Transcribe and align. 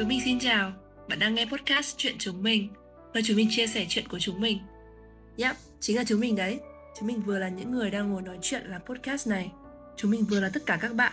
Chúng 0.00 0.08
mình 0.08 0.20
xin 0.24 0.38
chào, 0.38 0.72
bạn 1.08 1.18
đang 1.18 1.34
nghe 1.34 1.46
podcast 1.46 1.96
Chuyện 1.96 2.14
Chúng 2.18 2.42
Mình. 2.42 2.68
Nơi 3.14 3.22
chúng 3.26 3.36
mình 3.36 3.48
chia 3.50 3.66
sẻ 3.66 3.86
chuyện 3.88 4.08
của 4.08 4.18
chúng 4.18 4.40
mình. 4.40 4.58
Yep, 5.36 5.56
chính 5.80 5.96
là 5.96 6.04
chúng 6.04 6.20
mình 6.20 6.36
đấy. 6.36 6.60
Chúng 6.98 7.08
mình 7.08 7.20
vừa 7.20 7.38
là 7.38 7.48
những 7.48 7.70
người 7.70 7.90
đang 7.90 8.10
ngồi 8.10 8.22
nói 8.22 8.38
chuyện 8.42 8.62
làm 8.66 8.80
podcast 8.82 9.28
này. 9.28 9.52
Chúng 9.96 10.10
mình 10.10 10.24
vừa 10.24 10.40
là 10.40 10.50
tất 10.54 10.66
cả 10.66 10.78
các 10.80 10.94
bạn. 10.94 11.12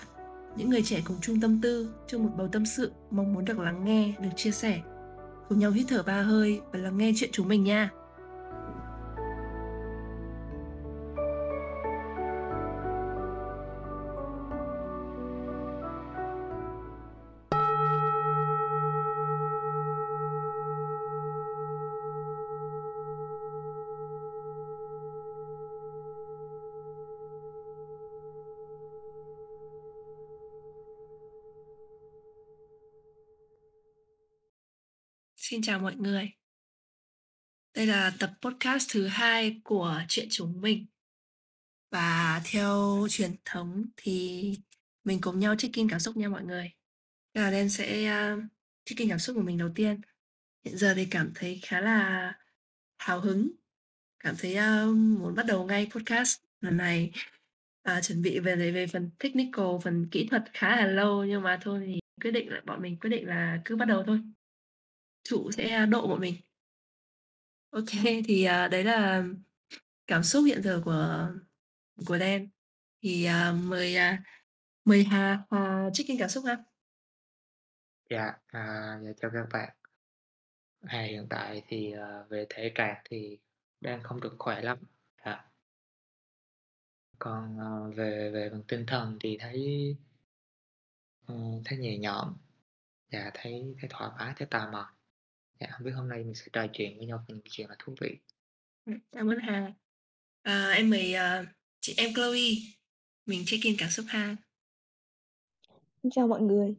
Những 0.57 0.70
người 0.70 0.81
trẻ 0.84 1.02
cùng 1.05 1.18
chung 1.21 1.41
tâm 1.41 1.61
tư 1.61 1.89
Trong 2.07 2.23
một 2.23 2.31
bầu 2.38 2.47
tâm 2.52 2.65
sự 2.65 2.91
Mong 3.11 3.34
muốn 3.34 3.45
được 3.45 3.59
lắng 3.59 3.86
nghe, 3.86 4.13
được 4.20 4.29
chia 4.36 4.52
sẻ. 4.52 4.81
Cùng 5.49 5.59
nhau 5.59 5.71
hít 5.71 5.85
thở 5.89 6.04
ba 6.04 6.21
hơi 6.21 6.61
Và 6.71 6.79
lắng 6.79 6.97
nghe 6.97 7.11
chuyện 7.15 7.29
chúng 7.33 7.47
mình 7.47 7.63
nha. 7.63 7.89
Xin 35.57 35.61
chào 35.63 35.79
mọi 35.79 35.95
người. 35.95 36.31
Đây 37.75 37.88
là 37.88 38.13
tập 38.20 38.34
podcast 38.41 38.89
thứ 38.93 39.07
hai 39.07 39.61
của 39.63 40.02
Chuyện 40.07 40.27
Chúng 40.31 40.61
Mình. 40.61 40.85
Và 41.91 42.41
theo 42.45 43.07
truyền 43.09 43.35
thống 43.45 43.85
thì 43.98 44.43
mình 45.03 45.21
cùng 45.21 45.39
nhau 45.39 45.55
check-in 45.55 45.89
cảm 45.89 45.99
xúc 45.99 46.17
nha 46.17 46.29
mọi 46.29 46.43
người. 46.43 46.71
Bây 47.34 47.51
Đen 47.51 47.70
sẽ 47.70 48.13
uh, 48.34 48.43
check-in 48.85 49.09
cảm 49.09 49.20
xúc 49.20 49.35
của 49.35 49.41
mình 49.41 49.57
đầu 49.57 49.70
tiên. 49.75 50.01
Hiện 50.65 50.77
giờ 50.77 50.93
thì 50.95 51.07
cảm 51.12 51.32
thấy 51.35 51.60
khá 51.63 51.82
là 51.82 52.34
hào 52.98 53.20
hứng. 53.20 53.51
Cảm 54.20 54.35
thấy 54.39 54.57
uh, 54.57 54.95
muốn 54.95 55.35
bắt 55.35 55.45
đầu 55.45 55.65
ngay 55.65 55.87
podcast 55.91 56.41
lần 56.62 56.77
này. 56.77 57.12
À, 57.84 58.01
chuẩn 58.01 58.21
bị 58.21 58.39
về 58.39 58.71
về 58.71 58.87
phần 58.87 59.12
technical, 59.20 59.65
phần 59.84 60.07
kỹ 60.12 60.27
thuật 60.32 60.43
khá 60.54 60.76
là 60.76 60.87
lâu 60.87 61.26
nhưng 61.26 61.41
mà 61.41 61.60
thôi 61.62 61.84
thì 61.85 61.99
quyết 62.21 62.32
định 62.32 62.49
là 62.49 62.62
bọn 62.65 62.82
mình 62.82 62.99
quyết 62.99 63.10
định 63.10 63.27
là 63.27 63.62
cứ 63.65 63.76
bắt 63.76 63.85
đầu 63.85 64.03
thôi 64.07 64.19
chủ 65.29 65.51
sẽ 65.51 65.85
độ 65.85 66.07
bọn 66.07 66.19
mình. 66.19 66.35
OK, 67.69 67.85
thì, 68.25 68.44
à, 68.44 68.67
đấy 68.67 68.83
là 68.83 69.23
cảm 70.07 70.23
xúc 70.23 70.44
hiện 70.47 70.63
giờ 70.63 70.81
của 70.85 71.29
của 72.07 72.17
Đen. 72.17 72.50
Thì, 73.01 73.25
à, 73.25 73.51
mời, 73.51 73.95
à, 73.95 74.23
mời 74.85 75.03
Hà, 75.03 75.44
Hà 75.51 75.89
check-in 75.94 76.17
cảm 76.19 76.29
xúc 76.29 76.45
ha. 76.47 76.57
Dạ, 78.09 78.33
à, 78.47 79.00
dạ 79.03 79.09
chào 79.22 79.31
các 79.33 79.47
bạn. 79.53 79.73
À, 80.81 81.01
hiện 81.01 81.28
tại 81.29 81.63
thì, 81.67 81.91
ờ, 81.91 82.28
về 82.29 82.45
thể 82.50 82.72
trạng 82.75 83.01
thì 83.09 83.38
đang 83.81 84.03
không 84.03 84.22
được 84.22 84.35
khỏe 84.39 84.61
lắm, 84.61 84.78
dạ. 85.25 85.45
Còn, 87.19 87.57
ờ, 87.59 87.91
về 87.95 88.31
về 88.33 88.50
phần 88.51 88.63
tinh 88.67 88.85
thần 88.88 89.17
thì 89.22 89.38
thấy 89.39 89.95
ừm, 91.28 91.61
thấy 91.66 91.78
nhẹ 91.79 91.97
nhõm, 91.97 92.38
dạ, 93.11 93.31
thấy 93.33 93.75
thấy 93.81 93.89
thoải 93.94 94.11
mái, 94.19 94.33
thấy 94.38 94.47
tò 94.51 94.72
mò. 94.72 94.94
Dạ, 95.59 95.68
hông 95.72 95.86
biết 95.86 95.91
hôm 95.91 96.09
nay 96.09 96.24
mình 96.24 96.36
sẽ 96.36 96.46
trò 96.53 96.68
chuyện 96.74 96.97
với 96.97 97.08
nhau 97.08 97.18
về 97.28 97.36
những 97.36 97.44
chuyện 97.50 97.69
là 97.69 97.75
thú 97.80 97.96
vị. 98.02 98.18
Ừm, 98.86 99.00
cảm 99.12 99.28
ơn 99.28 99.38
Hà. 99.41 99.74
À, 100.41 100.72
em 100.75 100.90
mời, 100.90 101.13
ờ, 101.13 101.46
chị 101.80 101.94
em 101.97 102.13
Chloe, 102.13 102.40
mình 103.25 103.44
check-in 103.46 103.75
cảm 103.78 103.90
xúc 103.90 104.06
ha. 104.09 104.35
Xin 106.03 106.09
chào 106.12 106.28
mọi 106.28 106.41
người. 106.41 106.75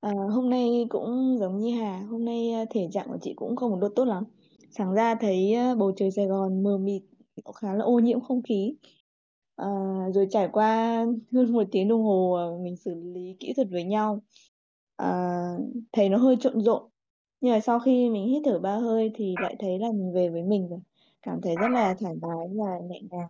À, 0.00 0.12
hôm 0.30 0.50
nay 0.50 0.86
cũng 0.88 1.36
giống 1.40 1.58
như 1.58 1.80
Hà, 1.80 1.98
hôm 2.10 2.24
nay, 2.24 2.52
a, 2.52 2.64
thể 2.70 2.88
trạng 2.92 3.08
của 3.08 3.18
chị 3.22 3.32
cũng 3.36 3.56
không 3.56 3.80
được 3.80 3.92
tốt 3.96 4.04
lắm. 4.04 4.24
Sáng 4.70 4.94
ra 4.94 5.14
thấy, 5.14 5.54
a, 5.54 5.74
bầu 5.74 5.92
trời 5.96 6.10
Sài 6.10 6.26
Gòn 6.26 6.62
mờ 6.62 6.78
mịt, 6.78 7.02
cũng 7.44 7.54
khá 7.54 7.74
là 7.74 7.84
ô 7.84 7.98
nhiễm 7.98 8.20
không 8.20 8.42
khí. 8.42 8.74
Ờ, 9.56 9.68
rồi 10.14 10.26
trải 10.30 10.48
qua 10.52 11.04
hơn 11.32 11.52
1 11.52 11.64
tiếng 11.72 11.88
đồng 11.88 12.02
hồ, 12.02 12.32
ờ, 12.32 12.58
mình 12.64 12.76
xử 12.76 12.94
lý 12.94 13.36
kỹ 13.40 13.52
thuật 13.56 13.68
với 13.70 13.84
nhau, 13.84 14.22
à, 14.96 15.08
thấy 15.92 16.08
nó 16.08 16.18
hơi 16.18 16.36
trộn 16.40 16.60
rộn. 16.60 16.90
Nhưng 17.46 17.54
mà 17.54 17.60
sau 17.60 17.80
khi 17.80 18.10
mình 18.10 18.26
hít 18.26 18.42
thở 18.44 18.58
3 18.58 18.76
hơi 18.76 19.10
thì 19.14 19.34
lại 19.40 19.56
thấy 19.58 19.78
là 19.78 19.86
mình 19.92 20.12
về 20.14 20.28
với 20.28 20.42
mình 20.42 20.68
rồi, 20.68 20.80
cảm 21.22 21.40
thấy 21.42 21.54
rất 21.60 21.68
là 21.68 21.94
thoải 22.00 22.14
mái 22.22 22.46
và 22.52 22.78
nhẹ 22.90 23.00
nhàng. 23.10 23.28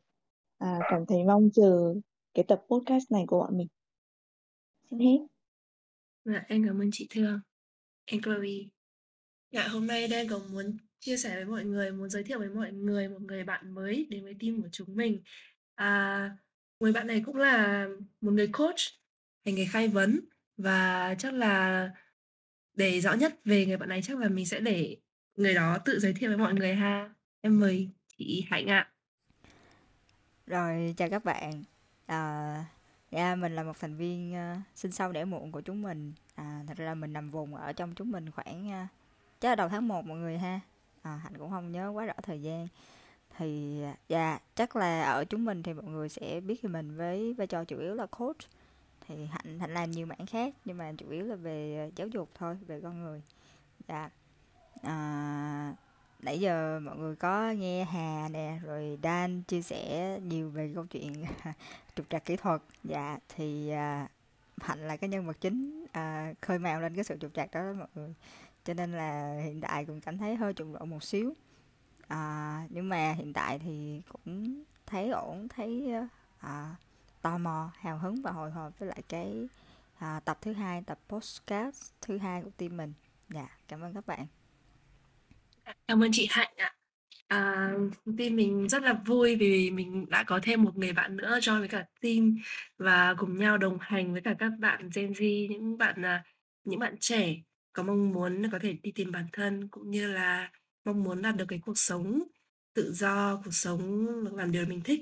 À, 0.58 0.78
cảm 0.90 1.06
thấy 1.06 1.24
mong 1.24 1.50
chờ 1.54 1.94
cái 2.34 2.44
tập 2.48 2.62
podcast 2.68 3.10
này 3.10 3.24
của 3.26 3.38
bọn 3.38 3.58
mình. 3.58 3.66
Xin 4.90 4.98
hết. 4.98 5.18
Dạ, 6.24 6.44
em 6.48 6.64
cảm 6.66 6.80
ơn 6.82 6.90
chị 6.92 7.06
Thương, 7.10 7.40
em 8.04 8.20
Chloe. 8.22 8.48
Dạ, 9.50 9.68
hôm 9.68 9.86
nay 9.86 10.08
đây 10.08 10.26
có 10.30 10.40
muốn 10.52 10.76
chia 11.00 11.16
sẻ 11.16 11.34
với 11.34 11.44
mọi 11.44 11.64
người, 11.64 11.92
muốn 11.92 12.10
giới 12.10 12.22
thiệu 12.22 12.38
với 12.38 12.48
mọi 12.48 12.72
người 12.72 13.08
một 13.08 13.22
người 13.22 13.44
bạn 13.44 13.74
mới 13.74 14.06
đến 14.10 14.24
với 14.24 14.34
team 14.40 14.62
của 14.62 14.68
chúng 14.72 14.96
mình. 14.96 15.22
À, 15.74 16.30
người 16.80 16.92
bạn 16.92 17.06
này 17.06 17.22
cũng 17.26 17.36
là 17.36 17.86
một 18.20 18.30
người 18.30 18.48
coach, 18.52 18.80
hành 19.44 19.54
nghề 19.54 19.64
khai 19.70 19.88
vấn 19.88 20.20
và 20.56 21.14
chắc 21.18 21.34
là 21.34 21.90
để 22.76 23.00
rõ 23.00 23.12
nhất 23.12 23.34
về 23.44 23.66
người 23.66 23.76
bạn 23.76 23.88
này 23.88 24.02
chắc 24.02 24.18
là 24.18 24.28
mình 24.28 24.46
sẽ 24.46 24.60
để 24.60 24.96
người 25.36 25.54
đó 25.54 25.78
tự 25.84 25.98
giới 26.00 26.12
thiệu 26.12 26.30
với 26.30 26.38
mọi 26.38 26.54
người 26.54 26.74
ha. 26.74 27.10
Em 27.40 27.60
mời 27.60 27.88
chị 28.18 28.46
Hạnh 28.50 28.66
ạ. 28.66 28.88
Rồi, 30.46 30.94
chào 30.96 31.10
các 31.10 31.24
bạn. 31.24 31.64
À, 32.06 32.64
dạ, 33.10 33.34
mình 33.34 33.54
là 33.54 33.62
một 33.62 33.80
thành 33.80 33.96
viên, 33.96 34.34
uh, 34.34 34.62
sinh 34.74 34.92
sau 34.92 35.12
đẻ 35.12 35.24
muộn 35.24 35.52
của 35.52 35.60
chúng 35.60 35.82
mình. 35.82 36.12
À, 36.34 36.60
thật 36.68 36.76
ra 36.76 36.94
mình 36.94 37.12
nằm 37.12 37.30
vùng 37.30 37.54
ở 37.54 37.72
trong 37.72 37.94
chúng 37.94 38.10
mình 38.10 38.30
khoảng, 38.30 38.68
uh, 38.68 38.88
chắc 39.40 39.48
là 39.48 39.54
đầu 39.54 39.68
tháng 39.68 39.88
1 39.88 40.04
mọi 40.04 40.18
người 40.18 40.38
ha. 40.38 40.60
À, 41.02 41.20
Hạnh 41.24 41.38
cũng 41.38 41.50
không 41.50 41.72
nhớ 41.72 41.88
quá 41.94 42.04
rõ 42.04 42.14
thời 42.22 42.42
gian. 42.42 42.68
Thì, 43.38 43.82
ờ, 43.82 43.92
dạ, 44.08 44.38
chắc 44.54 44.76
là 44.76 45.02
ở 45.02 45.24
chúng 45.24 45.44
mình 45.44 45.62
thì 45.62 45.72
mọi 45.72 45.84
người 45.84 46.08
sẽ 46.08 46.40
biết 46.40 46.62
về 46.62 46.68
mình 46.68 46.96
với 46.96 47.34
vai 47.34 47.46
trò 47.46 47.64
chủ 47.64 47.78
yếu 47.78 47.94
là 47.94 48.06
coach. 48.06 48.36
Thì 49.08 49.26
Hạnh 49.26 49.58
Hạnh 49.60 49.74
làm 49.74 49.90
nhiều 49.90 50.06
mảng 50.06 50.26
khác 50.26 50.54
nhưng 50.64 50.78
mà 50.78 50.92
chủ 50.98 51.10
yếu 51.10 51.24
là 51.24 51.36
về 51.36 51.76
ờ, 51.78 51.90
giáo 51.96 52.08
dục 52.08 52.30
thôi, 52.34 52.58
về 52.66 52.80
con 52.80 53.02
người. 53.02 53.22
Dạ. 53.88 54.10
À, 54.82 55.74
nãy 56.20 56.40
giờ 56.40 56.80
mọi 56.80 56.96
người 56.96 57.16
có 57.16 57.50
nghe 57.50 57.84
Hà 57.84 58.28
nè, 58.32 58.58
rồi 58.62 58.98
Dan 59.02 59.42
chia 59.42 59.62
sẻ 59.62 60.18
nhiều 60.22 60.50
về 60.50 60.72
câu 60.74 60.86
chuyện 60.86 61.24
trục 61.96 62.10
trặc 62.10 62.24
kỹ 62.24 62.36
thuật. 62.36 62.62
Dạ, 62.84 63.18
thì, 63.28 63.70
à, 63.70 64.08
Hạnh 64.60 64.88
là 64.88 64.96
cái 64.96 65.10
nhân 65.10 65.26
vật 65.26 65.36
chính, 65.40 65.86
à, 65.92 66.34
khơi 66.40 66.58
mào 66.58 66.80
lên 66.80 66.94
cái 66.94 67.04
sự 67.04 67.16
trục 67.20 67.34
trặc 67.34 67.50
đó 67.50 67.60
đó 67.60 67.72
mọi 67.72 67.88
người. 67.94 68.14
Cho 68.64 68.74
nên 68.74 68.92
là 68.92 69.40
hiện 69.44 69.60
tại 69.60 69.84
cũng 69.84 70.00
cảm 70.00 70.18
thấy 70.18 70.36
hơi 70.36 70.52
trộn 70.52 70.72
rộn 70.72 70.90
một 70.90 71.04
xíu. 71.04 71.34
À, 72.08 72.66
nhưng 72.70 72.88
mà 72.88 73.12
hiện 73.12 73.32
tại 73.32 73.58
thì 73.58 74.02
cũng 74.08 74.64
thấy 74.86 75.10
ổn, 75.10 75.48
thấy, 75.48 75.92
ờ, 75.92 76.06
à, 76.38 76.74
tò 77.26 77.38
mò, 77.38 77.70
hào 77.78 77.98
hứng 77.98 78.22
và 78.22 78.30
hồi 78.30 78.50
hộp 78.50 78.78
với 78.78 78.88
lại 78.88 79.02
cái, 79.08 79.48
à, 79.98 80.20
tập 80.24 80.38
thứ 80.40 80.52
hai, 80.52 80.82
tập 80.86 80.98
podcast 81.08 81.92
thứ 82.00 82.18
hai 82.18 82.42
của 82.42 82.50
team 82.56 82.76
mình. 82.76 82.92
Dạ, 83.28 83.58
cảm 83.68 83.80
ơn 83.80 83.94
các 83.94 84.06
bạn. 84.06 84.26
Cảm 85.88 86.02
ơn 86.02 86.10
chị 86.12 86.26
Hạnh 86.30 86.52
ạ. 86.56 86.74
À, 87.28 87.72
team 88.18 88.36
mình 88.36 88.68
rất 88.68 88.82
là 88.82 88.92
vui 89.06 89.36
vì 89.36 89.70
mình 89.70 90.06
đã 90.08 90.22
có 90.22 90.40
thêm 90.42 90.62
một 90.62 90.76
người 90.76 90.92
bạn 90.92 91.16
nữa 91.16 91.38
join 91.42 91.58
với 91.58 91.68
cả 91.68 91.84
team 92.00 92.36
và 92.78 93.14
cùng 93.18 93.36
nhau 93.36 93.58
đồng 93.58 93.78
hành 93.80 94.12
với 94.12 94.20
cả 94.22 94.34
các 94.38 94.52
bạn 94.58 94.90
Gen 94.94 95.12
Z, 95.12 95.48
những 95.50 95.78
bạn, 95.78 96.02
à, 96.02 96.24
những 96.64 96.78
bạn 96.78 96.96
trẻ 97.00 97.36
có 97.72 97.82
mong 97.82 98.12
muốn 98.12 98.50
có 98.52 98.58
thể 98.62 98.72
đi 98.82 98.92
tìm 98.92 99.12
bản 99.12 99.26
thân 99.32 99.68
cũng 99.68 99.90
như 99.90 100.12
là 100.12 100.50
mong 100.84 101.02
muốn 101.02 101.22
đạt 101.22 101.36
được 101.36 101.46
cái 101.48 101.60
cuộc 101.66 101.78
sống 101.78 102.22
tự 102.74 102.92
do, 102.92 103.40
cuộc 103.44 103.54
sống 103.54 104.06
làm 104.36 104.52
điều 104.52 104.66
mình 104.66 104.80
thích. 104.84 105.00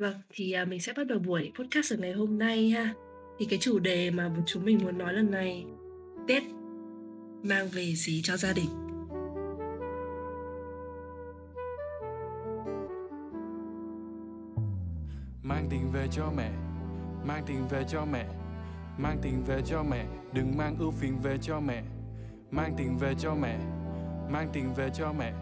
Vâng, 0.00 0.14
thì, 0.30 0.52
à, 0.52 0.64
mình 0.64 0.80
sẽ 0.80 0.92
bắt 0.96 1.06
đầu 1.06 1.18
buổi 1.18 1.52
podcast 1.58 1.92
ở 1.92 1.96
ngày 1.96 2.12
hôm 2.12 2.38
nay 2.38 2.70
ha. 2.70 2.94
Thì 3.38 3.46
cái 3.50 3.58
chủ 3.58 3.78
đề 3.78 4.10
mà 4.10 4.30
chúng 4.46 4.64
mình 4.64 4.78
muốn 4.82 4.98
nói 4.98 5.12
lần 5.12 5.30
này, 5.30 5.64
Tết 6.28 6.42
mang 7.42 7.68
về 7.68 7.92
gì 7.94 8.22
cho 8.22 8.36
gia 8.36 8.52
đình? 8.52 8.68
Mang 15.42 15.66
tiền 15.70 15.90
về 15.92 16.08
cho 16.12 16.32
mẹ, 16.36 16.52
mang 17.26 17.44
tiền 17.46 17.68
về 17.70 17.84
cho 17.88 18.04
mẹ, 18.12 18.26
mang 18.98 19.18
tiền 19.22 19.42
về 19.46 19.62
cho 19.66 19.82
mẹ, 19.82 20.06
đừng 20.32 20.56
mang 20.56 20.76
ưu 20.78 20.90
phiền 20.90 21.18
về 21.22 21.38
cho 21.42 21.60
mẹ. 21.60 21.82
Mang 22.50 22.74
tiền 22.78 22.98
về 22.98 23.14
cho 23.18 23.34
mẹ, 23.34 23.58
mang 24.32 24.48
tiền 24.52 24.74
về 24.76 24.90
cho 24.94 25.12
mẹ, 25.12 25.32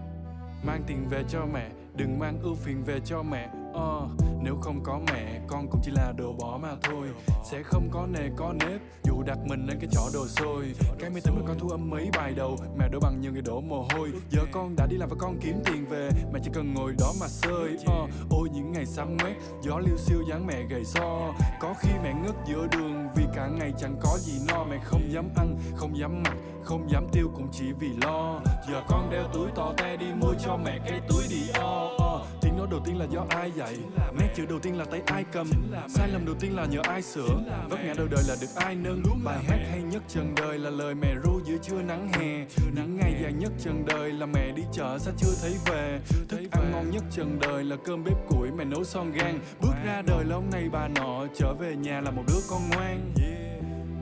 mang 0.67 0.83
tiền 0.87 1.09
về 1.11 1.25
cho 1.29 1.47
mẹ, 1.53 1.71
đừng 1.97 2.19
mang 2.19 2.41
ưu 2.43 2.55
phiền 2.55 2.85
về 2.85 3.01
cho 3.05 3.23
mẹ. 3.23 3.58
Ờ, 3.75 4.09
nếu 4.43 4.57
không 4.61 4.81
có 4.85 5.01
mẹ, 5.07 5.41
con 5.47 5.69
cũng 5.71 5.81
chỉ 5.85 5.91
là 5.91 6.13
đồ 6.17 6.33
bỏ 6.33 6.59
mà 6.63 6.69
thôi. 6.83 7.09
Sẽ 7.51 7.63
không 7.63 7.89
có 7.93 8.07
nề 8.07 8.29
có 8.37 8.53
nếp, 8.53 8.81
dù 9.05 9.23
đặt 9.27 9.39
mình 9.47 9.67
lên 9.67 9.79
cái 9.81 9.89
chỗ 9.93 10.03
đồ 10.15 10.27
xôi. 10.29 10.65
Cái 10.99 11.11
máy 11.11 11.21
tính 11.25 11.35
mà 11.37 11.43
con 11.49 11.59
thu 11.59 11.69
âm 11.69 11.91
mấy 11.91 12.11
bài 12.17 12.33
đầu, 12.37 12.57
mẹ 12.79 12.89
đổ 12.89 12.99
bằng 13.01 13.21
nhiều 13.21 13.33
người 13.33 13.43
đổ 13.43 13.61
mồ 13.61 13.87
hôi. 13.95 14.11
Giờ 14.31 14.43
con 14.53 14.77
đã 14.77 14.87
đi 14.87 14.97
làm 14.97 15.09
và 15.09 15.17
con 15.19 15.39
kiếm 15.41 15.63
tiền 15.65 15.87
về, 15.87 16.11
mẹ 16.33 16.41
chỉ 16.45 16.51
cần 16.55 16.75
ngồi 16.75 16.95
đó 16.99 17.13
mà 17.21 17.29
sơi. 17.29 17.77
uh, 17.81 17.87
ờ, 17.87 18.07
ôi 18.31 18.49
những 18.53 18.73
ngày 18.73 18.87
sáng 18.87 19.17
quét, 19.19 19.35
gió 19.63 19.79
liêu 19.79 19.97
siêu 19.97 20.19
dáng 20.29 20.47
mẹ 20.47 20.63
gầy 20.71 20.85
so. 20.85 21.35
Có 21.61 21.75
khi 21.81 21.91
mẹ 22.03 22.15
ngất 22.15 22.35
giữa 22.49 22.67
đường 22.73 23.09
vì 23.17 23.25
cả 23.35 23.47
ngày 23.47 23.73
chẳng 23.79 23.97
có 24.01 24.19
gì 24.19 24.33
no 24.49 24.65
mẹ 24.65 24.79
không 24.85 25.13
dám 25.13 25.29
ăn 25.37 25.59
không 25.77 25.99
dám 25.99 26.23
mặc 26.23 26.37
không 26.65 26.91
dám 26.91 27.07
tiêu 27.13 27.31
cũng 27.35 27.49
chỉ 27.53 27.65
vì 27.81 27.89
lo 28.03 28.41
giờ 28.69 28.83
con 28.89 29.11
đeo 29.11 29.25
túi 29.33 29.51
to 29.55 29.73
te 29.77 29.97
đi 29.97 30.07
mua 30.21 30.35
cho 30.45 30.57
mẹ 30.57 30.79
cái 30.87 31.01
túi 31.09 31.23
đi 31.31 31.43
o 31.55 31.89
o 31.99 32.08
tiếng 32.41 32.57
nói 32.57 32.67
đầu 32.71 32.81
tiên 32.85 32.99
là 32.99 33.05
do 33.11 33.27
ai 33.29 33.51
dạy? 33.51 33.77
Nét 34.19 34.29
chữ 34.37 34.47
đầu 34.47 34.59
tiên 34.59 34.79
là 34.79 34.85
tay 34.85 35.03
ai 35.07 35.25
cầm. 35.33 35.47
Sai 35.89 36.09
lầm 36.09 36.27
đầu 36.27 36.35
tiên 36.41 36.57
là 36.57 36.67
nhờ 36.67 36.81
ai 36.83 37.03
sửa? 37.03 37.41
Vấp 37.69 37.79
ngã 37.85 37.95
đầu 37.97 38.07
đời 38.11 38.23
là 38.29 38.37
được 38.41 38.47
ai 38.57 38.75
nâng? 38.75 39.03
Bài 39.25 39.45
hát 39.49 39.59
hay 39.71 39.83
nhất 39.83 40.03
trần 40.09 40.35
đời 40.37 40.59
là 40.59 40.71
lời 40.71 40.95
mẹ 40.95 41.15
ru 41.25 41.41
giữa 41.45 41.57
trưa 41.63 41.83
nắng 41.83 42.09
hè. 42.13 42.47
Những 42.75 42.97
ngày 42.97 43.15
dài 43.23 43.33
nhất 43.33 43.53
trần 43.59 43.85
đời 43.87 44.13
là 44.13 44.27
mẹ 44.27 44.53
đi 44.53 44.63
chợ 44.73 44.99
sao 44.99 45.15
chưa 45.17 45.33
thấy 45.43 45.55
về. 45.67 46.01
Thức 46.29 46.41
ăn 46.51 46.71
ngon 46.73 46.91
nhất 46.91 47.03
trần 47.11 47.39
đời 47.41 47.65
là 47.65 47.77
cơm 47.85 48.05
bếp 48.05 48.29
củi 48.29 48.51
mẹ 48.51 48.65
nấu 48.65 48.85
son 48.85 49.13
gan 49.13 49.39
bước 49.61 49.75
ra 49.87 50.03
đời 50.07 50.25
là 50.25 50.35
ông 50.35 50.51
này 50.51 50.69
bà 50.73 50.89
nọ 50.89 51.27
trở 51.35 51.55
về 51.55 51.77
nhà 51.77 52.01
là 52.01 52.11
một 52.11 52.23
đứa 52.29 52.41
con 52.51 52.61
ngoan. 52.71 53.13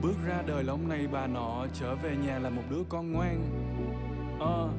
Bước 0.01 0.15
ra 0.27 0.41
đời 0.47 0.63
là 0.63 0.73
ông 0.73 0.89
này 0.89 1.07
bà 1.11 1.27
nọ 1.27 1.65
trở 1.79 1.95
về 1.95 2.15
nhà 2.25 2.39
là 2.39 2.49
một 2.49 2.61
đứa 2.69 2.83
con 2.89 3.11
ngoan. 3.11 3.49
Uh, 4.35 4.71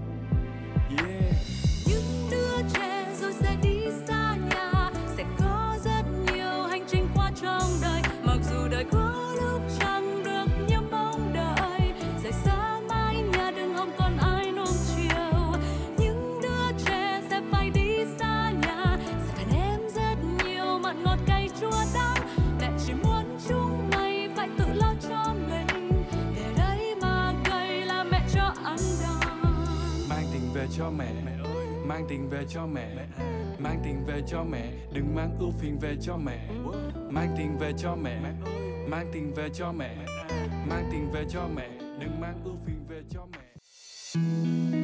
cho 30.79 30.91
mẹ, 30.91 31.13
mẹ 31.25 31.33
ơi. 31.45 31.67
mang 31.87 32.07
tiền 32.09 32.29
về 32.31 32.45
cho 32.49 32.67
mẹ. 32.67 32.89
Mang 33.59 33.81
tiền 33.85 34.05
về 34.07 34.23
cho 34.27 34.45
mẹ. 34.45 34.73
Đừng 34.93 35.15
mang 35.15 35.37
ưu 35.41 35.51
phiền 35.61 35.79
về 35.79 35.97
cho 36.01 36.17
mẹ. 36.17 36.49
Mang 37.11 37.35
tiền 37.39 37.57
về 37.59 37.73
cho 37.79 37.97
mẹ. 37.97 38.21
Mang 38.89 39.11
tiền 39.13 39.33
về 39.35 39.49
cho 39.55 39.73
mẹ. 39.73 39.97
Mang 40.69 40.89
tiền 40.93 41.11
về 41.13 41.25
cho 41.31 41.49
mẹ. 41.57 41.69
Đừng 42.01 42.21
mang 42.21 42.41
ưu 42.45 42.57
phiền 42.67 42.87
về 42.89 43.03
cho 43.11 43.27
mẹ. 43.33 44.78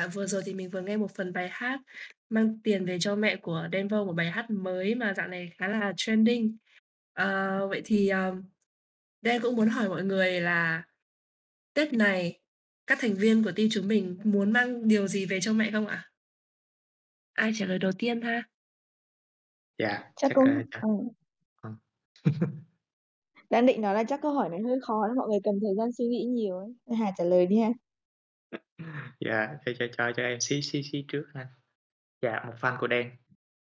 Dạ, 0.00 0.06
vừa 0.06 0.26
rồi 0.26 0.42
thì 0.46 0.54
mình 0.54 0.70
vừa 0.70 0.80
nghe 0.80 0.96
một 0.96 1.10
phần 1.14 1.32
bài 1.32 1.48
hát 1.52 1.80
"Mang 2.30 2.58
tiền 2.64 2.86
về 2.86 2.98
cho 3.00 3.16
mẹ" 3.16 3.36
của 3.36 3.68
Đen 3.70 3.88
Vâu, 3.88 4.04
một 4.04 4.12
bài 4.12 4.30
hát 4.30 4.50
mới 4.50 4.94
mà 4.94 5.14
dạo 5.14 5.28
này 5.28 5.50
khá 5.58 5.68
là 5.68 5.92
trending. 5.96 6.56
Ờ, 7.12 7.68
vậy 7.68 7.82
thì, 7.84 8.08
ờm, 8.08 8.42
Đen 9.22 9.42
cũng 9.42 9.56
muốn 9.56 9.68
hỏi 9.68 9.88
mọi 9.88 10.04
người 10.04 10.40
là 10.40 10.82
Tết 11.74 11.92
này 11.92 12.40
các 12.86 12.98
thành 13.00 13.14
viên 13.14 13.44
của 13.44 13.52
team 13.56 13.68
chúng 13.72 13.88
mình 13.88 14.18
muốn 14.24 14.52
mang 14.52 14.88
điều 14.88 15.08
gì 15.08 15.26
về 15.26 15.38
cho 15.42 15.52
mẹ 15.52 15.70
không 15.72 15.86
ạ? 15.86 16.04
Ai 17.32 17.52
trả 17.54 17.66
lời 17.66 17.78
đầu 17.78 17.92
tiên 17.98 18.22
ha? 18.22 18.42
Dạ, 19.78 20.12
Chắc 20.16 20.28
chắc, 20.28 20.34
cũng 20.34 20.46
chắc 20.70 20.82
ừ. 20.82 20.88
Ừm. 21.62 21.76
Đang 23.50 23.66
định 23.66 23.80
nói 23.80 23.94
là 23.94 24.04
chắc 24.04 24.20
câu 24.22 24.32
hỏi 24.32 24.48
này 24.48 24.60
hơi 24.68 24.78
khó 24.82 25.06
đấy, 25.06 25.14
mọi 25.16 25.28
người 25.28 25.40
cần 25.44 25.54
thời 25.62 25.74
gian 25.78 25.92
suy 25.98 26.04
nghĩ 26.06 26.24
nhiều 26.24 26.58
ấy. 26.58 26.96
Hà 26.98 27.12
trả 27.16 27.24
lời 27.24 27.46
đi 27.46 27.56
ha. 27.58 27.70
Dạ, 29.20 29.48
cho 29.66 29.72
cho 29.78 29.86
cho 29.98 30.12
cho 30.16 30.22
em 30.22 30.40
xí 30.40 30.62
xí 30.62 30.82
xí 30.82 31.04
trước 31.08 31.26
ha. 31.34 31.46
Dạ, 32.22 32.40
một 32.46 32.54
fan 32.60 32.78
của 32.80 32.86
Đen, 32.86 33.10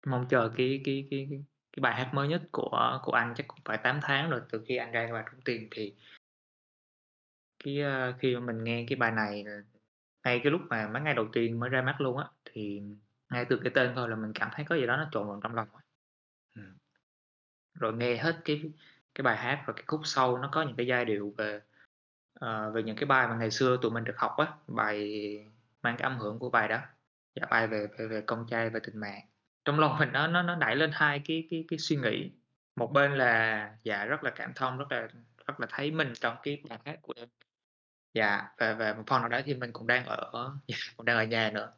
mong 0.06 0.26
chờ 0.30 0.50
cái 0.56 0.80
cái 0.84 1.08
cái 1.10 1.26
cái 1.30 1.44
cái 1.72 1.80
bài 1.80 1.94
hát 1.96 2.10
mới 2.14 2.28
nhất 2.28 2.42
của 2.52 3.00
của 3.02 3.12
anh 3.12 3.34
chắc 3.36 3.48
cũng 3.48 3.58
phải 3.64 3.78
8 3.78 3.98
tháng 4.02 4.30
rồi, 4.30 4.40
từ 4.52 4.64
khi 4.68 4.76
anh 4.76 4.92
ra 4.92 5.08
bài 5.12 5.24
Trúng 5.32 5.40
Tiền 5.44 5.68
thì 5.70 5.94
cái, 7.64 7.80
ơ, 7.80 8.14
khi 8.18 8.34
mà 8.36 8.40
mình 8.40 8.64
nghe 8.64 8.84
cái 8.88 8.96
bài 8.96 9.12
này 9.12 9.44
là 9.44 9.62
ngay 10.24 10.40
cái 10.44 10.52
lúc 10.52 10.60
mà 10.70 10.88
mấy 10.88 11.02
ngày 11.02 11.14
đầu 11.14 11.28
tiên 11.32 11.60
mới 11.60 11.70
ra 11.70 11.82
mắt 11.82 12.00
luôn 12.00 12.18
á, 12.18 12.26
thì 12.44 12.82
ngay 13.32 13.44
từ 13.50 13.60
cái 13.64 13.72
tên 13.74 13.92
thôi 13.96 14.08
là 14.08 14.16
mình 14.16 14.32
cảm 14.34 14.48
thấy 14.52 14.66
có 14.68 14.76
gì 14.76 14.86
đó 14.86 14.96
nó 14.96 15.08
trộn 15.12 15.28
vào 15.28 15.40
trong 15.42 15.54
lòng 15.54 15.68
á. 15.74 15.82
Ừm. 16.56 16.78
Rồi 17.74 17.92
nghe 17.94 18.16
hết 18.16 18.40
cái 18.44 18.62
cái 19.14 19.22
bài 19.22 19.36
hát, 19.36 19.64
rồi 19.66 19.74
cái 19.76 19.84
khúc 19.86 20.00
sau 20.04 20.38
nó 20.38 20.48
có 20.52 20.62
những 20.62 20.76
cái 20.76 20.86
giai 20.86 21.04
điệu 21.04 21.34
về, 21.38 21.60
Ờ, 22.34 22.70
về 22.70 22.82
những 22.82 22.96
cái 22.96 23.06
bài 23.06 23.28
mà 23.28 23.36
ngày 23.36 23.50
xưa 23.50 23.76
tụi 23.82 23.90
mình 23.90 24.04
được 24.04 24.14
học 24.18 24.34
á, 24.38 24.46
bài 24.66 25.10
mang 25.82 25.96
cái 25.98 26.02
âm 26.10 26.18
hưởng 26.18 26.38
của 26.38 26.50
bài 26.50 26.68
đó, 26.68 26.80
dạ, 27.34 27.46
bài 27.50 27.66
về 27.66 27.86
về 27.98 28.06
về 28.08 28.20
con 28.26 28.46
trai, 28.50 28.70
về 28.70 28.80
tình 28.84 29.00
mẹ. 29.00 29.28
Trong 29.64 29.80
lòng 29.80 29.98
mình 29.98 30.12
nó 30.12 30.26
nó 30.26 30.42
nó 30.42 30.56
nảy 30.56 30.76
lên 30.76 30.90
hai 30.94 31.22
cái 31.24 31.46
cái 31.50 31.64
cái 31.68 31.78
suy 31.78 31.96
nghĩ, 31.96 32.32
một 32.76 32.92
bên 32.92 33.12
là, 33.12 33.76
dạ, 33.84 34.04
rất 34.04 34.24
là 34.24 34.30
cảm 34.36 34.52
thông, 34.54 34.78
rất 34.78 34.92
là 34.92 35.08
rất 35.46 35.60
là 35.60 35.66
thấy 35.70 35.90
mình 35.90 36.12
trong 36.20 36.36
cái 36.42 36.62
bài 36.70 36.78
hát 36.84 36.98
của 37.02 37.12
em 37.16 37.28
Dạ, 38.14 38.48
và 38.58 38.74
và 38.74 38.94
một 38.94 39.02
phần 39.06 39.20
nào 39.22 39.28
đó 39.28 39.40
thì 39.44 39.54
mình 39.54 39.72
cũng 39.72 39.86
đang 39.86 40.04
ở 40.06 40.52
dạ, 40.68 40.76
cũng 40.96 41.06
đang 41.06 41.16
ở 41.16 41.24
nhà 41.24 41.50
nữa. 41.54 41.72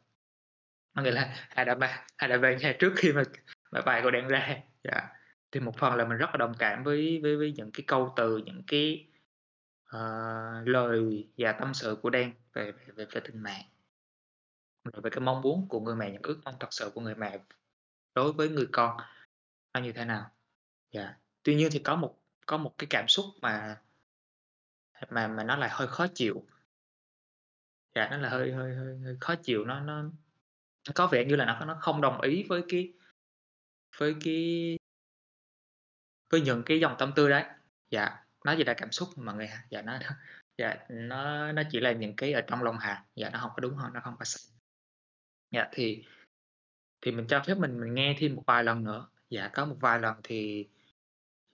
Có 0.95 1.01
nghĩa 1.01 1.11
là 1.11 1.35
hai 1.49 1.65
đã 1.65 1.75
ba 1.75 2.05
đã 2.29 2.37
về 2.37 2.57
nhà 2.61 2.75
trước 2.79 2.93
khi 2.97 3.13
mà 3.13 3.23
mà 3.71 3.81
bài 3.81 4.01
của 4.03 4.11
Đen 4.11 4.27
ra, 4.27 4.57
dạ. 4.83 5.09
Thì 5.51 5.59
một 5.59 5.77
phần 5.77 5.95
là 5.95 6.05
mình 6.05 6.17
rất 6.17 6.29
là 6.33 6.37
đồng 6.37 6.53
cảm 6.59 6.83
với 6.83 7.19
với 7.23 7.37
với 7.37 7.51
những 7.57 7.71
cái 7.73 7.83
câu 7.87 8.13
từ, 8.15 8.37
những 8.37 8.63
cái, 8.67 9.07
uh, 9.95 10.67
lời 10.67 11.27
và 11.37 11.51
tâm 11.51 11.73
sự 11.73 11.97
của 12.01 12.09
Đen 12.09 12.33
về 12.53 12.71
về 12.71 12.85
về 12.95 13.05
về 13.05 13.21
tình 13.23 13.43
mẹ. 13.43 13.67
Rồi 14.83 15.01
về 15.01 15.09
cái 15.09 15.19
mong 15.19 15.41
muốn 15.41 15.67
của 15.69 15.79
người 15.79 15.95
mẹ, 15.95 16.11
những 16.11 16.21
ước 16.21 16.41
mong 16.45 16.55
thật 16.59 16.67
sự 16.71 16.91
của 16.95 17.01
người 17.01 17.15
mẹ 17.15 17.39
đối 18.15 18.33
với 18.33 18.49
người 18.49 18.67
con 18.71 18.97
nó 19.73 19.79
như 19.79 19.91
thế 19.91 20.05
nào. 20.05 20.31
Dạ, 20.91 21.17
tuy 21.43 21.55
nhiên 21.55 21.69
thì 21.71 21.79
có 21.79 21.95
một 21.95 22.17
có 22.45 22.57
một 22.57 22.75
cái 22.77 22.87
cảm 22.89 23.07
xúc 23.07 23.25
mà 23.41 23.81
mà 25.09 25.27
mà 25.27 25.43
nó 25.43 25.55
lại 25.55 25.69
hơi 25.73 25.87
khó 25.87 26.07
chịu. 26.13 26.45
Dạ, 27.95 28.07
nó 28.11 28.17
là 28.17 28.29
hơi 28.29 28.51
hơi 28.51 28.75
hơi 28.75 28.97
hơi 28.97 29.17
khó 29.21 29.35
chịu, 29.35 29.65
nó 29.65 29.79
nó 29.79 30.03
nó 30.87 30.91
có 30.95 31.07
vẻ 31.07 31.25
như 31.25 31.35
là 31.35 31.45
nó 31.45 31.65
nó 31.65 31.77
không 31.81 32.01
đồng 32.01 32.21
ý 32.21 32.43
với 32.43 32.63
cái 32.69 32.93
với 33.97 34.15
cái 34.23 34.77
với 36.29 36.41
những 36.41 36.63
cái 36.65 36.79
dòng 36.79 36.95
tâm 36.99 37.13
tư 37.15 37.29
đấy. 37.29 37.45
Dạ, 37.89 38.20
nó 38.45 38.53
chỉ 38.57 38.63
là 38.63 38.73
cảm 38.73 38.91
xúc 38.91 39.09
mà 39.15 39.33
người. 39.33 39.49
Dạ, 39.69 39.81
nó 39.81 39.99
dạ, 40.57 40.75
nó 40.89 41.51
nó 41.51 41.61
chỉ 41.71 41.79
là 41.79 41.91
những 41.91 42.15
cái 42.15 42.33
ở 42.33 42.41
trong 42.41 42.63
lòng 42.63 42.77
Hà, 42.79 43.05
dạ, 43.15 43.29
nó 43.29 43.39
không 43.39 43.51
có 43.55 43.59
đúng 43.59 43.75
hơn, 43.75 43.93
nó 43.93 43.99
không 44.03 44.15
có 44.19 44.25
sai. 44.25 44.41
Dạ, 45.51 45.69
thì 45.71 46.05
thì 47.01 47.11
mình 47.11 47.27
cho 47.27 47.43
phép 47.47 47.57
mình 47.57 47.79
mình 47.79 47.93
nghe 47.93 48.15
thêm 48.19 48.35
một 48.35 48.43
vài 48.47 48.63
lần 48.63 48.83
nữa. 48.83 49.07
Dạ, 49.29 49.49
có 49.53 49.65
một 49.65 49.77
vài 49.79 49.99
lần 49.99 50.15
thì 50.23 50.67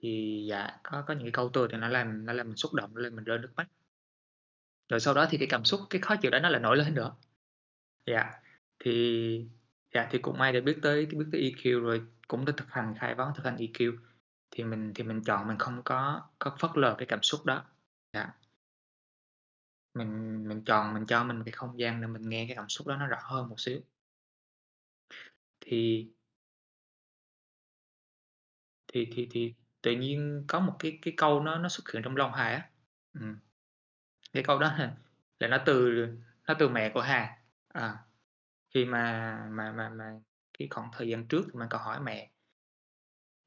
thì, 0.02 0.44
dạ, 0.50 0.80
có 0.84 1.04
có 1.06 1.14
những 1.14 1.22
cái 1.24 1.32
câu 1.32 1.50
từ 1.52 1.68
thì 1.70 1.76
nó 1.76 1.88
làm 1.88 2.26
nó 2.26 2.32
làm 2.32 2.46
mình 2.46 2.56
xúc 2.56 2.74
động, 2.74 2.90
nó 2.94 3.00
làm 3.00 3.16
mình 3.16 3.24
rơi 3.24 3.38
nước 3.38 3.52
mắt. 3.56 3.68
Rồi 4.88 5.00
sau 5.00 5.14
đó 5.14 5.26
thì 5.30 5.38
cái 5.38 5.48
cảm 5.50 5.64
xúc, 5.64 5.80
cái 5.90 6.00
khó 6.00 6.16
chịu 6.16 6.30
đó 6.30 6.38
nó 6.38 6.48
lại 6.48 6.60
nổi 6.60 6.76
lên 6.76 6.94
nữa. 6.94 7.16
Dạ, 8.06 8.30
thì 8.78 9.46
dạ, 9.94 10.08
thì 10.10 10.18
cũng 10.18 10.38
may 10.38 10.52
đã 10.52 10.60
biết 10.60 10.78
tới 10.82 11.06
biết 11.06 11.26
tới 11.32 11.40
EQ 11.40 11.80
rồi 11.80 12.02
cũng 12.28 12.44
đã 12.44 12.52
thực 12.56 12.70
hành 12.70 12.94
khai 12.98 13.14
vấn, 13.14 13.32
thực 13.34 13.44
hành 13.44 13.56
EQ, 13.56 13.96
thì 14.58 14.64
mình 14.64 14.92
thì 14.94 15.04
mình 15.04 15.22
chọn 15.24 15.48
mình 15.48 15.58
không 15.58 15.82
có 15.84 16.28
có 16.38 16.56
phớt 16.60 16.70
lờ 16.74 16.94
cái 16.98 17.06
cảm 17.06 17.22
xúc 17.22 17.46
đó. 17.46 17.64
Dạ. 18.12 18.32
Mình 19.94 20.44
mình 20.48 20.64
chọn 20.64 20.94
mình 20.94 21.06
cho 21.06 21.24
mình 21.24 21.44
cái 21.44 21.52
không 21.52 21.78
gian 21.78 22.00
để 22.00 22.06
mình 22.06 22.28
nghe 22.28 22.46
cái 22.48 22.56
cảm 22.56 22.68
xúc 22.68 22.86
đó 22.86 22.96
nó 22.96 23.06
rõ 23.06 23.18
hơn 23.22 23.48
một 23.48 23.60
xíu. 23.60 23.80
Thì 25.60 26.08
thì 28.92 29.08
thì 29.12 29.28
thì 29.30 29.54
tự 29.82 29.92
nhiên 29.92 30.44
có 30.48 30.60
một 30.60 30.76
cái 30.78 30.98
cái 31.02 31.14
câu 31.16 31.40
nó 31.40 31.58
nó 31.58 31.68
xuất 31.68 31.92
hiện 31.92 32.02
trong 32.02 32.16
lòng 32.16 32.32
Hà 32.32 32.44
á. 32.44 32.70
ừ. 33.20 33.20
Cái 34.32 34.42
câu 34.46 34.58
đó 34.58 34.74
là 34.78 34.96
là 35.40 35.48
nó 35.48 35.58
từ 35.66 36.06
nó 36.48 36.54
từ 36.58 36.68
mẹ 36.68 36.90
của 36.94 37.00
Hà. 37.00 37.38
À, 37.68 37.98
khi 38.74 38.84
mà 38.84 39.34
mà 39.50 39.72
mà 39.72 39.88
mà 39.88 40.20
cái 40.58 40.68
khoảng 40.70 40.90
thời 40.92 41.08
gian 41.08 41.28
trước 41.28 41.42
thì 41.46 41.58
mình 41.58 41.68
có 41.70 41.78
hỏi 41.78 42.00
mẹ. 42.00 42.30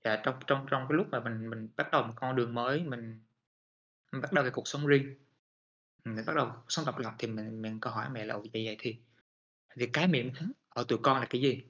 Dạ, 0.03 0.21
trong 0.23 0.35
trong 0.47 0.65
trong 0.71 0.85
cái 0.89 0.97
lúc 0.97 1.07
mà 1.11 1.19
mình 1.19 1.49
mình 1.49 1.69
bắt 1.77 1.91
đầu 1.91 2.03
một 2.03 2.13
con 2.15 2.35
đường 2.35 2.53
mới, 2.53 2.83
mình 2.83 3.21
mình 4.11 4.21
bắt 4.21 4.33
đầu 4.33 4.43
cái 4.43 4.51
cuộc 4.51 4.67
sống 4.67 4.87
riêng. 4.87 5.15
Mình 6.05 6.25
bắt 6.27 6.35
đầu 6.35 6.51
cuộc 6.55 6.65
sống 6.69 6.85
độc 6.85 6.97
lập 6.97 7.13
thì 7.19 7.27
mình 7.27 7.61
mình 7.61 7.79
có 7.79 7.91
hỏi 7.91 8.09
mẹ 8.11 8.25
là 8.25 8.37
vậy 8.37 8.49
vậy 8.65 8.75
thì 8.79 8.97
thì 9.79 9.87
cái 9.93 10.07
mẹ 10.07 10.23
muốn 10.23 10.51
ở 10.69 10.85
tụi 10.87 10.99
con 11.03 11.19
là 11.19 11.27
cái 11.29 11.41
gì?" 11.41 11.63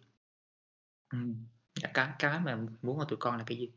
ừ 1.10 1.18
dạ, 1.82 1.90
cái 1.94 2.10
cái 2.20 2.40
mà 2.40 2.60
muốn 2.82 3.00
ở 3.00 3.06
tụi 3.10 3.18
con 3.20 3.38
là 3.38 3.44
cái 3.48 3.58
gì? 3.58 3.72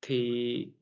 Thì 0.00 0.74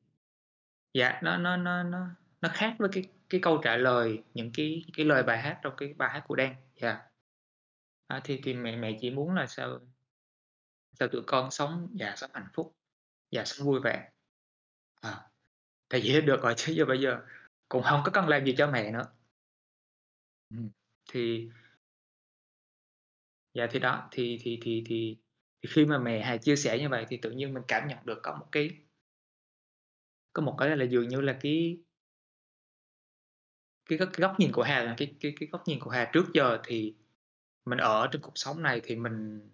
dạ, 0.93 1.19
nó 1.23 1.37
nó 1.37 1.57
nó 1.57 1.83
nó 1.83 2.07
nó 2.41 2.49
khác 2.53 2.75
với 2.79 2.89
cái 2.91 3.03
cái 3.29 3.41
câu 3.43 3.61
trả 3.63 3.77
lời, 3.77 4.23
những 4.33 4.51
cái 4.53 4.83
cái 4.93 5.05
lời 5.05 5.23
bài 5.23 5.37
hát 5.41 5.59
trong 5.63 5.73
cái 5.77 5.93
bài 5.93 6.09
hát 6.13 6.23
của 6.27 6.35
Đen, 6.35 6.55
dạ. 6.81 7.01
À, 8.07 8.21
thì 8.23 8.41
thì 8.43 8.53
mẹ 8.53 8.75
mẹ 8.75 8.97
chỉ 9.01 9.11
muốn 9.11 9.35
là 9.35 9.47
sao 9.47 9.79
sao 10.99 11.07
tụi 11.07 11.21
con 11.27 11.51
sống 11.51 11.87
dạ, 11.93 12.13
sống 12.17 12.29
hạnh 12.33 12.47
phúc, 12.53 12.75
dạ, 13.31 13.45
sống 13.45 13.67
vui 13.67 13.79
vẻ. 13.83 14.09
À, 15.01 15.29
thì 15.89 16.01
vậy 16.05 16.21
được 16.25 16.41
rồi 16.41 16.53
chứ 16.57 16.73
giờ 16.73 16.85
bây 16.85 17.01
giờ 17.01 17.21
cũng 17.69 17.83
không 17.83 18.01
có 18.05 18.11
cần 18.11 18.27
làm 18.27 18.45
gì 18.45 18.55
cho 18.57 18.71
mẹ 18.71 18.91
nữa. 18.91 19.05
Ừ, 20.49 20.57
thì 21.11 21.49
dạ 23.53 23.67
thì 23.71 23.79
đó 23.79 24.07
thì 24.11 24.39
thì 24.41 24.59
thì 24.61 24.83
thì, 24.85 25.17
thì 25.61 25.69
khi 25.69 25.85
mà 25.85 25.99
mẹ 25.99 26.23
Hà 26.23 26.37
chia 26.37 26.55
sẻ 26.55 26.79
như 26.79 26.89
vậy 26.89 27.05
thì 27.09 27.17
tự 27.17 27.31
nhiên 27.31 27.53
mình 27.53 27.63
cảm 27.67 27.87
nhận 27.87 27.97
được 28.05 28.19
có 28.23 28.35
một 28.39 28.47
cái 28.51 28.69
có 30.33 30.41
một 30.41 30.55
cái 30.59 30.77
là 30.77 30.85
dường 30.85 31.07
như 31.07 31.21
là 31.21 31.37
cái 31.41 31.77
cái 33.85 33.97
góc, 33.97 34.09
cái 34.13 34.21
góc 34.21 34.39
nhìn 34.39 34.51
của 34.51 34.63
Hà 34.63 34.83
là 34.83 34.95
cái 34.97 35.15
cái 35.19 35.33
cái 35.39 35.49
góc 35.51 35.67
nhìn 35.67 35.79
của 35.79 35.89
Hà 35.89 36.09
trước 36.13 36.25
giờ 36.33 36.59
thì 36.63 36.95
mình 37.65 37.79
ở 37.79 38.07
trên 38.11 38.21
cuộc 38.21 38.31
sống 38.35 38.61
này 38.61 38.81
thì 38.83 38.95
mình 38.95 39.49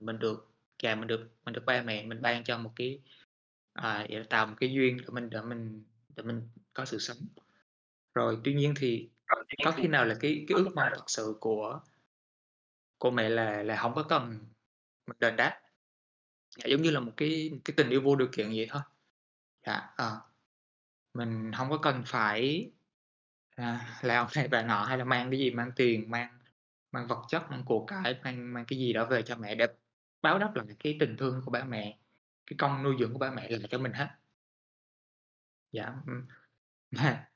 mình 0.00 0.18
được 0.18 0.51
dạ 0.82 0.94
mình 0.94 1.06
được 1.06 1.30
mình 1.44 1.54
được 1.54 1.64
ba 1.66 1.82
mẹ 1.82 2.06
mình 2.06 2.22
ban 2.22 2.44
cho 2.44 2.58
một 2.58 2.72
cái 2.76 3.00
à, 3.72 4.06
là 4.08 4.24
tạo 4.30 4.46
một 4.46 4.54
cái 4.60 4.72
duyên 4.72 4.96
để 4.96 5.06
mình 5.12 5.30
để 5.30 5.42
mình 5.42 5.84
để 6.16 6.22
mình 6.22 6.48
có 6.74 6.84
sự 6.84 6.98
sống. 6.98 7.18
Rồi 8.14 8.38
tuy 8.44 8.54
nhiên 8.54 8.74
thì 8.76 9.10
có 9.64 9.72
khi 9.72 9.88
nào 9.88 10.04
là 10.04 10.16
cái 10.20 10.44
cái 10.48 10.56
ước 10.56 10.72
mong 10.74 10.88
thật 10.94 11.04
sự 11.06 11.36
của 11.40 11.80
của 12.98 13.10
mẹ 13.10 13.28
là 13.28 13.62
là 13.62 13.76
không 13.76 13.94
có 13.94 14.02
cần 14.02 14.38
mình 15.06 15.16
đền 15.20 15.36
đáp? 15.36 15.60
Dạ, 16.56 16.64
giống 16.66 16.82
như 16.82 16.90
là 16.90 17.00
một 17.00 17.12
cái 17.16 17.50
cái 17.64 17.74
tình 17.76 17.90
yêu 17.90 18.00
vô 18.00 18.16
điều 18.16 18.28
kiện 18.32 18.48
vậy 18.48 18.66
thôi. 18.70 18.82
Dạ 19.66 19.94
ờ. 19.96 20.20
Mình 21.14 21.52
không 21.56 21.70
có 21.70 21.78
cần 21.78 22.02
phải 22.06 22.70
à, 23.56 23.98
làm 24.02 24.26
này 24.36 24.48
bà 24.48 24.62
nọ 24.62 24.84
hay 24.84 24.98
là 24.98 25.04
mang 25.04 25.30
cái 25.30 25.38
gì 25.40 25.50
mang 25.50 25.72
tiền 25.76 26.10
mang 26.10 26.38
mang 26.92 27.06
vật 27.06 27.22
chất 27.28 27.50
mang 27.50 27.64
của 27.64 27.84
cải 27.86 28.20
mang 28.24 28.52
mang 28.52 28.64
cái 28.68 28.78
gì 28.78 28.92
đó 28.92 29.06
về 29.06 29.22
cho 29.22 29.36
mẹ 29.36 29.54
để 29.54 29.66
báo 30.22 30.38
đáp 30.38 30.54
lại 30.54 30.66
cái 30.78 30.96
tình 31.00 31.16
thương 31.16 31.42
của 31.44 31.50
ba 31.50 31.64
mẹ 31.64 31.98
cái 32.46 32.56
công 32.58 32.82
nuôi 32.82 32.96
dưỡng 32.98 33.12
của 33.12 33.18
ba 33.18 33.30
mẹ 33.30 33.48
là 33.48 33.68
cho 33.70 33.78
mình 33.78 33.92
hết. 33.92 34.08
Dạ 35.72 35.92
ừ. 36.06 36.12
mà 36.90 37.28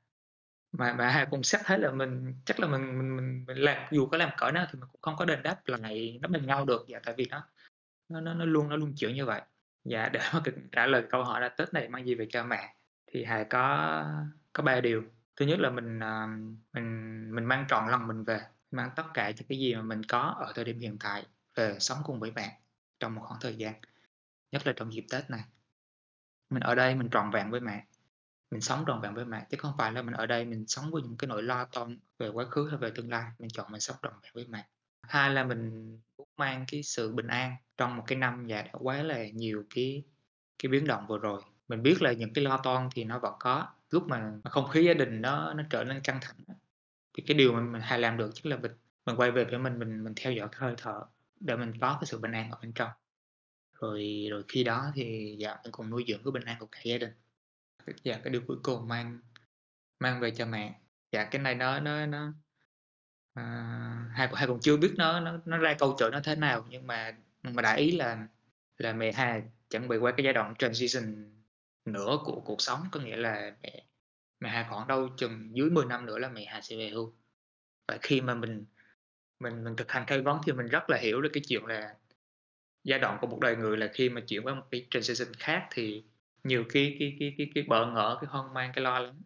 mà 0.73 0.93
bà 0.93 1.11
hai 1.11 1.27
cũng 1.31 1.43
xét 1.43 1.61
thấy 1.65 1.79
là 1.79 1.91
mình 1.93 2.35
chắc 2.45 2.61
là 2.61 2.69
mình 2.69 2.99
mình 2.99 3.17
mình, 3.17 3.45
mình 3.47 3.57
làm 3.57 3.89
dù 3.93 4.07
có 4.07 4.17
làm 4.19 4.31
cỡ 4.37 4.51
nào 4.51 4.67
thì 4.73 4.79
mình 4.79 4.89
cũng 4.93 5.01
không 5.01 5.17
có 5.17 5.25
đền 5.25 5.43
đáp 5.43 5.61
lại 5.67 6.19
nó 6.23 6.29
bằng 6.29 6.47
nhau 6.47 6.65
được. 6.65 6.85
Dạ 6.89 6.99
tại 7.05 7.15
vì 7.19 7.27
nó 7.31 7.49
nó 8.09 8.21
nó, 8.21 8.35
nó 8.35 8.45
luôn 8.45 8.69
nó 8.69 8.77
luôn 8.77 8.93
chịu 8.97 9.11
như 9.11 9.25
vậy. 9.25 9.43
Dạ 9.85 10.09
để 10.09 10.21
mà 10.33 10.41
trả 10.73 10.87
lời 10.87 11.07
câu 11.11 11.25
hỏi 11.25 11.41
là 11.41 11.49
tết 11.49 11.75
này 11.75 11.89
mang 11.89 12.07
gì 12.07 12.15
về 12.15 12.27
cho 12.31 12.45
mẹ 12.45 12.75
thì 13.07 13.25
hà 13.25 13.45
có 13.51 14.05
có 14.53 14.63
ba 14.63 14.81
điều. 14.81 15.05
Thứ 15.37 15.47
nhất 15.47 15.61
là 15.61 15.71
mình 15.71 16.01
à, 16.01 16.27
mình 16.73 17.31
mình 17.35 17.45
mang 17.45 17.65
trọn 17.69 17.91
lòng 17.91 18.07
mình 18.07 18.25
về 18.25 18.41
mang 18.71 18.91
tất 18.97 19.05
cả 19.15 19.31
những 19.31 19.49
cái 19.49 19.59
gì 19.59 19.75
mà 19.75 19.83
mình 19.83 20.03
có 20.05 20.21
ở 20.21 20.53
thời 20.55 20.65
điểm 20.65 20.79
hiện 20.79 20.97
tại 21.01 21.27
về 21.55 21.77
sống 21.79 21.99
cùng 22.05 22.21
với 22.21 22.31
bạn 22.31 22.51
trong 23.01 23.15
một 23.15 23.23
khoảng 23.25 23.41
thời 23.41 23.57
gian, 23.57 23.75
nhất 24.53 24.67
là 24.67 24.73
trong 24.77 24.93
dịp 24.93 25.05
tết 25.11 25.31
này. 25.31 25.45
Mình 26.51 26.63
ở 26.63 26.75
đây 26.75 26.95
mình 26.95 27.09
tròn 27.11 27.31
vẹn 27.31 27.51
với 27.51 27.61
mẹ, 27.61 27.87
mình 28.51 28.61
sống 28.61 28.85
tròn 28.87 29.01
vẹn 29.01 29.15
với 29.15 29.25
mẹ, 29.25 29.47
chứ 29.51 29.57
không 29.61 29.75
phải 29.79 29.93
là 29.93 30.03
mình 30.03 30.15
ở 30.15 30.27
đây 30.27 30.45
mình 30.45 30.65
sống 30.67 30.91
với 30.91 31.03
những 31.03 31.17
cái 31.17 31.29
nỗi 31.29 31.43
lo 31.43 31.65
toan 31.65 31.99
về 32.19 32.29
quá 32.29 32.45
khứ 32.45 32.69
hay 32.69 32.79
về 32.79 32.91
tương 32.91 33.11
lai. 33.11 33.25
Mình 33.39 33.51
chọn 33.51 33.73
mình 33.73 33.81
sống 33.81 33.97
tròn 34.03 34.13
vẹn 34.23 34.33
với 34.35 34.47
mẹ. 34.49 34.69
Hai 35.03 35.31
là 35.31 35.45
mình 35.45 35.91
muốn 36.19 36.29
mang 36.37 36.65
cái 36.69 36.83
sự 36.83 37.13
bình 37.13 37.27
an 37.27 37.57
trong 37.77 37.97
một 37.97 38.05
cái 38.07 38.19
năm 38.19 38.47
dài 38.47 38.63
đã 38.63 38.73
quá 38.73 39.03
là 39.03 39.29
nhiều 39.29 39.65
cái 39.75 40.03
cái 40.59 40.71
biến 40.71 40.87
động 40.87 41.07
vừa 41.07 41.19
rồi. 41.19 41.43
Mình 41.69 41.83
biết 41.83 42.03
là 42.03 42.13
những 42.13 42.33
cái 42.33 42.45
lo 42.45 42.57
toan 42.57 42.89
thì 42.95 43.05
nó 43.05 43.19
vẫn 43.19 43.35
có, 43.41 43.69
lúc 43.91 44.09
mà 44.09 44.33
không 44.45 44.69
khí 44.69 44.85
gia 44.85 44.95
đình 44.95 45.23
nó 45.23 45.55
nó 45.55 45.63
trở 45.71 45.85
nên 45.85 46.01
căng 46.05 46.19
thẳng 46.23 46.37
thì 47.17 47.23
cái 47.27 47.37
điều 47.37 47.53
mà 47.53 47.61
mình 47.61 47.83
hay 47.83 47.99
làm 47.99 48.17
được 48.17 48.31
chính 48.35 48.51
là 48.51 48.57
mình 48.57 48.73
mình 49.07 49.17
quay 49.17 49.31
về 49.31 49.45
với 49.45 49.59
mình 49.59 49.79
mình 49.79 50.05
mình 50.05 50.13
theo 50.17 50.33
dõi 50.33 50.49
cái 50.53 50.61
hơi 50.61 50.75
thở 50.79 51.05
để 51.41 51.57
mình 51.57 51.73
có 51.81 51.97
cái 52.01 52.07
sự 52.07 52.19
bình 52.19 52.33
an 52.33 52.51
ở 52.51 52.59
bên 52.63 52.73
trong. 52.73 52.91
Rồi 53.81 54.27
rồi 54.31 54.45
khi 54.49 54.65
đó 54.65 54.93
thì 54.95 55.37
dạ 55.39 55.57
mình 55.65 55.73
cùng 55.73 55.91
nuôi 55.91 56.05
dưỡng 56.09 56.23
cái 56.25 56.33
bình 56.33 56.45
an 56.45 56.57
của 56.61 56.67
cả 56.67 56.81
gia 56.85 56.99
đình. 56.99 57.13
Dạ 58.03 58.21
cái 58.25 58.33
điều 58.33 58.43
cuối 58.47 58.57
cùng 58.63 58.89
mang 58.89 59.21
mang 60.01 60.21
về 60.21 60.31
cho 60.31 60.47
mẹ. 60.47 60.81
Dạ 61.13 61.25
cái 61.25 61.43
này 61.43 61.55
nó 61.55 61.81
nó 61.81 62.07
nó 62.07 62.33
à, 63.35 63.45
hai 64.13 64.29
hai 64.35 64.47
còn 64.47 64.61
chưa 64.61 64.77
biết 64.77 64.95
nó 64.97 65.21
nó 65.21 65.39
nó 65.45 65.59
ra 65.59 65.75
câu 65.79 65.97
chuyện 65.99 66.11
nó 66.13 66.21
thế 66.25 66.37
nào 66.37 66.67
nhưng 66.71 66.87
mà 66.87 67.17
mà 67.43 67.63
đại 67.63 67.81
ý 67.81 67.91
là 67.91 68.29
là 68.79 68.93
mẹ 68.93 69.13
hai 69.13 69.43
chuẩn 69.71 69.89
bị 69.89 69.97
qua 69.97 70.13
cái 70.17 70.25
giai 70.25 70.33
đoạn 70.33 70.55
transition 70.59 71.33
nữa 71.85 72.19
của 72.25 72.41
cuộc 72.41 72.61
sống 72.61 72.85
có 72.93 73.01
nghĩa 73.01 73.17
là 73.17 73.57
mẹ 73.63 73.87
mẹ 74.41 74.49
hai 74.49 74.67
khoảng 74.71 74.87
đâu 74.89 75.09
chừng 75.17 75.57
dưới 75.57 75.71
10 75.71 75.87
năm 75.87 76.07
nữa 76.07 76.19
là 76.19 76.29
mẹ 76.29 76.45
hai 76.45 76.63
sẽ 76.63 76.77
về 76.77 76.89
hưu. 76.89 77.15
Và 77.89 77.99
khi 78.03 78.21
mà 78.21 78.35
mình 78.35 78.65
mình 79.41 79.65
mình 79.65 79.77
thực 79.77 79.93
hành 79.93 80.07
khai 80.07 80.21
vấn 80.21 80.41
thì 80.47 80.53
mình 80.53 80.67
rất 80.67 80.91
là 80.91 80.97
hiểu 80.97 81.21
được 81.21 81.31
cái 81.33 81.43
chuyện 81.49 81.65
là 81.67 81.95
giai 82.85 82.99
đoạn 82.99 83.19
của 83.21 83.27
một 83.27 83.39
đời 83.41 83.57
người 83.57 83.77
là 83.77 83.91
khi 83.95 84.09
mà 84.09 84.21
chuyển 84.21 84.43
qua 84.47 84.55
một 84.55 84.67
cái 84.71 84.87
transition 84.91 85.35
khác 85.35 85.69
thì 85.71 86.05
nhiều 86.45 86.65
cái 86.69 86.97
cái 86.99 87.17
cái 87.21 87.35
cái 87.39 87.51
cái 87.55 87.65
bỡ 87.69 87.87
ngỡ 87.87 88.19
cái 88.21 88.29
hoang 88.31 88.55
mang 88.55 88.73
cái 88.75 88.85
lo 88.85 88.99
lắng 88.99 89.23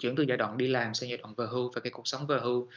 chuyển 0.00 0.16
từ 0.16 0.24
giai 0.28 0.36
đoạn 0.36 0.56
đi 0.56 0.68
làm 0.68 0.94
sang 0.94 1.08
giai 1.08 1.18
đoạn 1.18 1.34
về 1.34 1.46
hưu 1.46 1.72
và 1.74 1.80
cái 1.80 1.90
cuộc 1.90 2.06
sống 2.08 2.26
về 2.26 2.38
hưu. 2.42 2.68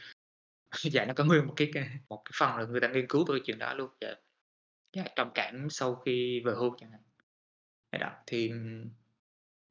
Dạ 0.82 1.04
nó 1.04 1.14
có 1.14 1.24
nguyên 1.24 1.46
một 1.46 1.54
cái 1.56 1.70
một 2.08 2.22
cái 2.24 2.32
phần 2.38 2.56
là 2.56 2.64
người 2.64 2.80
ta 2.80 2.88
nghiên 2.88 3.06
cứu 3.06 3.24
về 3.24 3.38
cái 3.38 3.42
chuyện 3.44 3.58
đó 3.58 3.74
luôn. 3.74 3.90
Dạ, 4.00 4.14
dạ 4.92 5.04
trầm 5.16 5.30
cảm 5.34 5.70
sau 5.70 5.94
khi 5.94 6.40
về 6.40 6.52
hưu 6.52 6.76
chẳng 6.80 6.90
hạn. 6.90 7.00
Dạ 7.92 7.98
đó 7.98 8.10
thì 8.26 8.52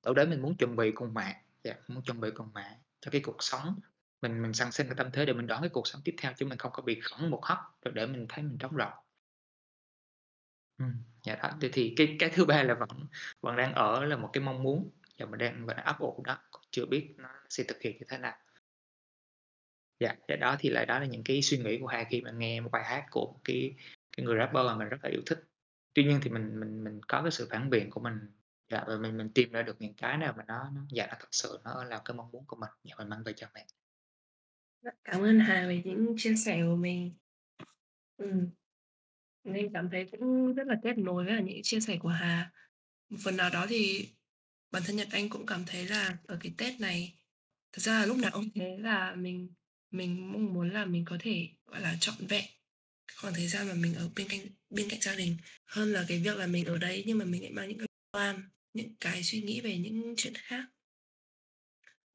ở 0.02 0.14
đấy 0.14 0.28
mình 0.28 0.42
muốn 0.42 0.56
chuẩn 0.58 0.76
bị 0.76 0.92
cùng 0.92 1.14
mẹ 1.14 1.42
dạ 1.64 1.76
muốn 1.88 2.04
chuẩn 2.04 2.20
bị 2.20 2.32
cùng 2.32 2.50
mẹ 2.54 2.78
cho 3.02 3.12
cái 3.12 3.22
cuộc 3.22 3.44
sống 3.44 3.80
mình 4.28 4.42
mình 4.42 4.54
sẵn 4.54 4.72
sinh 4.72 4.88
cái 4.88 4.96
tâm 4.98 5.12
thế 5.12 5.26
để 5.26 5.34
mình 5.34 5.48
đón 5.48 5.62
cái 5.62 5.70
cuộc 5.70 5.88
sống 5.88 6.02
tiếp 6.06 6.16
theo 6.22 6.34
chứ 6.38 6.46
mình 6.46 6.58
không 6.58 6.72
có 6.72 6.84
bị 6.84 7.00
khẩn 7.00 7.30
một 7.30 7.46
hấp 7.46 7.58
rồi 7.82 7.94
để 7.96 8.06
mình 8.08 8.26
thấy 8.30 8.44
mình 8.44 8.58
trống 8.58 8.78
rỗng 8.78 8.94
ừ, 10.78 10.86
dạ 11.24 11.36
đó, 11.36 11.50
thì 11.62 11.70
thì 11.74 11.94
cái 11.98 12.16
cái 12.20 12.30
thứ 12.34 12.46
ba 12.46 12.64
là 12.64 12.74
vẫn 12.74 12.90
vẫn 13.42 13.56
đang 13.56 13.74
ở 13.74 14.06
là 14.06 14.18
một 14.18 14.30
cái 14.34 14.44
mong 14.44 14.64
muốn 14.64 14.92
và 15.20 15.26
mình 15.26 15.38
đang 15.40 15.66
vẫn 15.66 15.78
ấp 15.78 16.00
ủ 16.00 16.24
đó, 16.26 16.38
chưa 16.72 16.86
biết 16.86 17.14
nó 17.18 17.30
sẽ 17.50 17.64
thực 17.68 17.82
hiện 17.82 17.98
như 17.98 18.06
thế 18.10 18.18
nào. 18.18 18.38
Dạ, 20.00 20.16
dạ 20.28 20.36
đó 20.36 20.56
thì 20.60 20.70
lại 20.70 20.86
đó 20.86 21.00
là 21.00 21.06
những 21.06 21.24
cái 21.24 21.42
suy 21.42 21.58
nghĩ 21.58 21.78
của 21.80 21.88
Hà 21.88 22.04
khi 22.10 22.22
mà 22.22 22.32
nghe 22.32 22.62
một 22.62 22.70
bài 22.72 22.84
hát 22.86 23.06
của 23.12 23.26
một 23.34 23.40
cái 23.44 23.76
cái 24.18 24.26
người 24.26 24.38
rapper 24.40 24.66
mà 24.66 24.76
mình 24.76 24.90
rất 24.90 24.98
là 25.04 25.10
yêu 25.10 25.22
thích. 25.26 25.40
Tuy 25.94 26.04
nhiên 26.04 26.20
thì 26.24 26.30
mình 26.30 26.60
mình 26.60 26.84
mình 26.84 27.02
có 27.08 27.22
cái 27.22 27.32
sự 27.32 27.48
phản 27.52 27.70
biện 27.70 27.90
của 27.90 28.00
mình, 28.00 28.14
dạ, 28.70 28.84
và 28.88 28.98
mình 28.98 29.18
mình 29.18 29.30
tìm 29.34 29.52
ra 29.52 29.62
được 29.62 29.76
những 29.82 29.94
cái 29.94 30.18
nào 30.18 30.34
mà 30.38 30.44
nó 30.48 30.70
nó 30.76 30.82
dạ, 30.92 31.08
nó 31.08 31.14
thật 31.20 31.28
sự 31.32 31.60
nó 31.64 31.84
là 31.84 32.02
cái 32.06 32.16
mong 32.18 32.32
muốn 32.32 32.46
của 32.48 32.56
mình, 32.56 32.70
dạ, 32.84 32.96
mình 32.98 33.10
mang 33.10 33.24
về 33.24 33.34
cho 33.34 33.48
mẹ. 33.54 33.66
Cảm 35.04 35.22
ơn 35.22 35.40
Hà 35.40 35.68
về 35.68 35.82
những 35.86 36.16
chia 36.18 36.36
sẻ 36.36 36.62
của 36.68 36.76
mình. 36.76 37.14
Ừm. 38.18 38.50
Mình 39.44 39.70
cảm 39.74 39.90
thấy 39.92 40.06
cũng 40.12 40.54
rất 40.54 40.68
là 40.68 40.76
kết 40.84 40.98
nối 40.98 41.26
với 41.26 41.34
cả 41.38 41.44
những 41.44 41.60
chia 41.64 41.80
sẻ 41.80 41.98
của 42.00 42.10
Hà. 42.10 42.52
Một 43.10 43.18
phần 43.24 43.38
nào 43.38 43.50
đó 43.50 43.66
thì 43.70 44.10
bản 44.72 44.84
thân 44.86 44.96
Nhật 44.96 45.08
Anh 45.12 45.30
cũng 45.30 45.46
cảm 45.46 45.64
thấy 45.68 45.86
là 45.86 46.18
ở 46.28 46.38
cái 46.42 46.54
Tết 46.58 46.80
này, 46.80 47.16
thật 47.74 47.82
ra 47.82 48.00
là 48.00 48.06
lúc 48.06 48.18
nào 48.18 48.32
cũng 48.34 48.50
thế 48.56 48.78
là 48.80 49.16
mình 49.16 49.50
mình 49.92 50.32
mong 50.34 50.54
muốn 50.54 50.70
là 50.74 50.86
mình 50.86 51.06
có 51.06 51.18
thể, 51.20 51.48
gọi 51.66 51.82
là, 51.82 51.98
trọn 52.00 52.16
vẹn 52.30 52.46
khoảng 53.22 53.34
thời 53.34 53.48
gian 53.48 53.68
mà 53.68 53.74
mình 53.74 53.96
ở 53.96 54.10
bên 54.16 54.28
cạnh 54.30 54.40
bên 54.70 54.90
cạnh 54.90 55.02
gia 55.02 55.16
đình, 55.16 55.38
hơn 55.66 55.94
là 55.94 56.06
cái 56.08 56.20
việc 56.20 56.38
là 56.38 56.48
mình 56.48 56.66
ở 56.66 56.78
đây 56.78 57.04
nhưng 57.08 57.18
mà 57.18 57.26
mình 57.26 57.42
lại 57.42 57.52
mang 57.52 57.70
những 57.70 57.78
cái 57.78 57.88
toan, 58.12 58.50
những 58.74 58.96
cái 59.00 59.24
suy 59.24 59.42
nghĩ 59.42 59.62
về 59.62 59.78
những 59.78 60.14
chuyện 60.18 60.34
khác. 60.36 60.66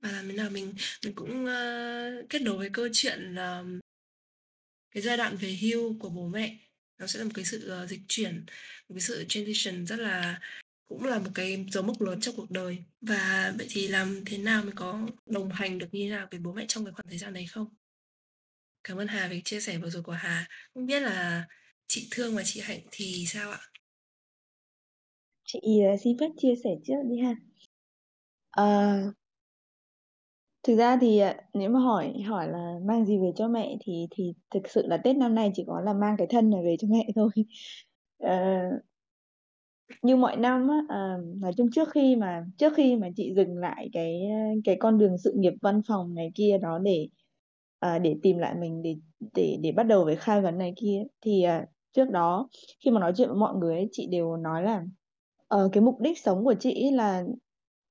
Và 0.00 0.10
làm 0.12 0.28
thế 0.28 0.34
à, 0.34 0.36
nào 0.36 0.50
mình 0.50 0.74
mình 1.04 1.14
cũng, 1.14 1.46
ơ, 1.46 2.22
kết 2.28 2.42
nối 2.42 2.58
với 2.58 2.70
câu 2.72 2.88
chuyện 2.92 3.34
là 3.34 3.64
cái 4.90 5.02
giai 5.02 5.16
đoạn 5.16 5.36
về 5.36 5.58
hưu 5.60 5.98
của 5.98 6.08
bố 6.10 6.28
mẹ 6.28 6.56
nó 6.98 7.06
sẽ 7.06 7.18
là 7.18 7.24
một 7.24 7.30
cái 7.34 7.44
sự, 7.44 7.68
ờ, 7.68 7.86
dịch 7.86 8.00
chuyển, 8.08 8.44
một 8.88 8.94
cái 8.94 9.00
sự 9.00 9.24
transition 9.28 9.86
rất 9.86 9.96
là 9.98 10.40
cũng 10.88 11.04
là 11.04 11.18
một 11.18 11.30
cái 11.34 11.66
dấu 11.72 11.82
mốc 11.82 12.00
lớn 12.02 12.20
trong 12.20 12.36
cuộc 12.36 12.50
đời. 12.50 12.78
Và 13.00 13.54
vậy 13.58 13.66
thì 13.70 13.88
làm 13.88 14.22
thế 14.26 14.38
nào 14.38 14.62
mình 14.64 14.74
có 14.74 15.08
đồng 15.26 15.50
hành 15.52 15.78
được 15.78 15.86
như 15.92 16.04
thế 16.04 16.10
nào 16.10 16.28
với 16.30 16.40
bố 16.40 16.52
mẹ 16.52 16.64
trong 16.68 16.84
cái 16.84 16.92
khoảng 16.94 17.08
thời 17.08 17.18
gian 17.18 17.32
đấy 17.32 17.46
không? 17.50 17.66
Cảm 18.84 18.96
ơn 18.96 19.08
Hà 19.08 19.28
về 19.28 19.42
chia 19.44 19.60
sẻ 19.60 19.78
vừa 19.78 19.90
rồi 19.90 20.02
của 20.02 20.12
Hà. 20.12 20.48
Không 20.74 20.86
biết 20.86 21.00
là 21.00 21.46
chị 21.86 22.08
Thương 22.10 22.36
và 22.36 22.42
chị 22.44 22.60
Hạnh 22.60 22.80
thì 22.90 23.24
sao 23.26 23.50
ạ? 23.50 23.58
Chị, 25.44 25.58
ờ, 25.90 25.96
xin 26.04 26.18
phép 26.20 26.28
chia 26.36 26.54
sẻ 26.64 26.70
trước 26.84 27.02
đi 27.10 27.18
ha. 27.18 27.34
Ờ. 28.50 29.12
Thực 30.62 30.76
ra 30.76 30.96
thì, 31.00 31.18
à, 31.18 31.36
nếu 31.54 31.70
mà 31.70 31.80
hỏi 31.80 32.12
hỏi 32.28 32.48
là 32.48 32.74
mang 32.84 33.04
gì 33.06 33.18
về 33.18 33.32
cho 33.36 33.48
mẹ 33.48 33.76
thì 33.80 34.06
thì 34.10 34.34
thực 34.54 34.68
sự 34.68 34.86
là 34.86 34.96
Tết 34.96 35.16
năm 35.16 35.34
nay 35.34 35.50
chỉ 35.54 35.64
có 35.66 35.80
là 35.80 35.92
mang 35.92 36.16
cái 36.18 36.26
thân 36.30 36.50
này 36.50 36.60
về 36.64 36.76
cho 36.80 36.88
mẹ 36.90 37.06
thôi. 37.16 37.30
Ờ. 38.18 38.30
Như 40.02 40.16
mọi 40.16 40.36
năm 40.36 40.68
á, 40.68 40.76
à, 40.88 41.16
nói 41.40 41.52
chung 41.56 41.68
trước 41.72 41.88
khi 41.94 42.16
mà 42.16 42.44
trước 42.58 42.72
khi 42.76 42.96
mà 42.96 43.08
chị 43.16 43.32
dừng 43.36 43.58
lại 43.58 43.88
cái, 43.92 44.20
ờ, 44.30 44.36
cái 44.64 44.76
con 44.80 44.98
đường 44.98 45.18
sự 45.18 45.32
nghiệp 45.36 45.52
văn 45.62 45.80
phòng 45.88 46.14
này 46.14 46.30
kia 46.34 46.58
đó 46.62 46.78
để, 46.78 47.08
à, 47.78 47.98
để 47.98 48.16
tìm 48.22 48.38
lại 48.38 48.54
mình, 48.60 48.82
để 48.82 48.96
để 49.34 49.58
để 49.62 49.72
bắt 49.72 49.82
đầu 49.82 50.04
với 50.04 50.16
khai 50.16 50.40
vấn 50.42 50.58
này 50.58 50.72
kia 50.76 51.02
thì, 51.20 51.42
à, 51.42 51.66
trước 51.92 52.10
đó 52.10 52.48
khi 52.84 52.90
mà 52.90 53.00
nói 53.00 53.12
chuyện 53.16 53.28
với 53.28 53.36
mọi 53.38 53.54
người 53.56 53.74
ấy, 53.76 53.88
chị 53.92 54.06
đều 54.10 54.36
nói 54.36 54.62
là, 54.62 54.84
ờ, 55.48 55.68
cái 55.72 55.82
mục 55.82 56.00
đích 56.00 56.18
sống 56.18 56.44
của 56.44 56.54
chị 56.60 56.84
ấy 56.84 56.92
là 56.92 57.24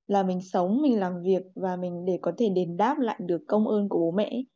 là 0.09 0.23
mình 0.23 0.41
sống, 0.41 0.81
mình 0.81 0.99
làm 0.99 1.23
việc 1.23 1.43
và 1.55 1.75
mình 1.75 2.05
để 2.05 2.19
có 2.21 2.31
thể 2.37 2.49
đền 2.49 2.77
đáp 2.77 2.99
lại 2.99 3.19
được 3.25 3.41
công 3.47 3.67
ơn 3.67 3.89
của 3.89 3.99
bố 3.99 4.11
mẹ 4.11 4.25
ấy. 4.25 4.47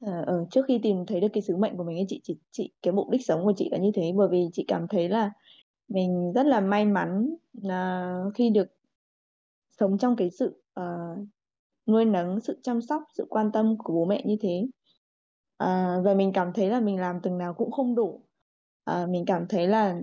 Ờ, 0.00 0.24
ờ, 0.26 0.46
trước 0.50 0.64
khi 0.68 0.80
tìm 0.82 1.06
thấy 1.06 1.20
được 1.20 1.28
cái 1.32 1.42
sứ 1.42 1.56
mệnh 1.56 1.76
của 1.76 1.84
mình 1.84 1.98
ấy, 1.98 2.06
chị 2.08 2.20
chị 2.24 2.36
chị 2.52 2.72
cái 2.82 2.92
mục 2.94 3.10
đích 3.10 3.26
sống 3.26 3.44
của 3.44 3.52
chị 3.56 3.68
là 3.72 3.78
như 3.78 3.90
thế, 3.94 4.12
bởi 4.16 4.28
vì 4.32 4.48
chị 4.52 4.64
cảm 4.68 4.88
thấy 4.88 5.08
là 5.08 5.32
mình 5.88 6.32
rất 6.34 6.46
là 6.46 6.60
may 6.60 6.86
mắn, 6.86 7.36
à, 7.70 8.14
khi 8.34 8.50
được 8.50 8.68
sống 9.80 9.98
trong 9.98 10.16
cái 10.16 10.30
sự, 10.30 10.62
ờ, 10.74 10.84
nuôi 11.88 12.04
nấng, 12.04 12.40
sự 12.40 12.60
chăm 12.62 12.82
sóc, 12.82 13.02
sự 13.18 13.26
quan 13.30 13.52
tâm 13.52 13.76
của 13.78 13.94
bố 13.94 14.04
mẹ 14.04 14.22
như 14.26 14.36
thế. 14.40 14.66
À, 15.58 15.98
và 16.04 16.14
mình 16.14 16.32
cảm 16.34 16.52
thấy 16.54 16.70
là 16.70 16.80
mình 16.80 17.00
làm 17.00 17.20
từng 17.22 17.38
nào 17.38 17.54
cũng 17.54 17.70
không 17.70 17.94
đủ. 17.94 18.22
À, 18.84 19.06
mình 19.10 19.24
cảm 19.26 19.46
thấy 19.48 19.68
là 19.68 20.00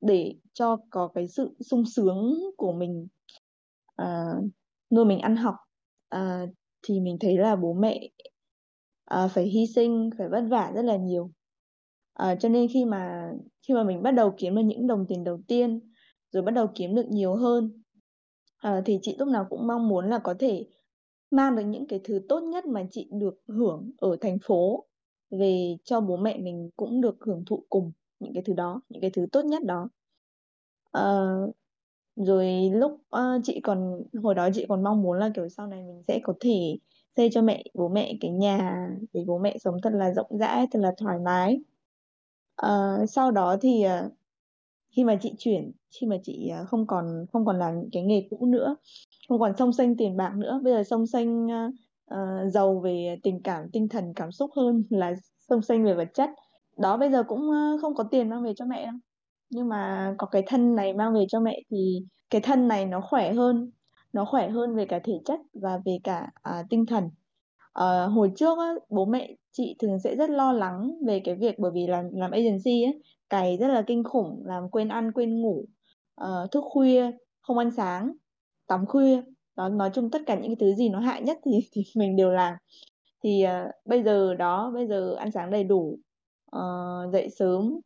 để 0.00 0.34
cho 0.52 0.76
có 0.90 1.08
cái 1.14 1.28
sự 1.28 1.56
sung 1.60 1.84
sướng 1.86 2.34
của 2.56 2.72
mình 2.72 3.08
uh, 4.02 4.44
nuôi 4.90 5.04
mình 5.04 5.18
ăn 5.18 5.36
học 5.36 5.54
uh, 6.16 6.48
thì 6.82 7.00
mình 7.00 7.16
thấy 7.20 7.38
là 7.38 7.56
bố 7.56 7.72
mẹ 7.72 8.10
uh, 9.14 9.30
phải 9.30 9.44
hy 9.44 9.66
sinh, 9.74 10.10
phải 10.18 10.28
vất 10.28 10.44
vả 10.50 10.72
rất 10.74 10.82
là 10.82 10.96
nhiều. 10.96 11.30
uh, 12.22 12.40
cho 12.40 12.48
nên 12.48 12.68
khi 12.72 12.84
mà 12.84 13.32
khi 13.68 13.74
mà 13.74 13.84
mình 13.84 14.02
bắt 14.02 14.10
đầu 14.10 14.34
kiếm 14.38 14.54
được 14.54 14.62
những 14.62 14.86
đồng 14.86 15.06
tiền 15.08 15.24
đầu 15.24 15.40
tiên, 15.46 15.80
rồi 16.32 16.42
bắt 16.42 16.52
đầu 16.52 16.66
kiếm 16.74 16.94
được 16.94 17.06
nhiều 17.08 17.34
hơn, 17.34 17.82
uh, 18.68 18.84
thì 18.84 18.98
chị 19.02 19.16
lúc 19.18 19.28
nào 19.28 19.46
cũng 19.50 19.66
mong 19.66 19.88
muốn 19.88 20.10
là 20.10 20.18
có 20.18 20.34
thể 20.38 20.66
mang 21.30 21.56
được 21.56 21.62
những 21.62 21.86
cái 21.86 22.00
thứ 22.04 22.20
tốt 22.28 22.40
nhất 22.40 22.66
mà 22.66 22.86
chị 22.90 23.10
được 23.12 23.34
hưởng 23.48 23.90
ở 23.98 24.16
thành 24.20 24.38
phố 24.42 24.86
về 25.30 25.76
cho 25.84 26.00
bố 26.00 26.16
mẹ 26.16 26.38
mình 26.38 26.70
cũng 26.76 27.00
được 27.00 27.16
hưởng 27.20 27.44
thụ 27.46 27.66
cùng 27.68 27.92
những 28.18 28.34
cái 28.34 28.42
thứ 28.46 28.52
đó, 28.52 28.80
những 28.88 29.00
cái 29.00 29.10
thứ 29.10 29.26
tốt 29.32 29.44
nhất 29.44 29.62
đó. 29.64 29.88
uh, 30.98 31.56
rồi 32.26 32.70
lúc 32.72 33.00
ờ, 33.10 33.40
chị 33.44 33.60
còn 33.64 34.02
hồi 34.22 34.34
đó 34.34 34.48
chị 34.54 34.66
còn 34.68 34.82
mong 34.82 35.02
muốn 35.02 35.18
là 35.18 35.30
kiểu 35.34 35.48
sau 35.48 35.66
này 35.66 35.82
mình 35.82 36.02
sẽ 36.08 36.20
có 36.22 36.34
thể 36.40 36.76
xây 37.16 37.28
cho 37.32 37.42
mẹ 37.42 37.64
bố 37.74 37.88
mẹ 37.88 38.14
cái 38.20 38.30
nhà 38.30 38.88
để 39.12 39.24
bố 39.26 39.38
mẹ 39.38 39.56
sống 39.60 39.74
thật 39.82 39.90
là 39.92 40.12
rộng 40.14 40.38
rãi, 40.38 40.66
thật 40.70 40.78
là 40.82 40.94
thoải 40.98 41.18
mái. 41.18 41.60
Ờ, 42.56 42.98
sau 43.08 43.30
đó 43.30 43.56
thì 43.60 43.82
ờ, 43.82 44.10
khi 44.96 45.04
mà 45.04 45.18
chị 45.22 45.34
chuyển, 45.38 45.72
khi 46.00 46.06
mà 46.06 46.16
chị 46.22 46.48
ờ, 46.48 46.64
không 46.64 46.86
còn 46.86 47.26
không 47.32 47.46
còn 47.46 47.58
làm 47.58 47.80
những 47.80 47.90
cái 47.92 48.02
nghề 48.02 48.28
cũ 48.30 48.46
nữa, 48.46 48.76
không 49.28 49.40
còn 49.40 49.56
xông 49.58 49.72
xênh 49.72 49.96
tiền 49.96 50.16
bạc 50.16 50.32
nữa, 50.36 50.60
bây 50.64 50.72
giờ 50.72 50.82
xông 50.84 51.06
xênh 51.06 51.48
ờ, 51.48 51.70
ờ, 52.06 52.50
giàu 52.50 52.80
về 52.80 53.18
tình 53.22 53.42
cảm, 53.44 53.70
tinh 53.72 53.88
thần, 53.88 54.12
cảm 54.16 54.32
xúc 54.32 54.50
hơn 54.56 54.84
là 54.90 55.14
xông 55.50 55.62
xênh 55.62 55.84
về 55.84 55.94
vật 55.94 56.08
chất. 56.14 56.30
Đó 56.78 56.96
bây 56.96 57.10
giờ 57.12 57.22
cũng 57.28 57.50
ờ, 57.50 57.78
không 57.82 57.94
có 57.94 58.04
tiền 58.04 58.30
mang 58.30 58.44
về 58.44 58.52
cho 58.56 58.64
mẹ 58.66 58.86
đâu. 58.86 58.94
Nhưng 59.50 59.68
mà 59.68 60.14
có 60.18 60.26
cái 60.26 60.42
thân 60.46 60.74
này 60.74 60.94
mang 60.94 61.14
về 61.14 61.24
cho 61.28 61.40
mẹ 61.40 61.60
thì 61.70 62.00
cái 62.30 62.40
thân 62.40 62.68
này 62.68 62.86
nó 62.86 63.00
khỏe 63.00 63.32
hơn, 63.32 63.70
nó 64.12 64.24
khỏe 64.24 64.48
hơn 64.48 64.74
về 64.76 64.86
cả 64.86 64.98
thể 65.04 65.12
chất 65.24 65.40
và 65.54 65.78
về 65.84 65.98
cả 66.04 66.26
à, 66.42 66.64
tinh 66.70 66.86
thần. 66.86 67.10
à, 67.72 68.04
hồi 68.06 68.32
trước 68.36 68.58
á, 68.58 68.74
bố 68.90 69.04
mẹ 69.06 69.34
chị 69.52 69.76
thường 69.78 69.98
sẽ 70.04 70.16
rất 70.16 70.30
lo 70.30 70.52
lắng 70.52 70.90
về 71.06 71.20
cái 71.24 71.34
việc 71.34 71.58
bởi 71.58 71.70
vì 71.74 71.86
làm 71.86 72.04
làm 72.12 72.30
agency 72.30 72.84
ấy, 72.84 73.02
cày 73.30 73.56
rất 73.56 73.68
là 73.68 73.82
kinh 73.82 74.04
khủng, 74.04 74.42
làm 74.46 74.70
quên 74.70 74.88
ăn 74.88 75.12
quên 75.12 75.42
ngủ, 75.42 75.64
à, 76.16 76.28
thức 76.52 76.64
khuya, 76.70 77.10
không 77.42 77.58
ăn 77.58 77.70
sáng, 77.70 78.12
tắm 78.66 78.86
khuya. 78.86 79.22
Đó, 79.56 79.68
nói 79.68 79.90
chung 79.94 80.10
tất 80.10 80.22
cả 80.26 80.34
những 80.34 80.48
cái 80.48 80.56
thứ 80.60 80.74
gì 80.74 80.88
nó 80.88 81.00
hại 81.00 81.22
nhất 81.22 81.38
thì 81.44 81.52
thì 81.72 81.82
mình 81.96 82.16
đều 82.16 82.30
làm. 82.32 82.54
Thì 83.24 83.42
à, 83.42 83.68
bây 83.84 84.02
giờ 84.02 84.34
đó, 84.34 84.70
bây 84.74 84.86
giờ 84.86 85.14
ăn 85.18 85.30
sáng 85.32 85.50
đầy 85.50 85.64
đủ, 85.64 85.98
à, 86.50 86.60
dậy 87.12 87.28
sớm, 87.38 87.80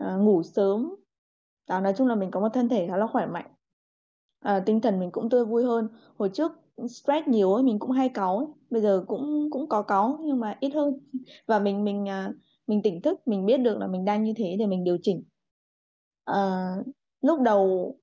ờ, 0.00 0.18
ngủ 0.18 0.42
sớm. 0.42 0.94
Đó, 1.68 1.80
nói 1.80 1.94
chung 1.96 2.06
là 2.06 2.14
mình 2.14 2.30
có 2.30 2.40
một 2.40 2.48
thân 2.52 2.68
thể 2.68 2.86
khá 2.88 2.96
là 2.96 3.06
khỏe 3.06 3.26
mạnh. 3.26 3.50
À, 4.40 4.62
tinh 4.66 4.80
thần 4.80 5.00
mình 5.00 5.10
cũng 5.12 5.30
tươi 5.30 5.44
vui 5.44 5.64
hơn. 5.64 5.88
Hồi 6.18 6.30
trước 6.34 6.52
stress 6.88 7.28
nhiều 7.28 7.52
ấy, 7.54 7.62
mình 7.62 7.78
cũng 7.78 7.90
hay 7.90 8.08
cáu 8.08 8.38
ấy. 8.38 8.46
Bây 8.70 8.82
giờ 8.82 9.04
cũng 9.08 9.48
cũng 9.50 9.68
có 9.68 9.82
cáu 9.82 10.18
nhưng 10.24 10.40
mà 10.40 10.56
ít 10.60 10.70
hơn. 10.74 10.98
Và 11.46 11.58
mình 11.58 11.84
mình 11.84 12.08
à, 12.08 12.32
mình 12.66 12.82
tỉnh 12.82 13.02
thức, 13.02 13.28
mình 13.28 13.46
biết 13.46 13.56
được 13.58 13.78
là 13.78 13.86
mình 13.86 14.04
đang 14.04 14.24
như 14.24 14.32
thế 14.36 14.56
để 14.58 14.66
mình 14.66 14.84
điều 14.84 14.98
chỉnh. 15.02 15.24
À, 16.24 16.76
lúc 17.22 17.40
đầu 17.40 17.96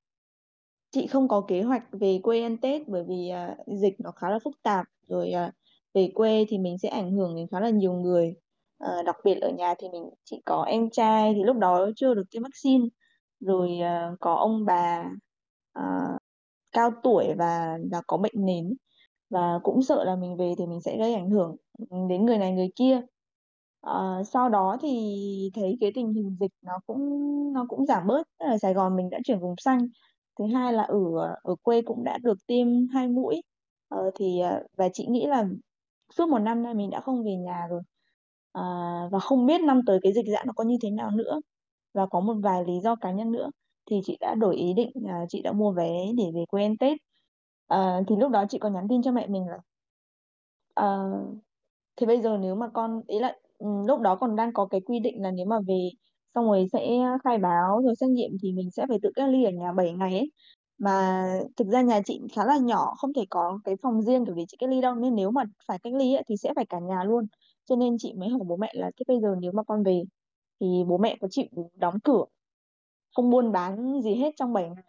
chị 0.91 1.07
không 1.07 1.27
có 1.27 1.41
kế 1.47 1.61
hoạch 1.61 1.83
về 1.91 2.19
quê 2.23 2.41
ăn 2.41 2.57
Tết 2.57 2.87
bởi 2.87 3.03
vì 3.07 3.29
à, 3.29 3.57
dịch 3.67 3.95
nó 3.99 4.11
khá 4.11 4.29
là 4.29 4.39
phức 4.43 4.53
tạp 4.63 4.85
rồi 5.07 5.31
à, 5.31 5.51
về 5.93 6.11
quê 6.15 6.45
thì 6.49 6.57
mình 6.57 6.77
sẽ 6.77 6.89
ảnh 6.89 7.11
hưởng 7.11 7.35
đến 7.35 7.47
khá 7.51 7.59
là 7.59 7.69
nhiều 7.69 7.93
người 7.93 8.35
uh, 8.83 9.05
đặc 9.05 9.15
biệt 9.23 9.35
ở 9.41 9.49
nhà 9.49 9.73
thì 9.79 9.89
mình 9.89 10.09
chỉ 10.23 10.41
có 10.45 10.63
em 10.63 10.89
trai 10.89 11.33
thì 11.35 11.43
lúc 11.43 11.57
đó 11.57 11.89
chưa 11.95 12.13
được 12.13 12.23
tiêm 12.31 12.43
vaccine. 12.43 12.85
Rồi 13.39 13.79
uh, 13.81 14.19
có 14.19 14.33
ông 14.35 14.65
bà 14.65 15.05
uh, 15.79 16.17
cao 16.71 16.91
tuổi 17.03 17.33
và 17.37 17.77
và 17.91 18.01
có 18.07 18.17
bệnh 18.17 18.45
nền. 18.45 18.73
Và 19.29 19.59
cũng 19.63 19.81
sợ 19.83 20.03
là 20.03 20.15
mình 20.15 20.37
về 20.37 20.53
thì 20.57 20.65
mình 20.65 20.81
sẽ 20.81 20.97
gây 20.97 21.13
ảnh 21.13 21.29
hưởng 21.29 21.55
đến 22.09 22.25
người 22.25 22.37
này 22.37 22.51
người 22.51 22.71
kia. 22.75 23.01
Ờ, 23.81 24.23
sau 24.23 24.49
đó 24.49 24.77
thì 24.81 24.89
thấy 25.55 25.77
cái 25.81 25.91
tình 25.95 26.13
hình 26.13 26.37
dịch 26.39 26.51
nó 26.61 26.79
cũng 26.87 26.99
nó 27.53 27.65
cũng 27.69 27.85
giảm 27.85 28.07
bớt. 28.07 28.27
Ở 28.37 28.57
Sài 28.57 28.73
Gòn 28.73 28.95
mình 28.95 29.09
đã 29.09 29.19
chuyển 29.25 29.39
vùng 29.39 29.55
xanh. 29.57 29.87
Thứ 30.39 30.45
hai 30.53 30.73
là 30.73 30.83
ở 30.83 30.97
ở 31.43 31.55
quê 31.61 31.81
cũng 31.81 32.03
đã 32.03 32.17
được 32.23 32.37
tiêm 32.47 32.67
hai 32.93 33.07
mũi. 33.07 33.41
Ờ, 33.89 34.11
thì 34.15 34.39
và 34.77 34.89
chị 34.93 35.07
nghĩ 35.09 35.25
là 35.27 35.45
suốt 36.13 36.29
một 36.29 36.39
năm 36.39 36.63
nay 36.63 36.73
mình 36.73 36.89
đã 36.89 37.01
không 37.01 37.23
về 37.23 37.35
nhà 37.35 37.67
rồi. 37.69 37.81
À, 38.57 38.63
và 39.11 39.19
không 39.19 39.45
biết 39.45 39.61
năm 39.61 39.81
tới 39.85 39.99
cái 40.03 40.13
dịch 40.13 40.25
giãn 40.33 40.47
nó 40.47 40.53
có 40.55 40.63
như 40.63 40.77
thế 40.81 40.89
nào 40.91 41.11
nữa. 41.11 41.41
Và 41.93 42.05
có 42.11 42.19
một 42.21 42.35
vài 42.43 42.63
lý 42.67 42.73
do 42.83 42.95
cá 42.95 43.11
nhân 43.11 43.31
nữa. 43.31 43.49
Thì 43.91 44.01
chị 44.05 44.17
đã 44.21 44.35
đổi 44.35 44.55
ý 44.55 44.73
định 44.73 44.91
à, 45.07 45.25
chị 45.29 45.41
đã 45.41 45.51
mua 45.51 45.71
vé 45.71 45.89
để 46.17 46.23
về 46.35 46.45
quê 46.49 46.63
ăn 46.63 46.77
Tết. 46.77 46.97
À, 47.67 48.01
thì 48.07 48.15
lúc 48.19 48.31
đó 48.31 48.45
chị 48.49 48.59
có 48.59 48.69
nhắn 48.69 48.87
tin 48.89 49.03
cho 49.03 49.11
mẹ 49.11 49.27
mình 49.27 49.47
là 49.49 49.57
à, 50.75 50.85
thì 51.97 52.05
bây 52.05 52.21
giờ 52.21 52.37
nếu 52.41 52.55
mà 52.55 52.67
con 52.73 53.01
ý 53.07 53.19
là 53.19 53.35
ừ, 53.57 53.67
lúc 53.87 53.99
đó 54.01 54.15
còn 54.15 54.35
đang 54.35 54.53
có 54.53 54.65
cái 54.65 54.81
quy 54.81 54.99
định 54.99 55.21
là 55.23 55.31
nếu 55.31 55.45
mà 55.45 55.57
về 55.67 55.89
xong 56.35 56.45
rồi 56.47 56.67
sẽ 56.73 56.87
khai 57.23 57.37
báo 57.37 57.81
rồi 57.83 57.95
xét 57.99 58.09
nghiệm 58.09 58.31
thì 58.43 58.51
mình 58.53 58.71
sẽ 58.71 58.85
phải 58.89 58.97
tự 59.01 59.11
cách 59.15 59.29
ly 59.29 59.43
ở 59.43 59.51
nhà 59.51 59.71
7 59.73 59.91
ngày 59.93 60.11
ấy. 60.13 60.31
Mà 60.77 61.23
thực 61.57 61.67
ra 61.67 61.81
nhà 61.81 62.01
chị 62.05 62.21
khá 62.35 62.45
là 62.45 62.57
nhỏ 62.57 62.93
không 62.97 63.13
thể 63.13 63.21
có 63.29 63.59
cái 63.65 63.75
phòng 63.83 64.01
riêng 64.01 64.25
để 64.25 64.33
chị 64.47 64.57
cách 64.59 64.69
ly 64.69 64.81
đâu. 64.81 64.95
Nên 64.95 65.15
nếu 65.15 65.31
mà 65.31 65.43
phải 65.67 65.79
cách 65.83 65.93
ly 65.93 66.13
ấy, 66.13 66.23
thì 66.29 66.35
sẽ 66.37 66.53
phải 66.55 66.65
cả 66.69 66.79
nhà 66.79 67.03
luôn 67.03 67.25
cho 67.67 67.75
nên 67.75 67.97
chị 67.99 68.13
mới 68.17 68.29
hỏi 68.29 68.41
bố 68.47 68.57
mẹ 68.57 68.71
là 68.75 68.91
thế 68.97 69.03
bây 69.07 69.19
giờ 69.21 69.35
nếu 69.41 69.51
mà 69.51 69.63
con 69.63 69.83
về 69.83 70.03
thì 70.61 70.67
bố 70.87 70.97
mẹ 70.97 71.17
có 71.21 71.27
chịu 71.31 71.45
đóng 71.75 71.99
cửa 72.03 72.25
không 73.15 73.29
buôn 73.29 73.51
bán 73.51 74.01
gì 74.01 74.15
hết 74.15 74.31
trong 74.35 74.53
7 74.53 74.69
ngày 74.69 74.83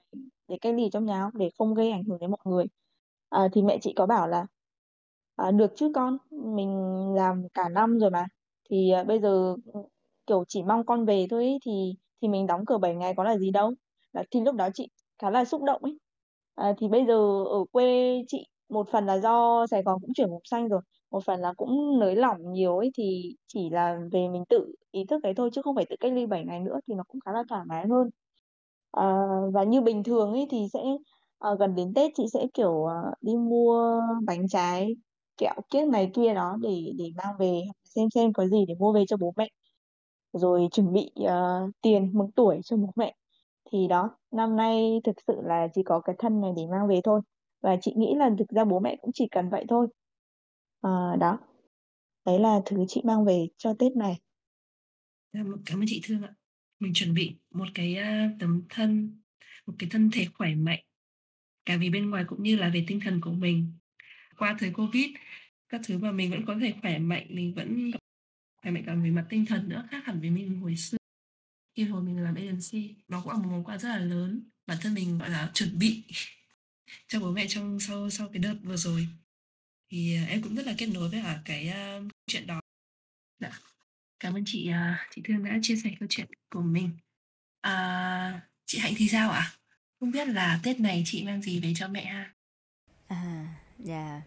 để 0.48 0.58
cách 0.60 0.74
ly 0.74 0.90
trong 0.92 1.04
nhà 1.06 1.22
không? 1.22 1.38
Để 1.40 1.50
không 1.58 1.74
gây 1.74 1.90
ảnh 1.90 2.04
hưởng 2.04 2.18
đến 2.20 2.30
mọi 2.30 2.40
người. 2.44 2.64
À, 3.28 3.48
thì 3.52 3.62
mẹ 3.62 3.78
chị 3.82 3.92
có 3.96 4.06
bảo 4.06 4.28
là 4.28 4.46
à, 5.36 5.50
được 5.50 5.72
chứ 5.76 5.92
con 5.94 6.18
mình 6.30 6.70
làm 7.16 7.42
cả 7.54 7.68
năm 7.68 7.98
rồi 7.98 8.10
mà. 8.10 8.26
Thì 8.70 8.90
à, 8.90 9.04
bây 9.04 9.20
giờ 9.20 9.56
kiểu 10.26 10.44
chỉ 10.48 10.62
mong 10.62 10.86
con 10.86 11.04
về 11.06 11.26
thôi 11.30 11.44
ý, 11.44 11.58
thì 11.66 11.94
thì 12.22 12.28
mình 12.28 12.46
đóng 12.46 12.64
cửa 12.66 12.78
7 12.78 12.94
ngày 12.96 13.14
có 13.16 13.24
là 13.24 13.38
gì 13.38 13.50
đâu. 13.50 13.72
Là 14.12 14.24
thì 14.30 14.40
lúc 14.40 14.54
đó 14.54 14.68
chị 14.74 14.88
khá 15.18 15.30
là 15.30 15.44
xúc 15.44 15.62
động 15.62 15.82
ấy. 15.84 15.98
À, 16.54 16.72
thì 16.78 16.88
bây 16.88 17.06
giờ 17.06 17.14
ở 17.44 17.64
quê 17.72 18.18
chị 18.28 18.46
một 18.68 18.88
phần 18.92 19.06
là 19.06 19.18
do 19.18 19.66
Sài 19.70 19.82
Gòn 19.82 19.98
cũng 20.00 20.14
chuyển 20.14 20.30
vùng 20.30 20.42
xanh 20.44 20.68
rồi 20.68 20.80
một 21.10 21.24
phần 21.24 21.40
là 21.40 21.52
cũng 21.56 21.98
nới 22.00 22.16
lỏng 22.16 22.52
nhiều 22.52 22.78
ấy 22.78 22.90
thì 22.98 23.36
chỉ 23.46 23.70
là 23.70 23.98
về 24.12 24.28
mình 24.28 24.44
tự 24.48 24.72
ý 24.90 25.04
thức 25.04 25.20
cái 25.22 25.34
thôi 25.34 25.50
chứ 25.52 25.62
không 25.62 25.76
phải 25.76 25.86
tự 25.90 25.96
cách 26.00 26.12
ly 26.12 26.26
7 26.26 26.44
ngày 26.44 26.60
nữa 26.60 26.80
thì 26.88 26.94
nó 26.94 27.02
cũng 27.08 27.20
khá 27.20 27.32
là 27.32 27.42
thoải 27.48 27.62
mái 27.68 27.86
hơn. 27.88 28.08
À, 28.90 29.04
và 29.52 29.64
như 29.64 29.80
bình 29.80 30.04
thường 30.04 30.32
ấy 30.32 30.46
thì 30.50 30.66
sẽ 30.72 30.80
à, 31.38 31.50
gần 31.58 31.74
đến 31.74 31.94
Tết 31.94 32.12
chị 32.16 32.24
sẽ 32.32 32.46
kiểu 32.54 32.84
à, 32.86 32.94
đi 33.20 33.36
mua 33.36 34.00
bánh 34.26 34.48
trái 34.48 34.94
kẹo 35.38 35.54
kiếc 35.70 35.88
này 35.88 36.10
kia 36.14 36.34
đó 36.34 36.56
để 36.62 36.92
để 36.98 37.04
mang 37.16 37.34
về 37.38 37.62
xem 37.84 38.10
xem 38.14 38.32
có 38.32 38.46
gì 38.46 38.64
để 38.68 38.74
mua 38.78 38.92
về 38.92 39.04
cho 39.08 39.16
bố 39.16 39.32
mẹ. 39.36 39.48
Rồi 40.32 40.68
chuẩn 40.72 40.92
bị 40.92 41.10
uh, 41.24 41.70
tiền 41.82 42.10
mừng 42.14 42.30
tuổi 42.36 42.60
cho 42.64 42.76
bố 42.76 42.92
mẹ. 42.96 43.14
Thì 43.72 43.88
đó 43.88 44.10
năm 44.32 44.56
nay 44.56 45.00
thực 45.04 45.16
sự 45.26 45.34
là 45.44 45.68
chỉ 45.74 45.82
có 45.82 46.00
cái 46.00 46.16
thân 46.18 46.40
này 46.40 46.50
để 46.56 46.62
mang 46.70 46.88
về 46.88 47.00
thôi. 47.04 47.20
Và 47.62 47.76
chị 47.80 47.94
nghĩ 47.96 48.14
là 48.16 48.30
thực 48.38 48.48
ra 48.48 48.64
bố 48.64 48.80
mẹ 48.80 48.96
cũng 49.02 49.10
chỉ 49.14 49.28
cần 49.30 49.50
vậy 49.50 49.64
thôi. 49.68 49.86
Ờ, 50.80 51.16
đó 51.20 51.38
đấy 52.26 52.38
là 52.38 52.60
thứ 52.66 52.84
chị 52.88 53.02
mang 53.04 53.24
về 53.24 53.48
cho 53.56 53.74
Tết 53.78 53.96
này 53.96 54.20
dạ, 55.32 55.40
Cảm 55.66 55.80
ơn 55.80 55.86
chị 55.88 56.00
Thương 56.04 56.22
ạ. 56.22 56.34
Mình 56.80 56.92
chuẩn 56.94 57.14
bị 57.14 57.36
một 57.50 57.66
cái 57.74 57.96
tấm 58.40 58.62
thân, 58.68 59.20
một 59.66 59.74
cái 59.78 59.90
thân 59.90 60.10
thể 60.12 60.26
khỏe 60.34 60.54
mạnh, 60.54 60.84
cả 61.64 61.76
về 61.76 61.90
bên 61.90 62.10
ngoài 62.10 62.24
cũng 62.28 62.42
như 62.42 62.56
là 62.56 62.70
về 62.74 62.84
tinh 62.88 63.00
thần 63.00 63.20
của 63.20 63.32
mình. 63.32 63.72
Qua 64.38 64.56
thời 64.58 64.70
Covid, 64.70 65.06
các 65.68 65.80
thứ 65.84 65.98
mà 65.98 66.12
mình 66.12 66.30
vẫn 66.30 66.44
có 66.46 66.56
thể 66.60 66.74
khỏe 66.82 66.98
mạnh, 66.98 67.26
mình 67.30 67.54
vẫn 67.54 67.90
khỏe 68.62 68.70
mạnh 68.70 68.82
cả 68.86 68.94
về 68.94 69.10
mặt 69.10 69.26
tinh 69.28 69.46
thần 69.46 69.68
nữa, 69.68 69.88
khác 69.90 70.04
hẳn 70.04 70.20
với 70.20 70.30
mình 70.30 70.60
hồi 70.60 70.76
xưa. 70.76 70.98
Khi 71.76 71.84
hồi 71.84 72.02
mình 72.02 72.18
làm 72.18 72.34
agency, 72.34 72.94
nó 73.08 73.20
cũng 73.20 73.32
là 73.32 73.38
một 73.38 73.48
món 73.50 73.64
quà 73.64 73.78
rất 73.78 73.88
là 73.88 73.98
lớn. 73.98 74.50
Bản 74.66 74.78
thân 74.80 74.94
mình 74.94 75.18
gọi 75.18 75.30
là 75.30 75.50
chuẩn 75.54 75.78
bị 75.78 76.04
cho 77.08 77.20
bố 77.20 77.32
mẹ 77.32 77.46
trong 77.48 77.80
sau 77.80 78.10
sau 78.10 78.28
cái 78.28 78.38
đợt 78.42 78.54
vừa 78.62 78.76
rồi. 78.76 79.06
Thì 79.90 80.16
à, 80.16 80.26
em 80.28 80.42
cũng 80.42 80.54
rất 80.54 80.66
là 80.66 80.74
kết 80.78 80.86
nối 80.86 81.08
với 81.08 81.20
cả 81.22 81.42
cái 81.44 81.68
à, 81.68 82.00
chuyện 82.26 82.46
đó. 82.46 82.60
Dạ. 83.40 83.50
Cảm 84.20 84.34
ơn 84.34 84.42
chị 84.46 84.68
à, 84.68 85.08
chị 85.14 85.22
Thương 85.24 85.44
đã 85.44 85.58
chia 85.62 85.76
sẻ 85.76 85.90
câu 86.00 86.06
chuyện 86.10 86.26
của 86.50 86.62
mình. 86.62 86.90
À, 87.60 88.40
chị 88.66 88.78
Hạnh 88.78 88.92
thì 88.96 89.08
sao 89.08 89.30
ạ? 89.30 89.52
Không 90.00 90.10
biết 90.10 90.28
là 90.28 90.60
Tết 90.62 90.80
này 90.80 91.02
chị 91.06 91.24
mang 91.24 91.42
gì 91.42 91.60
về 91.60 91.72
cho 91.76 91.88
mẹ 91.88 92.04
ha? 92.04 92.34
À, 93.06 93.54
dạ. 93.78 94.22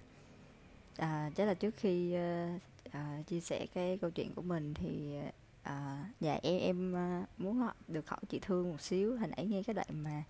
À, 0.98 1.30
chắc 1.36 1.46
là 1.46 1.54
trước 1.54 1.76
khi 1.78 2.14
ờ, 2.14 2.50
à, 2.92 3.22
chia 3.28 3.40
sẻ 3.40 3.66
cái 3.74 3.98
câu 3.98 4.10
chuyện 4.12 4.34
của 4.34 4.42
mình 4.42 4.74
thì 4.74 5.16
à, 5.64 6.06
dạ 6.20 6.40
em 6.44 6.60
em 6.60 6.96
à, 6.96 7.26
muốn 7.38 7.68
được 7.88 8.10
hỏi 8.10 8.20
chị 8.30 8.40
Thương 8.40 8.72
một 8.72 8.82
xíu 8.82 9.18
hồi 9.18 9.28
nãy 9.28 9.46
nghe 9.46 9.64
cái 9.64 9.74
đoạn 9.74 10.04
mà 10.04 10.24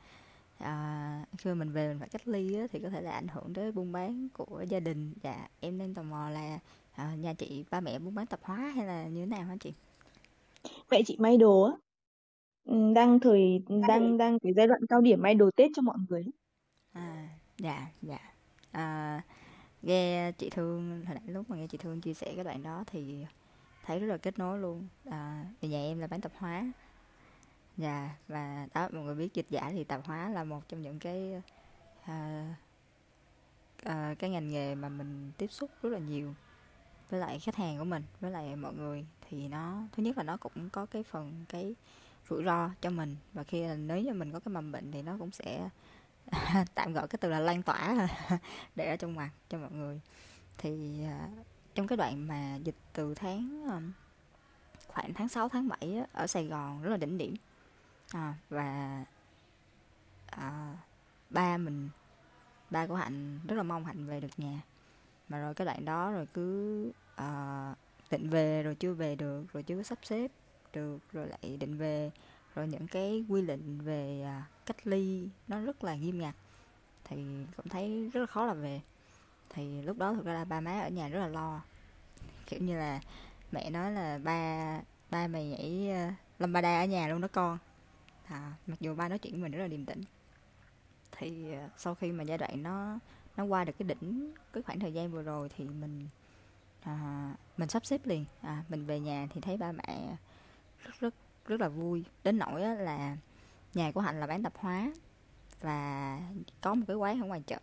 à, 0.62 1.26
khi 1.38 1.54
mình 1.54 1.72
về 1.72 1.88
mình 1.90 2.00
phải 2.00 2.10
cách 2.10 2.28
ly 2.28 2.56
á, 2.56 2.68
thì 2.72 2.80
có 2.80 2.90
thể 2.90 3.02
là 3.02 3.12
ảnh 3.12 3.28
hưởng 3.28 3.54
tới 3.54 3.72
buôn 3.72 3.92
bán 3.92 4.30
của 4.34 4.66
gia 4.70 4.80
đình. 4.80 5.14
Dạ 5.24 5.48
em 5.60 5.78
đang 5.78 5.94
tò 5.94 6.04
mò 6.04 6.30
là 6.30 6.60
à, 6.92 7.16
nhà 7.16 7.34
chị 7.34 7.66
ba 7.72 7.80
mẹ 7.82 8.00
buôn 8.00 8.16
bán 8.16 8.26
tạp 8.26 8.40
hóa 8.44 8.58
hay 8.58 8.86
là 8.86 9.08
như 9.08 9.20
thế 9.20 9.26
nào 9.26 9.44
hả 9.44 9.56
chị? 9.60 9.74
Mẹ 10.92 11.02
chị 11.06 11.16
may 11.20 11.38
đồ 11.38 11.62
á. 11.64 11.74
Ừ, 12.64 12.94
đang 12.96 13.20
thời 13.20 13.64
đang 13.90 14.18
đang 14.18 14.40
cái 14.40 14.54
giai 14.56 14.68
đoạn 14.68 14.82
cao 14.90 15.02
điểm 15.02 15.22
may 15.22 15.36
đồ 15.36 15.52
Tết 15.56 15.72
cho 15.76 15.82
mọi 15.82 15.98
người. 16.10 16.26
à 16.94 17.30
dạ 17.58 17.88
dạ. 18.02 18.20
À, 18.72 19.22
nghe 19.82 20.32
chị 20.32 20.50
thương 20.50 21.06
hồi 21.06 21.16
nãy 21.16 21.24
lúc 21.28 21.50
mà 21.50 21.58
nghe 21.58 21.68
chị 21.68 21.78
thương 21.78 22.02
chia 22.02 22.14
sẻ 22.14 22.34
cái 22.36 22.44
đoạn 22.44 22.64
đó 22.64 22.84
thì 22.88 23.26
thấy 23.86 24.00
rất 24.00 24.08
là 24.08 24.18
kết 24.18 24.40
nối 24.40 24.60
luôn. 24.60 24.88
À, 25.06 25.46
nhà 25.62 25.80
em 25.80 26.00
là 26.00 26.08
bán 26.08 26.22
tạp 26.22 26.32
hóa 26.36 26.72
dạ 27.78 28.10
và 28.28 28.68
đó 28.74 28.90
mọi 28.92 29.04
người 29.04 29.16
biết 29.16 29.34
dịch 29.34 29.46
giả 29.50 29.70
thì 29.72 29.84
tạp 29.84 30.06
hóa 30.06 30.30
là 30.30 30.44
một 30.44 30.62
trong 30.68 30.82
những 30.82 31.00
cái 31.00 31.42
à, 32.06 32.46
à, 33.84 34.16
cái 34.20 34.30
ngành 34.30 34.50
nghề 34.50 34.76
mà 34.76 34.90
mình 34.90 35.32
tiếp 35.38 35.48
xúc 35.52 35.70
rất 35.82 35.90
là 35.90 36.00
nhiều 36.00 36.34
với 37.10 37.20
lại 37.20 37.40
khách 37.40 37.56
hàng 37.56 37.78
của 37.78 37.84
mình 37.84 38.04
với 38.20 38.32
lại 38.32 38.56
mọi 38.56 38.74
người. 38.74 39.06
Thì 39.30 39.48
nó 39.48 39.84
thứ 39.92 40.04
nhất 40.04 40.18
là 40.18 40.24
nó 40.24 40.38
cũng 40.38 40.70
có 40.70 40.86
cái 40.86 41.04
phần 41.04 41.46
cái 41.50 41.76
rủi 42.30 42.44
ro 42.44 42.70
cho 42.82 42.90
mình. 42.90 43.16
Và 43.34 43.44
khi 43.44 43.64
là 43.68 43.76
nếu 43.76 44.02
như 44.02 44.14
mình 44.14 44.32
có 44.32 44.40
cái 44.40 44.54
mầm 44.54 44.72
bệnh 44.72 44.92
thì 44.92 45.02
nó 45.02 45.16
cũng 45.20 45.32
sẽ 45.32 45.70
tạm 46.76 46.94
gọi 46.94 47.08
cái 47.08 47.18
từ 47.22 47.30
là 47.30 47.40
lan 47.40 47.64
tỏa 47.64 48.08
để 48.76 48.90
ở 48.90 48.96
trong 48.96 49.16
mặt 49.16 49.30
cho 49.50 49.58
mọi 49.58 49.72
người. 49.72 50.02
Thì 50.58 51.04
à, 51.04 51.28
trong 51.76 51.88
cái 51.88 51.98
đoạn 51.98 52.28
mà 52.28 52.56
dịch 52.56 52.76
từ 52.94 53.14
tháng 53.14 53.66
khoảng 54.88 55.14
tháng 55.14 55.30
6 55.30 55.50
tháng 55.50 55.68
7 55.68 55.98
á, 55.98 56.06
ở 56.14 56.28
Sài 56.28 56.46
Gòn 56.46 56.82
rất 56.82 56.90
là 56.90 56.98
đỉnh 56.98 57.18
điểm 57.18 57.36
à, 58.14 58.36
và 58.50 59.04
à, 60.26 60.78
ba 61.30 61.58
mình 61.58 61.90
ba 62.70 62.88
của 62.88 62.96
Hạnh 62.96 63.40
rất 63.48 63.56
là 63.56 63.64
mong 63.64 63.86
Hạnh 63.86 64.06
về 64.06 64.20
được 64.20 64.40
nhà. 64.40 64.62
Mà 65.30 65.40
rồi 65.40 65.54
cái 65.54 65.66
đoạn 65.66 65.86
đó 65.86 66.12
rồi 66.12 66.28
cứ 66.34 66.92
à, 67.16 67.76
định 68.12 68.30
về 68.30 68.64
rồi 68.64 68.76
chưa 68.76 68.94
về 68.94 69.16
được 69.16 69.54
rồi 69.54 69.64
chưa 69.64 69.78
có 69.78 69.84
sắp 69.84 70.00
xếp 70.04 70.32
được 70.74 70.98
rồi 71.12 71.28
lại 71.28 71.58
định 71.58 71.78
về. 71.78 72.12
Rồi 72.56 72.68
những 72.68 72.88
cái 72.88 73.26
quy 73.30 73.42
định 73.42 73.82
về 73.82 74.22
à, 74.26 74.44
cách 74.66 74.88
ly 74.88 75.30
nó 75.48 75.60
rất 75.60 75.84
là 75.84 75.96
nghiêm 75.96 76.20
ngặt. 76.20 76.36
Thì 77.04 77.46
cũng 77.58 77.68
thấy 77.70 78.10
rất 78.14 78.20
là 78.20 78.26
khó 78.26 78.46
là 78.46 78.54
về. 78.54 78.82
Thì 79.50 79.82
lúc 79.82 79.98
đó 79.98 80.14
thực 80.14 80.26
ra 80.26 80.34
là 80.34 80.46
ba 80.46 80.62
má 80.62 80.80
ở 80.80 80.90
nhà 80.90 81.08
rất 81.08 81.20
là 81.20 81.28
lo. 81.28 81.62
Kiểu 82.48 82.60
như 82.60 82.78
là 82.78 83.02
mẹ 83.52 83.70
nói 83.70 83.92
là 83.92 84.20
ba 84.24 84.80
ba 85.10 85.28
mày 85.28 85.48
nhảy 85.48 85.90
uh, 86.08 86.14
lambada 86.40 86.80
ở 86.80 86.86
nhà 86.86 87.08
luôn 87.08 87.22
đó 87.22 87.28
con 87.32 87.58
à, 88.32 88.54
mặc 88.68 88.80
dù 88.80 88.96
ba 88.96 89.10
nói 89.10 89.20
chuyện 89.20 89.34
với 89.34 89.42
mình 89.42 89.52
rất 89.52 89.60
là 89.60 89.68
điềm 89.68 89.86
tĩnh. 89.86 90.02
Thì 91.12 91.54
à, 91.54 91.70
sau 91.78 91.96
khi 91.96 92.12
mà 92.12 92.24
giai 92.24 92.38
đoạn 92.38 92.64
nó 92.64 93.00
nó 93.38 93.44
qua 93.44 93.66
được 93.66 93.74
cái 93.80 93.88
đỉnh 93.88 94.34
cái 94.54 94.64
khoảng 94.64 94.80
thời 94.80 94.94
gian 94.94 95.12
vừa 95.12 95.22
rồi 95.22 95.50
thì 95.50 95.66
mình 95.66 96.08
à, 96.82 97.36
mình 97.58 97.70
sắp 97.70 97.86
xếp 97.86 98.06
liền. 98.06 98.26
À, 98.42 98.64
mình 98.70 98.86
về 98.86 99.00
nhà 99.00 99.28
thì 99.34 99.42
thấy 99.42 99.58
ba 99.58 99.72
mẹ 99.72 100.16
rất 100.80 101.00
rất 101.00 101.14
rất 101.46 101.62
là 101.62 101.70
vui. 101.70 102.04
Đến 102.24 102.38
nỗi 102.38 102.62
là 102.62 103.18
nhà 103.74 103.92
của 103.92 104.02
hạnh 104.02 104.20
là 104.20 104.28
bán 104.28 104.44
tạp 104.44 104.58
hóa 104.58 104.92
và 105.62 106.20
có 106.62 106.74
một 106.74 106.86
cái 106.88 106.96
quán 106.96 107.22
ở 107.22 107.28
ngoài 107.28 107.44
chợ. 107.48 107.60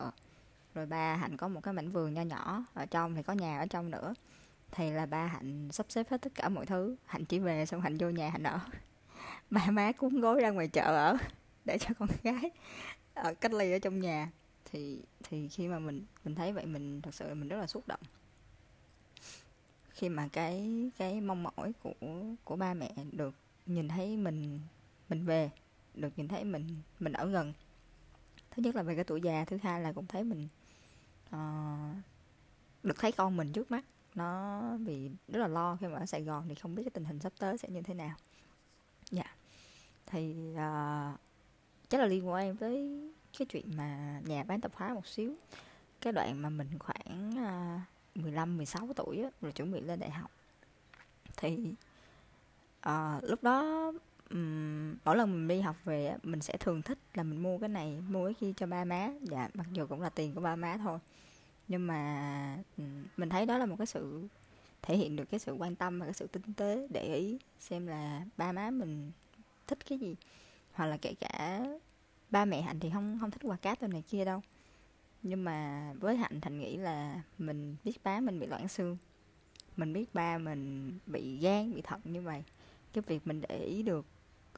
Rồi 0.75 0.87
ba 0.87 1.17
hạnh 1.17 1.37
có 1.37 1.49
một 1.49 1.61
cái 1.61 1.75
mảnh 1.75 1.91
vườn 1.91 2.15
nho 2.15 2.23
nhỏ 2.23 2.65
ở 2.75 2.87
trong 2.87 3.15
thì 3.15 3.23
có 3.23 3.33
nhà 3.33 3.59
ở 3.59 3.67
trong 3.67 3.91
nữa. 3.91 4.15
Thì 4.71 4.91
là 4.91 5.07
ba 5.07 5.27
hạnh 5.27 5.69
sắp 5.73 5.87
xếp 5.89 6.11
hết 6.11 6.23
tất 6.23 6.35
cả 6.35 6.49
mọi 6.49 6.67
thứ. 6.67 6.97
Hạnh 7.07 7.25
chỉ 7.25 7.39
về 7.39 7.67
xong 7.67 7.81
hạnh 7.81 7.97
vô 7.99 8.11
nhà 8.11 8.31
hạnh 8.31 8.43
ở 8.43 8.61
ba 9.51 9.71
má 9.71 9.93
cuốn 9.93 10.21
gối 10.21 10.41
ra 10.41 10.51
ngoài 10.51 10.69
chợ 10.69 10.83
ở 10.83 11.17
để 11.65 11.79
cho 11.79 11.91
con 11.99 12.09
gái 12.23 12.51
ở 13.15 13.35
cách 13.35 13.53
ly 13.53 13.73
ở 13.73 13.79
trong 13.79 14.01
nhà. 14.01 14.31
Thì 14.73 15.01
thì 15.23 15.49
khi 15.49 15.69
mà 15.69 15.79
mình 15.79 16.05
mình 16.25 16.35
thấy 16.35 16.53
vậy 16.53 16.67
mình 16.67 17.01
thật 17.01 17.15
sự 17.15 17.35
mình 17.35 17.49
rất 17.49 17.57
là 17.57 17.67
xúc 17.67 17.89
động. 17.89 18.01
Khi 19.91 20.09
mà 20.09 20.29
cái 20.33 20.91
cái 20.99 21.21
mong 21.21 21.43
mỏi 21.43 21.73
của 21.83 21.93
của 22.45 22.57
ba 22.57 22.75
mẹ 22.75 22.93
được 23.13 23.35
nhìn 23.67 23.89
thấy 23.89 24.17
mình 24.17 24.61
mình 25.09 25.25
về 25.25 25.51
được 25.95 26.13
nhìn 26.17 26.29
thấy 26.29 26.45
mình 26.45 26.69
mình 27.01 27.13
ở 27.13 27.27
gần. 27.27 27.53
Thứ 28.51 28.63
nhất 28.63 28.75
là 28.75 28.83
về 28.83 28.95
cái 28.95 29.05
tuổi 29.05 29.21
già 29.21 29.45
thứ 29.45 29.59
hai 29.63 29.81
là 29.81 29.93
cũng 29.93 30.07
thấy 30.07 30.25
mình 30.25 30.49
uh, 31.29 31.97
được 32.83 32.99
thấy 32.99 33.13
con 33.13 33.37
mình 33.37 33.53
trước 33.53 33.71
mắt. 33.71 33.85
Nó 34.15 34.63
bị 34.87 35.11
rất 35.29 35.39
là 35.39 35.49
lo 35.49 35.77
khi 35.81 35.87
mà 35.87 35.99
ở 35.99 36.07
Sài 36.07 36.23
Gòn 36.23 36.45
thì 36.49 36.55
không 36.55 36.75
biết 36.75 36.83
cái 36.83 36.91
tình 36.91 37.05
hình 37.05 37.21
sắp 37.21 37.33
tới 37.39 37.59
sẽ 37.59 37.69
như 37.69 37.83
thế 37.83 37.95
nào 37.95 38.17
thì 40.11 40.35
uh, 40.53 41.21
chắc 41.89 42.01
là 42.01 42.07
liên 42.07 42.29
quan 42.29 42.57
tới 42.57 43.01
cái 43.39 43.47
chuyện 43.47 43.77
mà 43.77 44.21
nhà 44.25 44.45
bán 44.45 44.61
tạp 44.61 44.75
hóa 44.75 44.95
một 44.95 45.07
xíu. 45.07 45.35
Cái 46.01 46.13
đoạn 46.13 46.43
mà 46.43 46.51
mình 46.51 46.69
khoảng 46.79 47.31
uh, 48.17 48.23
15 48.23 48.57
16 48.57 48.89
tuổi 48.97 49.23
á, 49.23 49.31
rồi 49.41 49.53
chuẩn 49.53 49.73
bị 49.73 49.81
lên 49.81 50.01
đại 50.01 50.11
học. 50.11 50.31
Thì 51.37 51.75
uh, 52.89 53.25
lúc 53.25 53.43
đó 53.43 53.93
um, 54.31 54.97
mỗi 55.05 55.17
lần 55.17 55.33
mình 55.33 55.49
đi 55.49 55.61
học 55.61 55.77
về 55.85 56.17
mình 56.23 56.41
sẽ 56.41 56.57
thường 56.57 56.83
thích 56.83 56.99
là 57.15 57.23
mình 57.23 57.43
mua 57.43 57.59
cái 57.59 57.69
này 57.69 58.01
mua 58.09 58.25
cái 58.25 58.35
kia 58.35 58.53
cho 58.57 58.67
ba 58.67 58.85
má. 58.85 59.11
Dạ 59.23 59.49
mặc 59.55 59.67
dù 59.73 59.87
cũng 59.87 60.01
là 60.01 60.09
tiền 60.09 60.35
của 60.35 60.41
ba 60.41 60.57
má 60.57 60.77
thôi. 60.77 60.99
Nhưng 61.69 61.87
mà 61.87 62.59
um, 62.77 63.05
mình 63.17 63.29
thấy 63.29 63.47
đó 63.47 63.59
là 63.59 63.67
một 63.67 63.77
cái 63.79 63.87
sự 63.87 64.29
thể 64.83 64.97
hiện 64.97 65.17
được 65.17 65.25
cái 65.31 65.41
sự 65.41 65.53
quan 65.53 65.77
tâm 65.77 65.99
và 66.01 66.07
cái 66.07 66.15
sự 66.15 66.27
tinh 66.27 66.55
tế 66.57 66.87
để 66.91 67.15
ý 67.15 67.39
xem 67.59 67.87
là 67.87 68.23
ba 68.37 68.53
má 68.53 68.71
mình 68.71 69.11
thích 69.69 69.87
cái 69.87 69.99
gì? 69.99 70.17
Hoặc 70.73 70.87
là 70.87 70.97
kể 70.97 71.15
cả 71.15 71.67
ba 72.31 72.45
mẹ 72.45 72.63
hạnh 72.63 72.81
thì 72.81 72.91
không 72.91 73.19
không 73.21 73.31
thích 73.31 73.43
quà 73.45 73.57
cáp 73.57 73.83
đồ 73.83 73.89
này 73.89 74.03
kia 74.09 74.25
đâu. 74.25 74.41
Nhưng 75.23 75.45
mà 75.45 75.93
với 76.01 76.17
hạnh 76.17 76.41
thành 76.41 76.59
nghĩ 76.59 76.77
là 76.77 77.23
mình 77.39 77.77
biết 77.85 78.05
ba 78.05 78.21
mình 78.21 78.41
bị 78.41 78.47
loãng 78.47 78.69
xương. 78.69 78.97
Mình 79.77 79.93
biết 79.93 80.15
ba 80.15 80.39
mình 80.39 80.93
bị 81.07 81.39
gan 81.39 81.75
bị 81.75 81.83
thận 81.83 82.01
như 82.05 82.23
vậy. 82.23 82.45
Cái 82.93 83.03
việc 83.07 83.27
mình 83.27 83.41
để 83.49 83.59
ý 83.59 83.83
được 83.83 84.07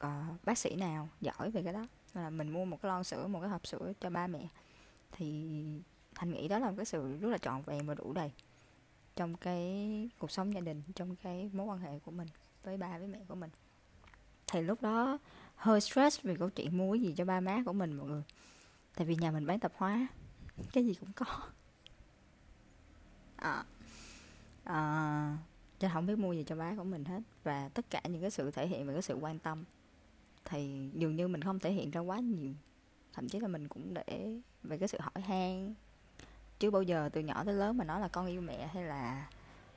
uh, 0.01 0.45
bác 0.45 0.57
sĩ 0.57 0.75
nào 0.75 1.09
giỏi 1.21 1.51
về 1.51 1.63
cái 1.63 1.73
đó. 1.73 1.87
Là 2.13 2.29
mình 2.29 2.49
mua 2.49 2.65
một 2.65 2.81
cái 2.81 2.89
lon 2.89 3.03
sữa 3.03 3.27
một 3.27 3.39
cái 3.39 3.49
hộp 3.49 3.67
sữa 3.67 3.93
cho 3.99 4.09
ba 4.09 4.27
mẹ. 4.27 4.47
Thì 5.11 5.45
thành 6.15 6.31
nghĩ 6.31 6.47
đó 6.47 6.59
là 6.59 6.69
một 6.69 6.75
cái 6.77 6.85
sự 6.85 7.17
rất 7.17 7.29
là 7.29 7.37
trọn 7.37 7.61
vẹn 7.61 7.85
và 7.85 7.93
đủ 7.93 8.13
đầy 8.13 8.31
trong 9.15 9.37
cái 9.37 10.09
cuộc 10.19 10.31
sống 10.31 10.53
gia 10.53 10.61
đình 10.61 10.81
trong 10.95 11.15
cái 11.15 11.49
mối 11.53 11.65
quan 11.65 11.79
hệ 11.79 11.99
của 11.99 12.11
mình 12.11 12.27
với 12.63 12.77
ba 12.77 12.97
với 12.97 13.07
mẹ 13.07 13.19
của 13.27 13.35
mình 13.35 13.49
thì 14.51 14.61
lúc 14.61 14.81
đó 14.81 15.17
hơi 15.55 15.81
stress 15.81 16.21
vì 16.23 16.35
câu 16.35 16.49
chuyện 16.49 16.77
mua 16.77 16.93
cái 16.93 17.01
gì 17.01 17.13
cho 17.17 17.25
ba 17.25 17.39
má 17.39 17.63
của 17.65 17.73
mình 17.73 17.93
mọi 17.93 18.07
người. 18.07 18.23
Tại 18.95 19.07
vì 19.07 19.15
nhà 19.15 19.31
mình 19.31 19.45
bán 19.45 19.59
tạp 19.59 19.71
hóa 19.75 20.07
cái 20.73 20.85
gì 20.85 20.93
cũng 20.99 21.11
có. 21.15 21.25
Ờ. 23.37 23.51
Ờ. 23.53 23.63
À, 24.63 24.73
à, 24.73 25.37
cho 25.79 25.89
không 25.93 26.05
biết 26.05 26.17
mua 26.17 26.33
gì 26.33 26.43
cho 26.47 26.55
má 26.55 26.73
của 26.77 26.83
mình 26.83 27.05
hết. 27.05 27.21
Và 27.43 27.69
tất 27.73 27.85
cả 27.89 28.01
những 28.03 28.21
cái 28.21 28.31
sự 28.31 28.51
thể 28.51 28.67
hiện 28.67 28.87
về 28.87 28.93
cái 28.93 29.01
sự 29.01 29.13
quan 29.13 29.39
tâm 29.39 29.63
thì 30.45 30.89
dường 30.93 31.15
như 31.15 31.27
mình 31.27 31.41
không 31.41 31.59
thể 31.59 31.71
hiện 31.71 31.91
ra 31.91 32.01
quá 32.01 32.19
nhiều. 32.19 32.53
Thậm 33.13 33.29
chí 33.29 33.39
là 33.39 33.47
mình 33.47 33.67
cũng 33.67 33.93
để 33.93 34.39
về 34.63 34.77
cái 34.77 34.87
sự 34.87 34.97
hỏi 35.01 35.23
han. 35.23 35.73
Chứ 36.59 36.71
bao 36.71 36.81
giờ 36.81 37.09
từ 37.13 37.21
nhỏ 37.21 37.43
tới 37.43 37.53
lớn 37.53 37.77
mà 37.77 37.83
nói 37.83 37.99
là 37.99 38.07
con 38.07 38.27
yêu 38.27 38.41
mẹ 38.41 38.67
hay 38.67 38.83
là 38.83 39.29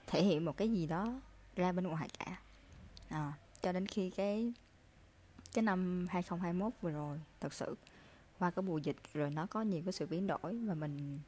thể 0.06 0.22
hiện 0.22 0.44
một 0.44 0.56
cái 0.56 0.68
gì 0.68 0.86
đó 0.86 1.20
ra 1.56 1.72
bên 1.72 1.86
ngoài 1.86 2.08
cả. 2.18 2.40
À, 3.08 3.32
cho 3.62 3.72
đến 3.72 3.86
khi 3.86 4.10
cái 4.10 4.52
cái 5.54 5.62
năm 5.62 6.06
2021 6.10 6.72
vừa 6.80 6.90
rồi, 6.90 7.20
thật 7.40 7.52
sự. 7.52 7.76
Qua 8.38 8.50
cái 8.50 8.62
mùa 8.62 8.78
dịch 8.78 8.96
rồi 9.14 9.30
nó 9.30 9.46
có 9.46 9.62
nhiều 9.62 9.82
cái 9.84 9.92
sự 9.92 10.06
biến 10.06 10.26
đổi 10.26 10.56
và 10.56 10.74
mình 10.74 11.18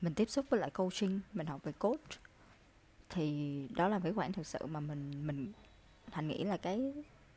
mình 0.00 0.14
tiếp 0.14 0.30
xúc 0.30 0.46
với 0.50 0.60
lại 0.60 0.70
coaching, 0.70 1.20
mình 1.32 1.46
học 1.46 1.60
về 1.64 1.72
coach. 1.72 2.10
Thì 3.10 3.68
đó 3.76 3.88
là 3.88 3.98
cái 3.98 4.12
khoảng 4.12 4.32
thực 4.32 4.46
sự 4.46 4.66
mà 4.66 4.80
mình 4.80 5.26
mình 5.26 5.52
thành 6.10 6.28
nghĩ 6.28 6.44
là 6.44 6.56
cái 6.56 6.92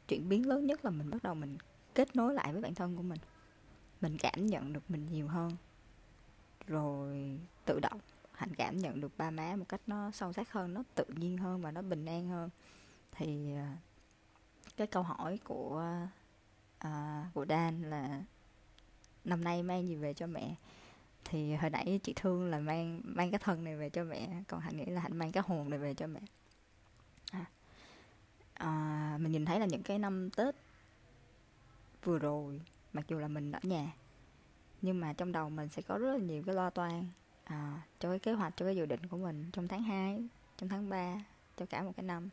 chuyển 0.08 0.30
biến 0.30 0.48
lớn 0.48 0.65
nhất 0.65 0.86
là 0.86 0.91
mình 0.91 1.10
bắt 1.10 1.24
đầu 1.24 1.36
mình 1.36 1.58
kết 1.96 2.15
nối 2.15 2.34
lại 2.34 2.54
với 2.54 2.62
bản 2.62 2.76
thân 2.76 2.96
của 2.96 3.04
mình. 3.04 3.20
Mình 4.02 4.17
cảm 4.17 4.48
nhận 4.48 4.74
được 4.74 4.91
mình 4.91 5.08
nhiều 5.12 5.28
hơn. 5.28 5.52
Rồi 6.67 7.39
tự 7.65 7.80
động 7.80 8.00
hạnh 8.32 8.56
cảm 8.58 8.78
nhận 8.78 9.02
được 9.02 9.17
ba 9.17 9.32
má 9.32 9.56
một 9.56 9.65
cách 9.70 9.82
nó 9.88 10.12
sâu 10.12 10.34
sắc 10.34 10.52
hơn, 10.52 10.74
nó 10.74 10.84
tự 10.96 11.06
nhiên 11.08 11.38
hơn 11.38 11.62
và 11.62 11.72
nó 11.72 11.82
bình 11.82 12.06
an 12.06 12.28
hơn. 12.28 12.50
Thì 13.12 13.54
à, 13.56 13.78
cái 14.78 14.88
câu 14.88 15.04
hỏi 15.04 15.40
của 15.44 15.98
à, 16.78 17.26
của 17.34 17.46
Dan 17.50 17.82
là 17.82 18.22
năm 19.24 19.44
nay 19.44 19.63
mang 19.63 19.88
gì 19.88 19.96
về 19.96 20.13
cho 20.13 20.28
mẹ? 20.28 20.56
Thì 21.26 21.56
hồi 21.56 21.70
nãy 21.70 22.00
chị 22.04 22.13
thương 22.16 22.50
là 22.50 22.60
mang 22.60 23.02
mang 23.04 23.32
cái 23.32 23.40
thân 23.40 23.63
này 23.63 23.76
về 23.76 23.90
cho 23.90 24.04
mẹ 24.04 24.44
còn 24.48 24.60
hạnh 24.60 24.78
nghĩ 24.78 24.86
là 24.86 25.02
hạnh 25.02 25.18
mang 25.18 25.32
cái 25.32 25.44
hồn 25.48 25.70
này 25.70 25.80
về 25.80 25.94
cho 25.94 26.08
mẹ. 26.08 26.20
À, 27.32 27.46
à, 28.54 29.18
mình 29.22 29.32
nhìn 29.32 29.46
thấy 29.46 29.60
là 29.60 29.66
những 29.66 29.84
cái 29.84 30.00
năm 30.00 30.30
tết 30.30 30.56
vừa 32.04 32.20
rồi 32.20 32.62
mặc 32.94 33.06
dù 33.08 33.20
là 33.20 33.28
mình 33.28 33.52
ở 33.52 33.60
nhà 33.63 33.94
nhưng 34.82 35.00
mà 35.00 35.13
trong 35.13 35.32
đầu 35.32 35.50
mình 35.50 35.70
sẽ 35.70 35.82
có 35.82 35.98
rất 35.98 36.12
là 36.12 36.18
nhiều 36.18 36.44
cái 36.46 36.56
lo 36.56 36.70
toan 36.70 37.06
à, 37.44 37.82
cho 38.00 38.10
cái 38.10 38.20
kế 38.20 38.34
hoạch 38.34 38.54
cho 38.56 38.66
cái 38.66 38.76
dự 38.76 38.86
định 38.86 39.08
của 39.08 39.18
mình 39.18 39.50
trong 39.54 39.68
tháng 39.68 39.84
2 39.84 40.24
trong 40.58 40.70
tháng 40.70 40.90
3 40.90 41.24
cho 41.58 41.66
cả 41.66 41.84
một 41.84 41.92
cái 41.96 42.04
năm 42.04 42.30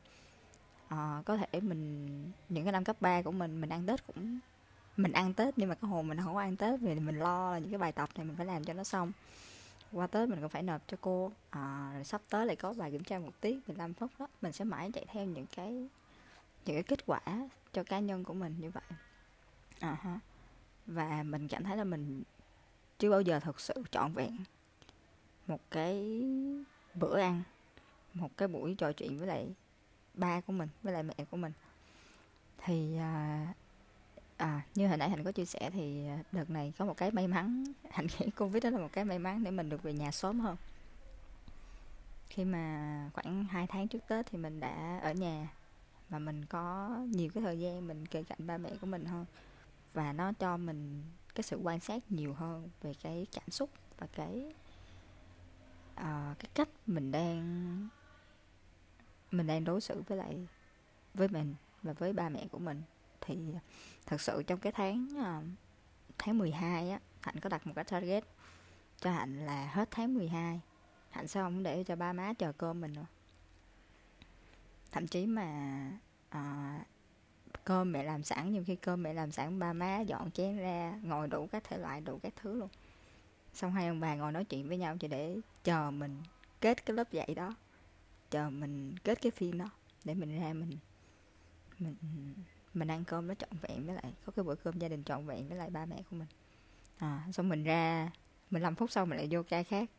à, 0.95 1.23
có 1.25 1.37
thể 1.37 1.61
mình 1.61 2.07
những 2.49 2.65
cái 2.65 2.73
năm 2.73 2.85
cấp 2.85 2.97
3 3.01 3.23
của 3.23 3.33
mình 3.33 3.61
mình 3.61 3.71
ăn 3.71 3.87
tết 3.87 4.07
cũng 4.07 4.39
mình 4.97 5.13
ăn 5.13 5.35
tết 5.35 5.59
nhưng 5.59 5.69
mà 5.69 5.75
cái 5.75 5.89
hồn 5.89 6.09
mình 6.09 6.19
không 6.21 6.35
có 6.35 6.41
ăn 6.41 6.57
tết 6.57 6.81
vì 6.81 6.95
mình 6.95 7.19
lo 7.19 7.53
là 7.53 7.59
những 7.59 7.71
cái 7.71 7.79
bài 7.79 7.93
tập 7.93 8.09
này 8.17 8.27
mình 8.27 8.37
phải 8.37 8.47
làm 8.47 8.65
cho 8.65 8.73
nó 8.73 8.85
xong 8.85 9.13
qua 9.95 10.07
Tết 10.07 10.29
mình 10.29 10.41
cũng 10.41 10.49
phải 10.49 10.63
nộp 10.63 10.89
cho 10.89 10.97
cô 11.01 11.33
à, 11.51 11.91
rồi 11.95 12.05
sắp 12.05 12.23
tới 12.29 12.47
lại 12.47 12.57
có 12.57 12.73
bài 12.73 12.91
kiểm 12.91 13.05
tra 13.05 13.19
một 13.19 13.41
tiết 13.41 13.69
15 13.69 13.95
phút 13.95 14.11
đó 14.19 14.27
mình 14.43 14.53
sẽ 14.53 14.65
mãi 14.65 14.91
chạy 14.95 15.07
theo 15.09 15.25
những 15.25 15.47
cái 15.57 15.71
những 16.65 16.77
cái 16.77 16.83
kết 16.83 17.07
quả 17.07 17.21
cho 17.73 17.83
cá 17.83 17.99
nhân 17.99 18.25
của 18.25 18.35
mình 18.35 18.55
như 18.61 18.71
vậy 18.71 18.83
à, 19.81 19.97
ha. 20.03 20.21
và 20.87 21.23
mình 21.23 21.49
cảm 21.49 21.65
thấy 21.65 21.77
là 21.77 21.85
mình 21.85 22.23
chưa 22.99 23.11
bao 23.11 23.21
giờ 23.21 23.41
thực 23.41 23.61
sự 23.61 23.75
trọn 23.91 24.13
vẹn 24.13 24.37
một 25.47 25.61
cái 25.71 26.23
bữa 26.95 27.19
ăn 27.19 27.43
một 28.15 28.37
cái 28.37 28.49
buổi 28.49 28.75
trò 28.79 28.93
chuyện 28.93 29.19
với 29.19 29.27
lại 29.27 29.49
ba 30.14 30.40
của 30.40 30.53
mình 30.53 30.68
với 30.83 30.92
lại 30.92 31.03
mẹ 31.03 31.14
của 31.31 31.37
mình. 31.37 31.53
Thì 32.64 32.96
à, 32.96 33.46
à 34.37 34.61
như 34.74 34.88
hồi 34.88 34.96
nãy 34.96 35.11
hạnh 35.11 35.24
có 35.24 35.33
chia 35.33 35.44
sẻ 35.44 35.70
thì 35.70 36.09
à, 36.09 36.18
đợt 36.33 36.50
này 36.50 36.72
có 36.79 36.85
một 36.85 36.96
cái 36.96 37.11
may 37.11 37.29
mắn. 37.29 37.64
Hạnh 37.90 38.07
nghĩ 38.07 38.31
covid 38.31 38.64
đó 38.64 38.70
là 38.70 38.79
một 38.79 38.92
cái 38.92 39.05
may 39.05 39.18
mắn 39.18 39.44
để 39.44 39.50
mình 39.50 39.68
được 39.68 39.83
về 39.83 39.92
nhà 39.92 40.11
sớm 40.11 40.40
hơn. 40.40 40.57
Khi 42.29 42.44
mà 42.44 43.11
khoảng 43.14 43.44
2 43.44 43.66
tháng 43.66 43.88
trước 43.88 44.09
tết 44.09 44.27
thì 44.27 44.38
mình 44.38 44.61
đã 44.61 45.00
ở 45.03 45.12
nhà 45.12 45.48
và 46.09 46.18
mình 46.18 46.44
có 46.44 46.96
nhiều 47.11 47.31
cái 47.35 47.42
thời 47.42 47.59
gian 47.59 47.87
mình 47.87 48.07
kề 48.07 48.22
cạnh 48.22 48.46
ba 48.46 48.59
mẹ 48.59 48.70
của 48.81 48.87
mình 48.87 49.05
hơn 49.05 49.27
và 49.92 50.12
nó 50.12 50.33
cho 50.33 50.57
mình 50.57 51.03
cái 51.35 51.42
sự 51.42 51.57
quan 51.62 51.81
sát 51.81 52.12
nhiều 52.12 52.35
hơn 52.35 52.68
về 52.83 52.94
cái 53.03 53.27
cảm 53.33 53.50
xúc 53.50 53.70
và 53.98 54.07
cái 54.16 54.55
uh, 55.92 56.38
cái 56.38 56.48
cách 56.55 56.68
mình 56.87 57.12
đang 57.12 57.88
mình 59.35 59.47
đang 59.47 59.64
đối 59.64 59.81
xử 59.81 60.03
với 60.07 60.18
lại 60.18 60.47
với 61.14 61.29
mình 61.29 61.55
và 61.83 61.92
với 61.92 62.12
ba 62.12 62.29
mẹ 62.29 62.47
của 62.51 62.59
mình. 62.59 62.83
Thì 63.20 63.38
à, 63.55 63.61
thật 64.07 64.20
sự 64.20 64.42
trong 64.42 64.59
cái 64.59 64.73
tháng 64.73 65.09
à, 65.18 65.42
tháng 66.18 66.38
12 66.38 66.90
á 66.90 67.01
hạnh 67.20 67.40
có 67.40 67.49
đặt 67.49 67.66
một 67.66 67.73
cái 67.77 67.85
target 67.85 68.25
cho 69.01 69.11
hạnh 69.11 69.47
là 69.47 69.70
hết 69.73 69.88
tháng 69.90 70.14
12 70.14 70.61
hạnh 71.11 71.29
sẽ 71.29 71.40
không 71.40 71.62
để 71.62 71.85
cho 71.85 71.97
ba 71.97 72.12
má 72.12 72.33
chờ 72.38 72.53
cơm 72.53 72.81
mình 72.81 72.92
nữa. 72.92 73.07
Thậm 74.90 75.07
chí 75.07 75.27
mà 75.27 75.90
à, 76.29 76.79
cơm 77.64 77.92
mẹ 77.92 78.03
làm 78.03 78.23
sẵn 78.23 78.53
nhiều 78.53 78.64
khi 78.66 78.77
cơm 78.77 79.03
mẹ 79.03 79.14
làm 79.14 79.33
sẵn 79.33 79.59
ba 79.59 79.73
má 79.73 80.01
dọn 80.01 80.31
chén 80.31 80.57
ra 80.57 80.99
ngồi 81.03 81.29
đủ 81.29 81.49
các 81.53 81.64
thể 81.64 81.79
loại 81.79 82.01
đủ 82.01 82.18
các 82.23 82.35
thứ 82.37 82.59
luôn. 82.59 82.68
Xong 83.55 83.73
hai 83.73 83.88
ông 83.88 84.01
bà 84.01 84.14
ngồi 84.14 84.33
nói 84.33 84.44
chuyện 84.44 84.68
với 84.68 84.79
nhau 84.79 84.97
chỉ 85.01 85.09
để 85.09 85.37
chờ 85.64 85.90
mình 85.90 86.23
kết 86.61 86.87
cái 86.87 86.97
lớp 86.97 87.12
dạy 87.12 87.35
đó 87.35 87.55
chờ 88.31 88.51
mình 88.51 88.95
kết 89.05 89.23
cái 89.23 89.31
phim 89.31 89.59
đó 89.59 89.71
để 90.05 90.15
mình 90.15 90.41
ra 90.41 90.53
mình 90.53 90.79
mình 91.79 91.95
mình 92.75 92.89
ăn 92.89 93.05
cơm 93.05 93.27
nó 93.27 93.35
trọn 93.35 93.51
vẹn 93.61 93.87
với 93.87 93.95
lại 93.95 94.13
có 94.27 94.33
cái 94.37 94.45
bữa 94.45 94.55
cơm 94.55 94.79
gia 94.79 94.89
đình 94.89 95.05
trọn 95.05 95.27
vẹn 95.27 95.49
với 95.49 95.59
lại 95.59 95.71
ba 95.71 95.87
mẹ 95.87 96.03
của 96.11 96.17
mình. 96.17 96.29
À, 96.97 97.27
xong 97.33 97.49
mình 97.49 97.65
ra 97.65 98.11
15 98.51 98.75
phút 98.75 98.91
sau 98.91 99.07
mình 99.07 99.19
lại 99.19 99.29
vô 99.31 99.43
ca 99.43 99.63
khác. 99.63 99.91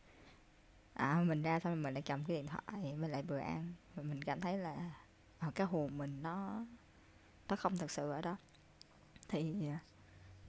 À, 0.94 1.24
mình 1.28 1.42
ra 1.42 1.60
xong 1.60 1.84
mình 1.84 1.94
lại 1.94 2.04
cầm 2.06 2.24
cái 2.24 2.38
điện 2.38 2.48
thoại 2.48 2.94
mình 2.98 3.12
lại 3.12 3.24
vừa 3.24 3.38
ăn 3.38 3.74
và 3.96 4.04
mình 4.04 4.24
cảm 4.24 4.42
thấy 4.42 4.58
là 4.58 4.92
à, 5.38 5.52
cái 5.56 5.68
hồn 5.68 5.98
mình 5.98 6.24
nó 6.24 6.66
nó 7.50 7.56
không 7.56 7.78
thật 7.78 7.92
sự 7.92 8.12
ở 8.12 8.22
đó. 8.22 8.38
Thì 9.28 9.44
nha 9.44 9.80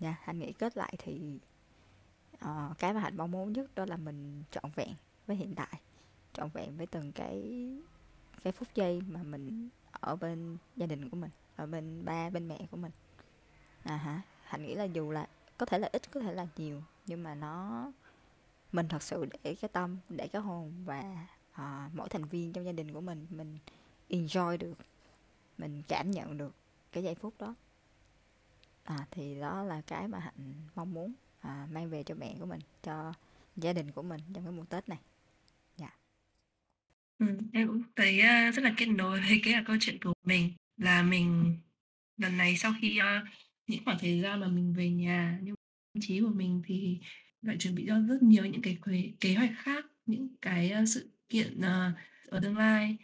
yeah, 0.00 0.26
anh 0.26 0.38
nghĩ 0.38 0.52
kết 0.52 0.76
lại 0.76 0.94
thì 0.98 1.38
uh, 2.34 2.78
cái 2.78 2.92
mà 2.92 3.00
hạnh 3.00 3.16
mong 3.16 3.30
muốn 3.30 3.52
nhất 3.52 3.74
đó 3.74 3.86
là 3.86 3.96
mình 3.96 4.42
trọn 4.50 4.70
vẹn 4.74 4.94
với 5.26 5.36
hiện 5.36 5.54
tại 5.54 5.80
trọn 6.36 6.48
vẹn 6.48 6.76
với 6.76 6.86
từng 6.86 7.12
cái 7.12 7.68
cái 8.42 8.52
phút 8.52 8.68
giây 8.74 9.02
mà 9.08 9.22
mình 9.22 9.68
ở 9.92 10.16
bên 10.16 10.56
gia 10.76 10.86
đình 10.86 11.10
của 11.10 11.16
mình 11.16 11.30
ở 11.56 11.66
bên 11.66 12.04
ba 12.04 12.30
bên 12.30 12.48
mẹ 12.48 12.58
của 12.70 12.76
mình. 12.76 12.92
À 13.82 13.96
hả 13.96 14.22
hạnh 14.44 14.62
nghĩ 14.62 14.74
là 14.74 14.84
dù 14.84 15.10
là 15.10 15.26
có 15.58 15.66
thể 15.66 15.78
là 15.78 15.88
ít 15.92 16.12
có 16.12 16.20
thể 16.20 16.34
là 16.34 16.46
nhiều 16.56 16.82
nhưng 17.06 17.22
mà 17.22 17.34
nó 17.34 17.92
mình 18.72 18.88
thật 18.88 19.02
sự 19.02 19.26
để 19.42 19.54
cái 19.54 19.68
tâm 19.72 19.98
để 20.08 20.28
cái 20.28 20.42
hồn 20.42 20.72
và 20.84 21.26
à, 21.52 21.90
mỗi 21.92 22.08
thành 22.08 22.24
viên 22.24 22.52
trong 22.52 22.64
gia 22.64 22.72
đình 22.72 22.92
của 22.92 23.00
mình 23.00 23.26
mình 23.30 23.58
enjoy 24.08 24.58
được 24.58 24.74
mình 25.58 25.82
cảm 25.88 26.10
nhận 26.10 26.38
được 26.38 26.54
cái 26.92 27.04
giây 27.04 27.14
phút 27.14 27.34
đó. 27.38 27.54
À 28.84 29.06
thì 29.10 29.40
đó 29.40 29.62
là 29.62 29.80
cái 29.80 30.08
mà 30.08 30.18
hạnh 30.18 30.54
mong 30.74 30.94
muốn 30.94 31.12
à, 31.40 31.68
mang 31.70 31.90
về 31.90 32.02
cho 32.02 32.14
mẹ 32.14 32.36
của 32.40 32.46
mình 32.46 32.60
cho 32.82 33.12
gia 33.56 33.72
đình 33.72 33.92
của 33.92 34.02
mình 34.02 34.20
trong 34.34 34.44
cái 34.44 34.52
mùa 34.52 34.64
tết 34.64 34.88
này 34.88 34.98
ừ, 37.18 37.26
em 37.52 37.68
cũng 37.68 37.82
thấy 37.96 38.20
uh, 38.20 38.54
rất 38.54 38.62
là 38.62 38.74
kết 38.76 38.86
nối 38.86 39.20
với 39.20 39.40
cái 39.44 39.54
câu 39.66 39.76
chuyện 39.80 39.98
của 40.02 40.14
mình 40.24 40.52
là 40.76 41.02
mình 41.02 41.56
lần 42.16 42.36
này 42.36 42.56
sau 42.56 42.74
khi 42.80 43.00
uh, 43.00 43.28
những 43.66 43.84
khoảng 43.84 43.98
thời 44.00 44.20
gian 44.20 44.40
mà 44.40 44.48
mình 44.48 44.74
về 44.74 44.90
nhà 44.90 45.38
nhưng 45.42 45.54
tâm 45.94 46.00
trí 46.00 46.20
của 46.20 46.32
mình 46.34 46.62
thì 46.66 46.98
lại 47.42 47.56
chuẩn 47.58 47.74
bị 47.74 47.84
cho 47.88 48.00
rất 48.08 48.22
nhiều 48.22 48.44
những 48.46 48.62
cái 48.62 48.78
kế, 48.84 49.12
kế 49.20 49.34
hoạch 49.34 49.52
khác 49.56 49.84
những 50.06 50.28
cái 50.42 50.72
uh, 50.82 50.88
sự 50.88 51.10
kiện 51.28 51.58
uh, 51.58 51.94
ở 52.28 52.40
tương 52.42 52.56
lai. 52.56 52.96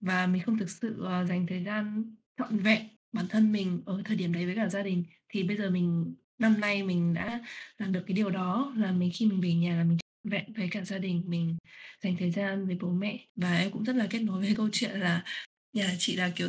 Và 0.00 0.26
mình 0.26 0.42
không 0.42 0.58
thực 0.58 0.70
sự 0.70 1.02
uh, 1.02 1.28
dành 1.28 1.46
thời 1.46 1.64
gian 1.64 2.14
trọn 2.38 2.58
vẹn 2.58 2.88
bản 3.12 3.26
thân 3.28 3.52
mình 3.52 3.82
ở 3.86 4.02
thời 4.04 4.16
điểm 4.16 4.32
đấy 4.32 4.46
với 4.46 4.56
cả 4.56 4.68
gia 4.68 4.82
đình. 4.82 5.04
Thì 5.28 5.42
bây 5.42 5.56
giờ 5.56 5.70
mình 5.70 6.14
năm 6.38 6.60
nay 6.60 6.82
mình 6.82 7.14
đã 7.14 7.40
làm 7.78 7.92
được 7.92 8.04
cái 8.06 8.14
điều 8.14 8.30
đó 8.30 8.72
là 8.76 8.92
mình 8.92 9.10
khi 9.14 9.26
mình 9.26 9.40
về 9.40 9.54
nhà 9.54 9.76
là 9.76 9.84
mình 9.84 9.98
vẹn 10.24 10.52
với 10.52 10.68
cả 10.70 10.84
gia 10.84 10.98
đình 10.98 11.22
mình 11.26 11.56
dành 12.02 12.16
thời 12.18 12.30
gian 12.30 12.66
với 12.66 12.76
bố 12.80 12.90
mẹ. 12.90 13.26
Và 13.36 13.58
em 13.58 13.70
cũng 13.70 13.84
rất 13.84 13.96
là 13.96 14.06
kết 14.10 14.18
nối 14.18 14.40
với 14.40 14.54
câu 14.56 14.68
chuyện 14.72 15.00
là 15.00 15.24
nhà 15.72 15.94
chị 15.98 16.16
là 16.16 16.32
kiểu 16.36 16.48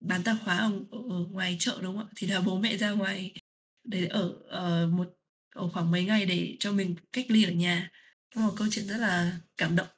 bán 0.00 0.22
tạp 0.24 0.36
hóa 0.40 0.58
ở, 0.58 0.72
ở 0.90 1.26
ngoài 1.30 1.56
chợ 1.58 1.78
đúng 1.82 1.96
không 1.96 2.06
ạ? 2.06 2.12
Thì 2.16 2.26
là 2.26 2.40
bố 2.40 2.60
mẹ 2.60 2.76
ra 2.76 2.90
ngoài 2.90 3.32
để 3.84 4.06
ở 4.06 4.26
uh, 4.26 4.92
một 4.92 5.08
ở 5.54 5.68
khoảng 5.68 5.90
mấy 5.90 6.04
ngày 6.04 6.26
để 6.26 6.56
cho 6.60 6.72
mình 6.72 6.96
cách 7.12 7.26
ly 7.28 7.44
ở 7.44 7.50
nhà. 7.50 7.90
Một 8.36 8.54
câu 8.56 8.68
chuyện 8.70 8.86
rất 8.86 8.96
là 8.96 9.40
cảm 9.56 9.76
động. 9.76 9.88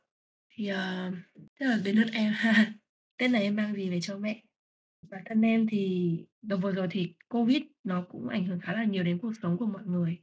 Thì 0.50 0.66
ờ, 0.68 1.09
uh, 1.09 1.44
tức 1.61 1.66
là 1.66 1.79
đến 1.85 1.96
lượt 1.96 2.09
em. 2.12 2.33
Ha 2.33 2.72
tết 3.16 3.31
này 3.31 3.42
em 3.42 3.57
mang 3.57 3.74
gì 3.74 3.90
về 3.90 4.00
cho 4.00 4.18
mẹ? 4.18 4.42
Bản 5.11 5.22
thân 5.26 5.42
em 5.42 5.66
thì 5.70 6.11
đợt 6.42 6.57
vừa 6.57 6.72
rồi 6.72 6.88
thì 6.90 7.14
Covid 7.29 7.62
nó 7.85 8.07
cũng 8.11 8.29
ảnh 8.29 8.46
hưởng 8.46 8.61
khá 8.61 8.72
là 8.72 8.85
nhiều 8.85 9.05
đến 9.05 9.18
cuộc 9.18 9.33
sống 9.42 9.59
của 9.59 9.66
mọi 9.66 9.83
người. 9.85 10.18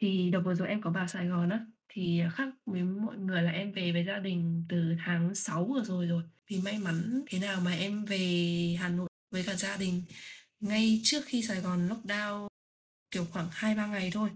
Thì 0.00 0.30
đợt 0.30 0.40
vừa 0.40 0.54
rồi 0.54 0.68
em 0.68 0.80
có 0.80 0.90
vào 0.90 1.06
Sài 1.06 1.26
Gòn 1.26 1.50
á, 1.50 1.66
thì 1.88 2.20
à, 2.20 2.30
khác 2.30 2.48
với 2.66 2.82
mọi 2.82 3.16
người 3.18 3.42
là 3.42 3.50
em 3.50 3.72
về 3.72 3.92
với 3.92 4.04
gia 4.04 4.18
đình 4.18 4.64
từ 4.68 4.94
tháng 5.04 5.34
6 5.34 5.64
vừa 5.64 5.84
rồi 5.84 6.06
rồi. 6.06 6.22
Vì 6.48 6.60
may 6.60 6.78
mắn 6.78 7.22
thế 7.26 7.38
nào 7.38 7.60
mà 7.60 7.72
em 7.74 8.04
về 8.04 8.76
Hà 8.80 8.88
Nội 8.88 9.08
với 9.30 9.44
cả 9.46 9.54
gia 9.54 9.76
đình 9.76 10.02
ngay 10.60 11.00
trước 11.04 11.24
khi 11.26 11.42
Sài 11.42 11.60
Gòn 11.60 11.88
lockdown 11.88 12.48
kiểu 13.10 13.24
khoảng 13.32 13.48
2-3 13.50 13.90
ngày 13.90 14.10
thôi. 14.12 14.30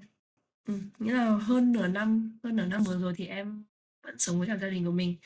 Ừ, 0.69 0.81
nghĩa 0.99 1.13
là 1.13 1.37
hơn 1.37 1.73
nửa 1.73 1.89
năm, 1.89 2.39
hơn 2.45 2.57
nửa 2.57 2.67
năm 2.67 2.83
vừa 2.85 2.99
rồi 2.99 3.15
thì 3.17 3.27
em 3.27 3.65
vẫn 4.03 4.19
sống 4.19 4.39
với 4.39 4.49
cả 4.49 4.57
gia 4.57 4.69
đình 4.69 4.85
của 4.85 4.93
mình. 4.93 5.17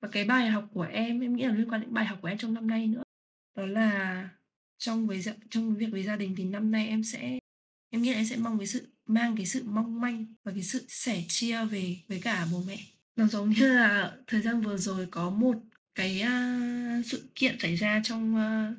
Và 0.00 0.08
cái 0.12 0.24
bài 0.24 0.48
học 0.48 0.68
của 0.72 0.82
em, 0.82 1.20
em 1.20 1.36
nghĩ 1.36 1.44
là 1.44 1.54
liên 1.54 1.70
quan 1.70 1.80
đến 1.80 1.94
bài 1.94 2.04
học 2.04 2.18
của 2.22 2.28
em 2.28 2.38
trong 2.38 2.54
năm 2.54 2.66
nay 2.66 2.86
nữa 2.86 3.02
đó 3.56 3.66
là 3.66 4.28
trong 4.78 5.06
với 5.06 5.24
trong 5.50 5.76
việc 5.76 5.88
với 5.92 6.02
gia 6.02 6.16
đình 6.16 6.34
thì 6.36 6.44
năm 6.44 6.70
nay 6.70 6.88
em 6.88 7.04
sẽ 7.04 7.38
em 7.90 8.02
nghĩ 8.02 8.10
là 8.10 8.16
em 8.16 8.26
sẽ 8.26 8.36
mong 8.36 8.58
cái 8.58 8.66
sự 8.66 8.88
mang 9.06 9.36
cái 9.36 9.46
sự 9.46 9.62
mong 9.66 10.00
manh 10.00 10.26
và 10.44 10.52
cái 10.52 10.62
sự 10.62 10.84
sẻ 10.88 11.24
chia 11.28 11.64
về 11.64 11.96
với 12.08 12.20
cả 12.20 12.46
bố 12.52 12.62
mẹ. 12.66 12.78
Nó 13.16 13.26
giống 13.26 13.50
như 13.50 13.76
là 13.76 14.16
thời 14.26 14.42
gian 14.42 14.60
vừa 14.60 14.76
rồi 14.76 15.06
có 15.10 15.30
một 15.30 15.56
cái 15.94 16.22
uh, 16.22 17.06
sự 17.06 17.30
kiện 17.34 17.58
xảy 17.58 17.76
ra 17.76 18.00
trong 18.04 18.34
uh, 18.34 18.78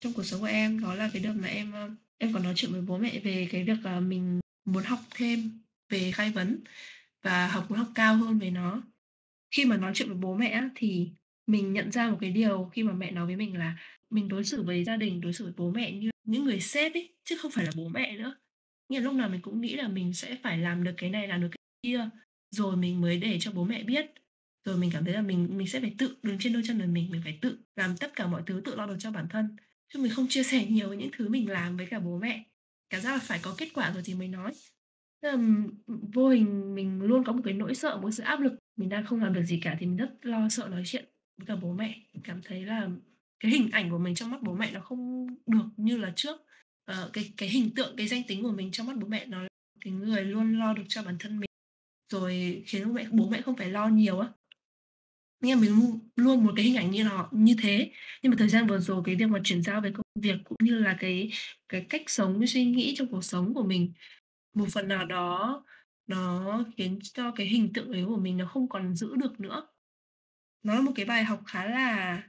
trong 0.00 0.12
cuộc 0.12 0.22
sống 0.22 0.40
của 0.40 0.46
em. 0.46 0.80
Đó 0.80 0.94
là 0.94 1.10
cái 1.12 1.22
đợt 1.22 1.32
mà 1.32 1.48
em 1.48 1.72
uh, 1.84 1.92
em 2.18 2.32
có 2.32 2.38
nói 2.38 2.52
chuyện 2.56 2.72
với 2.72 2.80
bố 2.80 2.98
mẹ 2.98 3.20
về 3.20 3.48
cái 3.50 3.64
việc 3.64 3.78
uh, 3.96 4.02
mình 4.02 4.40
muốn 4.64 4.84
học 4.84 5.00
thêm 5.10 5.60
về 5.88 6.12
khai 6.12 6.30
vấn 6.30 6.58
và 7.22 7.48
học 7.48 7.70
muốn 7.70 7.78
học 7.78 7.88
cao 7.94 8.16
hơn 8.16 8.38
về 8.38 8.50
nó. 8.50 8.82
Khi 9.50 9.64
mà 9.64 9.76
nói 9.76 9.92
chuyện 9.94 10.08
với 10.08 10.18
bố 10.18 10.34
mẹ 10.34 10.62
thì 10.74 11.10
mình 11.46 11.72
nhận 11.72 11.92
ra 11.92 12.10
một 12.10 12.18
cái 12.20 12.30
điều 12.30 12.70
khi 12.72 12.82
mà 12.82 12.92
mẹ 12.92 13.10
nói 13.10 13.26
với 13.26 13.36
mình 13.36 13.58
là 13.58 13.78
mình 14.10 14.28
đối 14.28 14.44
xử 14.44 14.62
với 14.62 14.84
gia 14.84 14.96
đình, 14.96 15.20
đối 15.20 15.32
xử 15.32 15.44
với 15.44 15.54
bố 15.56 15.70
mẹ 15.70 15.92
như 15.92 16.10
những 16.24 16.44
người 16.44 16.60
sếp 16.60 16.92
ấy, 16.92 17.14
chứ 17.24 17.36
không 17.36 17.50
phải 17.50 17.64
là 17.64 17.70
bố 17.76 17.88
mẹ 17.88 18.16
nữa. 18.16 18.36
Nghĩa 18.88 19.00
là 19.00 19.04
lúc 19.04 19.14
nào 19.14 19.28
mình 19.28 19.40
cũng 19.42 19.60
nghĩ 19.60 19.76
là 19.76 19.88
mình 19.88 20.12
sẽ 20.14 20.36
phải 20.42 20.58
làm 20.58 20.84
được 20.84 20.94
cái 20.96 21.10
này, 21.10 21.28
làm 21.28 21.40
được 21.40 21.48
cái 21.50 21.58
kia, 21.82 22.08
rồi 22.50 22.76
mình 22.76 23.00
mới 23.00 23.18
để 23.18 23.38
cho 23.40 23.52
bố 23.52 23.64
mẹ 23.64 23.82
biết. 23.82 24.06
Rồi 24.64 24.76
mình 24.76 24.90
cảm 24.92 25.04
thấy 25.04 25.14
là 25.14 25.22
mình 25.22 25.48
mình 25.58 25.66
sẽ 25.66 25.80
phải 25.80 25.94
tự 25.98 26.16
đứng 26.22 26.38
trên 26.38 26.52
đôi 26.52 26.62
chân 26.66 26.80
của 26.80 26.86
mình, 26.86 27.10
mình 27.10 27.20
phải 27.24 27.38
tự 27.42 27.58
làm 27.76 27.96
tất 27.96 28.16
cả 28.16 28.26
mọi 28.26 28.42
thứ, 28.46 28.62
tự 28.64 28.74
lo 28.74 28.86
được 28.86 28.96
cho 28.98 29.10
bản 29.10 29.28
thân. 29.28 29.56
Chứ 29.92 30.00
mình 30.00 30.12
không 30.14 30.26
chia 30.28 30.42
sẻ 30.42 30.66
nhiều 30.70 30.94
những 30.94 31.10
thứ 31.16 31.28
mình 31.28 31.50
làm 31.50 31.76
với 31.76 31.86
cả 31.86 31.98
bố 31.98 32.18
mẹ. 32.18 32.44
Cảm 32.90 33.00
giác 33.00 33.12
là 33.12 33.18
phải 33.18 33.38
có 33.42 33.54
kết 33.58 33.68
quả 33.74 33.92
rồi 33.92 34.02
thì 34.06 34.14
mới 34.14 34.28
nói. 34.28 34.52
Là 35.22 35.36
vô 35.86 36.28
hình 36.28 36.74
mình 36.74 37.02
luôn 37.02 37.24
có 37.24 37.32
một 37.32 37.40
cái 37.44 37.54
nỗi 37.54 37.74
sợ, 37.74 37.98
một 38.02 38.10
sự 38.10 38.22
áp 38.22 38.40
lực. 38.40 38.52
Mình 38.76 38.88
đang 38.88 39.06
không 39.06 39.20
làm 39.20 39.32
được 39.32 39.42
gì 39.42 39.60
cả 39.62 39.76
thì 39.80 39.86
mình 39.86 39.96
rất 39.96 40.10
lo 40.22 40.48
sợ 40.48 40.68
nói 40.68 40.82
chuyện 40.86 41.04
với 41.36 41.46
cả 41.46 41.56
bố 41.56 41.72
mẹ. 41.72 42.00
Cảm 42.24 42.40
thấy 42.44 42.64
là 42.64 42.88
cái 43.40 43.52
hình 43.52 43.70
ảnh 43.70 43.90
của 43.90 43.98
mình 43.98 44.14
trong 44.14 44.30
mắt 44.30 44.42
bố 44.42 44.54
mẹ 44.54 44.70
nó 44.72 44.80
không 44.80 45.26
được 45.46 45.66
như 45.76 45.96
là 45.96 46.12
trước 46.16 46.40
uh, 46.92 47.12
cái 47.12 47.32
cái 47.36 47.48
hình 47.48 47.74
tượng 47.74 47.96
cái 47.96 48.08
danh 48.08 48.22
tính 48.28 48.42
của 48.42 48.52
mình 48.52 48.70
trong 48.72 48.86
mắt 48.86 48.96
bố 49.00 49.06
mẹ 49.06 49.26
nó 49.26 49.42
là 49.42 49.48
cái 49.80 49.92
người 49.92 50.24
luôn 50.24 50.58
lo 50.58 50.72
được 50.72 50.82
cho 50.88 51.02
bản 51.02 51.16
thân 51.18 51.40
mình 51.40 51.50
rồi 52.12 52.62
khiến 52.66 52.88
bố 52.88 52.92
mẹ 52.92 53.06
bố 53.10 53.28
mẹ 53.28 53.42
không 53.42 53.56
phải 53.56 53.70
lo 53.70 53.88
nhiều 53.88 54.18
á 54.18 54.28
nghĩa 55.40 55.54
là 55.54 55.60
mình 55.60 56.00
luôn 56.16 56.44
một 56.44 56.52
cái 56.56 56.64
hình 56.64 56.76
ảnh 56.76 56.90
như 56.90 57.04
nó 57.04 57.28
như 57.32 57.56
thế 57.62 57.92
nhưng 58.22 58.30
mà 58.30 58.36
thời 58.38 58.48
gian 58.48 58.66
vừa 58.66 58.78
rồi 58.78 59.02
cái 59.04 59.14
việc 59.14 59.26
mà 59.26 59.40
chuyển 59.44 59.62
giao 59.62 59.80
về 59.80 59.92
công 59.94 60.22
việc 60.22 60.36
cũng 60.44 60.58
như 60.62 60.78
là 60.78 60.96
cái 61.00 61.30
cái 61.68 61.86
cách 61.88 62.02
sống 62.06 62.40
cái 62.40 62.46
suy 62.46 62.64
nghĩ 62.64 62.94
trong 62.96 63.08
cuộc 63.08 63.24
sống 63.24 63.54
của 63.54 63.62
mình 63.62 63.92
một 64.54 64.66
phần 64.72 64.88
nào 64.88 65.06
đó 65.06 65.64
nó 66.08 66.64
khiến 66.76 66.98
cho 67.02 67.32
cái 67.32 67.46
hình 67.46 67.72
tượng 67.72 67.92
ấy 67.92 68.04
của 68.06 68.16
mình 68.16 68.36
nó 68.36 68.46
không 68.46 68.68
còn 68.68 68.96
giữ 68.96 69.14
được 69.16 69.40
nữa. 69.40 69.68
Nó 70.62 70.74
là 70.74 70.80
một 70.80 70.92
cái 70.96 71.04
bài 71.04 71.24
học 71.24 71.42
khá 71.46 71.64
là 71.66 72.22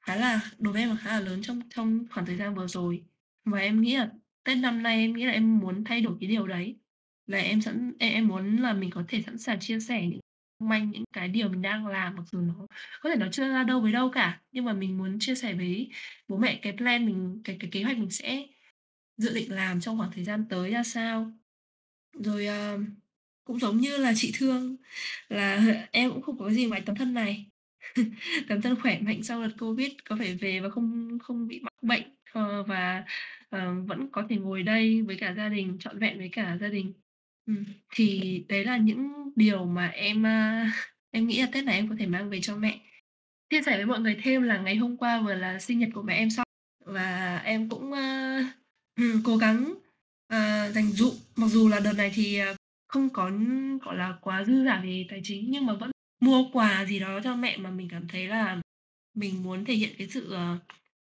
khá 0.00 0.16
là 0.16 0.40
đối 0.58 0.72
với 0.72 0.82
em 0.82 0.90
là 0.90 0.96
khá 0.96 1.10
là 1.10 1.20
lớn 1.20 1.40
trong 1.42 1.60
trong 1.70 2.06
khoảng 2.10 2.26
thời 2.26 2.36
gian 2.36 2.54
vừa 2.54 2.66
rồi. 2.66 3.04
Và 3.44 3.58
em 3.58 3.80
nghĩ 3.80 3.96
là 3.96 4.10
Tết 4.44 4.58
năm 4.58 4.82
nay 4.82 4.96
em 4.98 5.12
nghĩ 5.12 5.24
là 5.24 5.32
em 5.32 5.58
muốn 5.58 5.84
thay 5.84 6.00
đổi 6.00 6.16
cái 6.20 6.28
điều 6.28 6.46
đấy. 6.46 6.76
Là 7.26 7.38
em 7.38 7.60
sẵn 7.60 7.92
em 7.98 8.12
em 8.12 8.28
muốn 8.28 8.56
là 8.56 8.72
mình 8.72 8.90
có 8.90 9.04
thể 9.08 9.22
sẵn 9.22 9.38
sàng 9.38 9.60
chia 9.60 9.80
sẻ 9.80 10.06
những 10.06 10.20
manh 10.58 10.90
những 10.90 11.04
cái 11.12 11.28
điều 11.28 11.48
mình 11.48 11.62
đang 11.62 11.86
làm, 11.86 12.16
mặc 12.16 12.22
dù 12.32 12.40
nó 12.40 12.54
có 13.00 13.10
thể 13.10 13.16
nó 13.16 13.26
chưa 13.32 13.48
ra 13.48 13.64
đâu 13.64 13.80
với 13.80 13.92
đâu 13.92 14.10
cả, 14.10 14.40
nhưng 14.52 14.64
mà 14.64 14.72
mình 14.72 14.98
muốn 14.98 15.18
chia 15.20 15.34
sẻ 15.34 15.54
với 15.54 15.90
bố 16.28 16.36
mẹ 16.36 16.58
cái 16.62 16.72
plan 16.76 17.06
mình, 17.06 17.40
cái 17.44 17.56
cái 17.60 17.70
kế 17.72 17.82
hoạch 17.82 17.98
mình 17.98 18.10
sẽ 18.10 18.46
dự 19.16 19.34
định 19.34 19.52
làm 19.52 19.80
trong 19.80 19.98
khoảng 19.98 20.12
thời 20.14 20.24
gian 20.24 20.44
tới 20.50 20.70
ra 20.70 20.82
sao. 20.82 21.32
Rồi, 22.12 22.46
uh, 22.48 22.80
cũng 23.44 23.58
giống 23.58 23.76
như 23.78 23.96
là 23.96 24.12
chị 24.16 24.32
Thương 24.34 24.76
là 25.28 25.56
em 25.92 26.10
cũng 26.10 26.22
không 26.22 26.38
có 26.38 26.50
gì 26.50 26.66
ngoài 26.66 26.82
tấm 26.86 26.96
thân 26.96 27.14
này. 27.14 27.50
Tấm 28.48 28.62
thân 28.62 28.76
khỏe 28.82 29.00
mạnh 29.00 29.22
sau 29.22 29.42
đợt 29.42 29.54
Covid 29.58 29.92
có 30.04 30.16
thể 30.16 30.34
về 30.34 30.60
và 30.60 30.70
không 30.70 31.18
không 31.22 31.48
bị 31.48 31.60
mắc 31.60 31.72
bệnh, 31.82 32.17
ờ, 32.32 32.62
và, 32.62 33.04
ờ, 33.50 33.74
vẫn 33.86 34.08
có 34.12 34.26
thể 34.28 34.36
ngồi 34.36 34.62
đây 34.62 35.02
với 35.02 35.16
cả 35.20 35.34
gia 35.36 35.48
đình, 35.48 35.76
trọn 35.80 35.98
vẹn 35.98 36.18
với 36.18 36.28
cả 36.32 36.58
gia 36.60 36.68
đình. 36.68 36.92
Ừm, 37.46 37.64
thì 37.94 38.44
đấy 38.48 38.64
là 38.64 38.76
những 38.76 39.12
điều 39.36 39.64
mà 39.64 39.86
em, 39.88 40.26
a, 40.26 40.64
em 41.10 41.26
nghĩ 41.26 41.40
là 41.40 41.48
Tết 41.52 41.64
này 41.64 41.74
em 41.76 41.88
có 41.88 41.94
thể 41.98 42.06
mang 42.06 42.30
về 42.30 42.40
cho 42.42 42.56
mẹ. 42.56 42.80
Chia 43.50 43.62
sẻ 43.62 43.76
với 43.76 43.86
mọi 43.86 44.00
người 44.00 44.16
thêm 44.22 44.42
là 44.42 44.58
ngày 44.58 44.76
hôm 44.76 44.96
qua 44.96 45.20
vừa 45.20 45.34
là 45.34 45.58
sinh 45.58 45.78
nhật 45.78 45.88
của 45.94 46.02
mẹ 46.02 46.14
em 46.16 46.30
xong 46.30 46.46
và 46.86 47.36
em 47.44 47.68
cũng, 47.68 47.92
ơ, 47.92 48.38
ừm, 48.96 49.22
cố 49.24 49.36
gắng, 49.36 49.74
ờ, 50.28 50.70
dành 50.72 50.86
dụm. 50.92 51.14
Mặc 51.36 51.46
dù 51.46 51.68
là 51.68 51.80
đợt 51.80 51.92
này 51.92 52.10
thì, 52.14 52.38
ờ, 52.38 52.54
không 52.88 53.08
có, 53.10 53.30
gọi 53.82 53.96
là, 53.96 54.18
quá 54.22 54.44
dư 54.44 54.64
dả 54.64 54.80
về 54.84 55.06
tài 55.10 55.20
chính 55.24 55.50
nhưng 55.50 55.66
mà 55.66 55.74
vẫn 55.74 55.90
mua 56.20 56.44
quà 56.52 56.84
gì 56.84 56.98
đó 56.98 57.20
cho 57.24 57.36
mẹ 57.36 57.56
mà 57.56 57.70
mình 57.70 57.88
cảm 57.90 58.08
thấy 58.08 58.26
là 58.28 58.60
mình 59.14 59.42
muốn 59.42 59.64
thể 59.64 59.74
hiện 59.74 59.90
cái 59.98 60.08
sự, 60.08 60.32
ờ, 60.32 60.58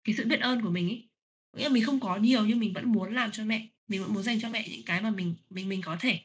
cái 0.04 0.14
sự 0.16 0.26
biết 0.26 0.40
ơn 0.40 0.62
của 0.62 0.70
mình 0.70 0.88
ấy. 0.88 1.08
Nghĩa 1.56 1.64
là 1.64 1.68
mình 1.70 1.84
không 1.84 2.00
có 2.00 2.16
nhiều 2.16 2.46
nhưng 2.46 2.58
mình 2.60 2.72
vẫn 2.74 2.92
muốn 2.92 3.14
làm 3.14 3.30
cho 3.32 3.44
mẹ, 3.44 3.68
mình 3.88 4.02
vẫn 4.02 4.14
muốn 4.14 4.22
dành 4.22 4.40
cho 4.40 4.48
mẹ 4.50 4.68
những 4.68 4.82
cái 4.86 5.00
mà 5.02 5.10
mình 5.10 5.34
mình 5.50 5.68
mình 5.68 5.80
có 5.84 5.96
thể. 6.00 6.20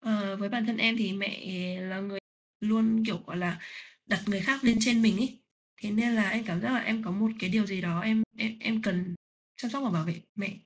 à, 0.00 0.34
với 0.38 0.48
bản 0.48 0.66
thân 0.66 0.76
em 0.76 0.96
thì 0.96 1.12
mẹ 1.12 1.46
là 1.80 2.00
người 2.00 2.18
luôn, 2.60 3.04
kiểu, 3.06 3.18
gọi 3.26 3.36
là, 3.36 3.60
đặt 4.06 4.22
người 4.26 4.40
khác 4.40 4.64
lên 4.64 4.76
trên 4.80 5.02
mình 5.02 5.16
ấy. 5.18 5.38
Thế 5.82 5.90
nên 5.90 6.12
là 6.14 6.30
em 6.30 6.44
cảm 6.44 6.60
giác 6.60 6.70
là 6.72 6.80
em 6.80 7.02
có 7.02 7.10
một 7.10 7.30
cái 7.38 7.50
điều 7.50 7.66
gì 7.66 7.80
đó 7.80 8.00
em 8.00 8.22
em 8.38 8.58
em 8.60 8.82
cần 8.82 9.14
chăm 9.56 9.70
sóc 9.70 9.82
và 9.84 9.90
bảo 9.90 10.04
vệ 10.04 10.22
mẹ, 10.34 10.58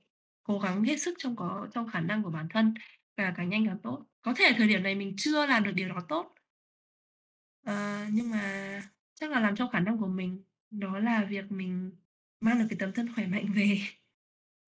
cố 0.43 0.59
gắng 0.59 0.83
hết 0.83 1.01
sức 1.01 1.15
trong 1.19 1.35
có 1.35 1.67
trong 1.73 1.87
khả 1.89 2.01
năng 2.01 2.23
của 2.23 2.31
bản 2.31 2.47
thân 2.49 2.73
và 3.17 3.33
càng 3.37 3.49
nhanh 3.49 3.65
càng 3.67 3.79
tốt. 3.83 4.05
Có 4.21 4.33
thể 4.37 4.53
thời 4.57 4.67
điểm 4.67 4.83
này 4.83 4.95
mình 4.95 5.15
chưa 5.17 5.45
làm 5.45 5.63
được 5.63 5.71
điều 5.75 5.89
đó 5.89 6.05
tốt. 6.09 6.35
à, 7.63 8.07
nhưng 8.11 8.29
mà 8.29 8.81
chắc 9.15 9.31
là 9.31 9.39
làm 9.39 9.55
trong 9.55 9.69
khả 9.71 9.79
năng 9.79 9.97
của 9.97 10.07
mình, 10.07 10.43
đó 10.71 10.99
là 10.99 11.25
việc 11.29 11.51
mình 11.51 11.91
mang 12.41 12.59
được 12.59 12.65
cái 12.69 12.77
tấm 12.79 12.93
thân 12.93 13.13
khỏe 13.15 13.27
mạnh 13.27 13.53
về 13.55 13.79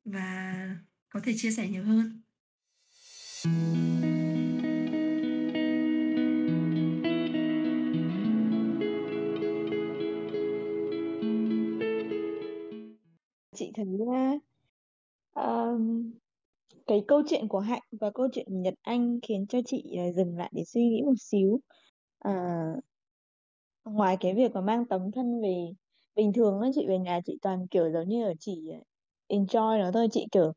và 0.05 0.69
có 1.09 1.19
thể 1.23 1.33
chia 1.35 1.51
sẻ 1.51 1.67
nhiều 1.67 1.83
hơn. 1.83 2.21
Chị 13.55 13.71
thấy 13.75 13.85
uh, 15.39 15.81
cái 16.87 17.03
câu 17.07 17.21
chuyện 17.29 17.47
của 17.47 17.59
Hạnh 17.59 17.81
và 17.91 18.11
câu 18.13 18.27
chuyện 18.33 18.45
của 18.49 18.57
Nhật 18.57 18.73
Anh 18.81 19.19
khiến 19.21 19.45
cho 19.49 19.59
chị, 19.65 19.95
uh, 20.09 20.15
dừng 20.15 20.37
lại 20.37 20.51
để 20.53 20.63
suy 20.63 20.81
nghĩ 20.81 21.01
một 21.01 21.19
xíu. 21.19 21.59
uh, 22.27 22.83
Ngoài 23.85 24.17
cái 24.19 24.33
việc 24.33 24.51
mà 24.51 24.61
mang 24.61 24.85
tấm 24.85 25.11
thân 25.11 25.41
về, 25.41 25.73
bình 26.15 26.33
thường 26.33 26.61
á 26.61 26.69
chị 26.75 26.85
về 26.87 26.99
nhà 26.99 27.19
chị 27.25 27.37
toàn, 27.41 27.67
kiểu, 27.67 27.91
giống 27.93 28.09
như 28.09 28.23
ở 28.23 28.33
chỉ, 28.39 28.71
enjoy 29.37 29.79
nó 29.79 29.91
thôi, 29.93 30.07
chị, 30.11 30.27
kiểu, 30.31 30.53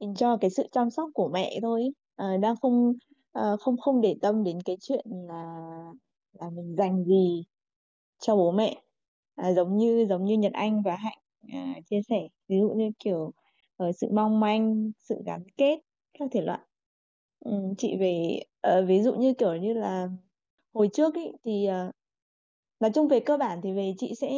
enjoy 0.00 0.38
cái 0.38 0.50
sự 0.50 0.64
chăm 0.72 0.90
sóc 0.90 1.10
của 1.14 1.28
mẹ 1.34 1.58
thôi 1.62 1.80
ấy. 1.82 1.92
Ờ, 2.16 2.36
đang 2.38 2.56
không, 2.62 2.92
à, 3.32 3.42
không 3.60 3.76
không 3.78 4.00
để 4.00 4.16
tâm 4.22 4.44
đến 4.44 4.58
cái 4.64 4.76
chuyện 4.80 5.06
là 5.28 5.56
là 6.32 6.50
mình 6.50 6.76
dành 6.78 7.04
gì 7.04 7.44
cho 8.20 8.36
bố 8.36 8.52
mẹ. 8.52 8.82
À, 9.36 9.52
giống 9.52 9.76
như 9.78 10.06
giống 10.08 10.24
như 10.24 10.34
Nhật 10.38 10.52
Anh 10.52 10.82
và 10.82 10.96
Hạnh, 10.96 11.18
à, 11.52 11.74
chia 11.90 12.00
sẻ, 12.08 12.28
ví 12.48 12.58
dụ 12.60 12.68
như, 12.70 12.90
kiểu, 12.98 13.32
ở 13.76 13.92
sự 13.92 14.08
mong 14.12 14.40
manh, 14.40 14.92
sự 15.00 15.16
gắn 15.26 15.44
kết 15.56 15.80
các 16.18 16.28
thể 16.32 16.40
loại. 16.42 16.60
ừ, 17.40 17.52
chị 17.78 17.96
về 18.00 18.40
ờ, 18.60 18.86
ví 18.86 19.02
dụ 19.02 19.14
như, 19.14 19.34
kiểu 19.34 19.56
như 19.56 19.72
là, 19.74 20.08
hồi 20.74 20.88
trước 20.92 21.14
ấy 21.14 21.32
thì, 21.44 21.66
ờ 21.66 21.92
nói 22.80 22.90
chung 22.94 23.08
về 23.08 23.20
cơ 23.20 23.36
bản 23.36 23.60
thì 23.62 23.72
về 23.72 23.94
chị 23.98 24.14
sẽ 24.20 24.28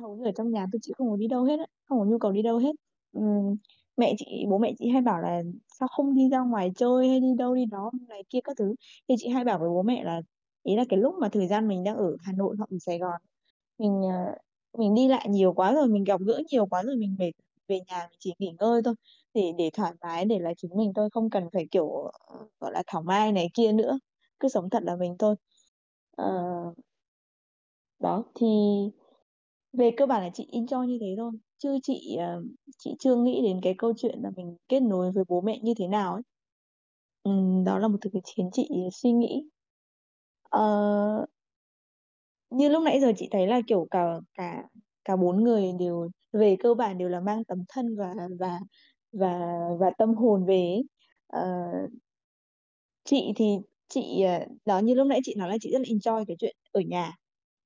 hầu 0.00 0.16
như 0.16 0.24
ở 0.24 0.32
trong 0.36 0.50
nhà 0.50 0.66
tôi 0.72 0.80
chị 0.82 0.92
không 0.98 1.10
có 1.10 1.16
đi 1.16 1.26
đâu 1.28 1.44
hết 1.44 1.56
á, 1.58 1.66
không 1.88 1.98
có 1.98 2.04
nhu 2.04 2.18
cầu 2.18 2.32
đi 2.32 2.42
đâu 2.42 2.58
hết. 2.58 2.72
Ừm, 3.12 3.56
mẹ 3.96 4.14
chị 4.18 4.44
bố 4.50 4.58
mẹ 4.58 4.72
chị 4.78 4.88
hay 4.88 5.02
bảo 5.02 5.20
là 5.22 5.42
"Sao 5.78 5.88
không 5.88 6.14
đi 6.14 6.28
ra 6.28 6.40
ngoài 6.40 6.70
chơi 6.76 7.08
hay 7.08 7.20
đi 7.20 7.26
đâu 7.38 7.54
đi 7.54 7.64
đó 7.66 7.90
này 8.08 8.22
kia 8.30 8.38
các 8.44 8.56
thứ?" 8.58 8.74
Thì 9.08 9.14
chị 9.18 9.28
hay 9.28 9.44
bảo 9.44 9.58
với 9.58 9.68
bố 9.68 9.82
mẹ 9.82 10.04
là 10.04 10.20
ý 10.62 10.76
là 10.76 10.84
cái 10.88 10.98
lúc 10.98 11.14
mà 11.20 11.28
thời 11.28 11.46
gian 11.48 11.68
mình 11.68 11.84
đang 11.84 11.96
ở 11.96 12.16
Hà 12.20 12.32
Nội 12.32 12.54
hoặc 12.58 12.70
ở 12.70 12.76
Sài 12.80 12.98
Gòn, 12.98 13.20
mình, 13.78 14.02
ờ, 14.12 14.34
mình 14.78 14.94
đi 14.94 15.08
lại 15.08 15.26
nhiều 15.30 15.52
quá 15.52 15.72
rồi, 15.74 15.88
mình 15.88 16.04
gặp 16.04 16.20
gỡ 16.20 16.42
nhiều 16.52 16.66
quá 16.66 16.82
rồi, 16.82 16.96
mình 16.96 17.16
mệt, 17.18 17.32
về 17.68 17.80
nhà 17.88 18.06
mình 18.10 18.16
chỉ 18.20 18.34
nghỉ 18.38 18.54
ngơi 18.60 18.82
thôi, 18.84 18.94
để 19.34 19.52
để 19.58 19.70
thoải 19.74 19.92
mái, 20.02 20.24
để 20.24 20.38
là 20.38 20.54
chính 20.56 20.70
mình 20.76 20.92
thôi, 20.94 21.08
không 21.12 21.30
cần 21.30 21.44
phải, 21.52 21.66
kiểu, 21.70 21.90
ờ, 22.28 22.46
gọi 22.60 22.72
là, 22.72 22.82
thảo 22.86 23.02
mai 23.02 23.32
này 23.32 23.48
kia 23.54 23.72
nữa, 23.72 23.98
cứ 24.40 24.48
sống 24.48 24.70
thật 24.70 24.82
là 24.82 24.96
mình 24.96 25.16
thôi. 25.18 25.34
Ờ. 26.16 26.26
Đó, 27.98 28.24
thì 28.34 28.46
về 29.72 29.90
cơ 29.96 30.06
bản 30.06 30.22
là 30.22 30.30
chị 30.34 30.48
enjoy 30.52 30.84
như 30.86 30.98
thế 31.00 31.14
thôi, 31.18 31.32
chứ 31.60 31.78
chị, 31.84 32.16
ờ, 32.20 32.42
chị 32.78 32.94
chưa 33.00 33.16
nghĩ 33.16 33.42
đến 33.44 33.60
cái 33.62 33.74
câu 33.78 33.94
chuyện 33.98 34.20
là 34.22 34.30
mình 34.36 34.56
kết 34.68 34.80
nối 34.82 35.12
với 35.12 35.24
bố 35.28 35.42
mẹ 35.42 35.60
như 35.62 35.74
thế 35.78 35.88
nào 35.88 36.14
ấy. 36.14 36.22
ừ, 37.22 37.30
đó 37.66 37.78
là 37.78 37.88
một 37.88 37.98
thứ 38.00 38.10
khiến 38.36 38.50
chị 38.52 38.68
suy 38.92 39.12
nghĩ. 39.12 39.44
Ờ. 40.50 41.26
Như 42.50 42.68
lúc 42.68 42.82
nãy 42.84 43.00
giờ 43.00 43.12
chị 43.16 43.28
thấy 43.32 43.46
là, 43.46 43.60
kiểu, 43.66 43.86
cả 43.90 44.04
cả 44.34 44.62
cả 45.04 45.16
bốn 45.16 45.44
người 45.44 45.72
đều 45.78 46.08
về 46.32 46.56
cơ 46.60 46.74
bản 46.74 46.98
đều 46.98 47.08
là 47.08 47.20
mang 47.20 47.44
tấm 47.44 47.64
thân 47.68 47.96
và 47.96 48.14
và 48.40 48.58
và 49.12 49.38
và 49.80 49.90
tâm 49.98 50.14
hồn 50.14 50.46
về. 50.46 50.82
Ờ. 51.26 51.40
Chị 53.04 53.32
thì 53.36 53.44
chị, 53.88 54.22
ờ, 54.22 54.38
đó, 54.64 54.78
như 54.78 54.94
lúc 54.94 55.06
nãy 55.06 55.20
chị 55.24 55.34
nói 55.38 55.48
là 55.48 55.56
chị 55.60 55.70
rất 55.72 55.78
là 55.78 55.84
enjoy 55.84 56.24
cái 56.28 56.36
chuyện 56.40 56.56
ở 56.72 56.80
nhà. 56.80 57.12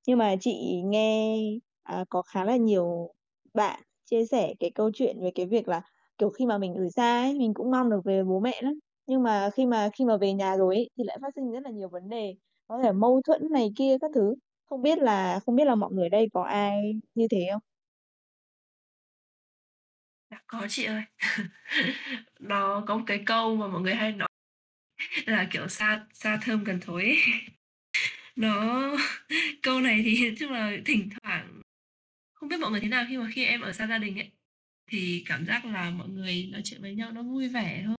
Nhưng 0.06 0.18
mà 0.18 0.36
chị 0.40 0.82
nghe, 0.86 1.36
à, 1.82 2.04
có 2.10 2.22
khá 2.22 2.44
là 2.44 2.56
nhiều 2.56 3.12
bạn 3.54 3.80
chia 4.04 4.24
sẻ 4.26 4.54
cái 4.60 4.70
câu 4.74 4.90
chuyện 4.94 5.20
về 5.22 5.30
cái 5.34 5.46
việc 5.46 5.68
là, 5.68 5.82
kiểu, 6.18 6.30
khi 6.30 6.46
mà 6.46 6.58
mình 6.58 6.74
ở 6.74 6.88
xa 6.96 7.20
ấy, 7.22 7.34
mình 7.38 7.54
cũng 7.54 7.70
mong 7.70 7.90
được 7.90 8.00
về 8.04 8.22
bố 8.24 8.40
mẹ 8.40 8.60
lắm. 8.62 8.74
Nhưng 9.06 9.22
mà 9.22 9.50
khi 9.54 9.66
mà 9.66 9.90
khi 9.98 10.04
mà 10.04 10.16
về 10.16 10.32
nhà 10.32 10.56
rồi 10.56 10.74
ấy, 10.76 10.90
thì 10.98 11.04
lại 11.04 11.18
phát 11.22 11.28
sinh 11.34 11.50
rất 11.52 11.60
là 11.64 11.70
nhiều 11.70 11.88
vấn 11.88 12.08
đề, 12.08 12.34
có 12.68 12.80
thể 12.82 12.92
mâu 12.92 13.20
thuẫn 13.26 13.42
này 13.52 13.72
kia 13.76 13.96
các 14.00 14.10
thứ. 14.14 14.34
Không 14.66 14.82
biết 14.82 14.98
là 14.98 15.40
không 15.46 15.56
biết 15.56 15.64
là 15.64 15.74
mọi 15.74 15.92
người 15.92 16.06
ở 16.06 16.08
đây 16.08 16.28
có 16.32 16.42
ai 16.42 16.92
như 17.14 17.26
thế 17.30 17.46
không? 17.52 17.60
Dạ 20.30 20.42
có 20.46 20.66
chị 20.70 20.84
ơi. 20.84 21.02
Nó 22.40 22.84
có 22.86 22.96
một 22.96 23.04
cái 23.06 23.22
câu 23.26 23.56
mà 23.56 23.66
mọi 23.68 23.80
người 23.80 23.94
hay 23.94 24.12
nói 24.12 24.28
là, 25.26 25.48
kiểu, 25.52 25.68
xa 25.68 26.06
xa 26.14 26.38
thơm 26.42 26.64
gần 26.64 26.80
thối 26.82 27.02
ấy. 27.04 27.18
Nó 28.36 28.82
câu 29.62 29.80
này 29.80 30.02
thì 30.04 30.34
chung 30.40 30.52
là 30.52 30.72
thỉnh 30.86 31.08
thoảng 31.22 31.60
không 32.44 32.48
biết 32.48 32.60
mọi 32.60 32.70
người 32.70 32.80
thế 32.80 32.88
nào 32.88 33.04
khi 33.08 33.18
mà 33.18 33.28
khi 33.32 33.44
em 33.44 33.60
ở 33.60 33.72
xa 33.72 33.86
gia 33.86 33.98
đình 33.98 34.18
ấy, 34.18 34.30
thì 34.90 35.24
cảm 35.26 35.46
giác 35.46 35.64
là 35.64 35.90
mọi 35.90 36.08
người 36.08 36.48
nói 36.52 36.60
chuyện 36.64 36.82
với 36.82 36.94
nhau 36.94 37.12
nó 37.12 37.22
vui 37.22 37.48
vẻ 37.48 37.82
hơn. 37.82 37.96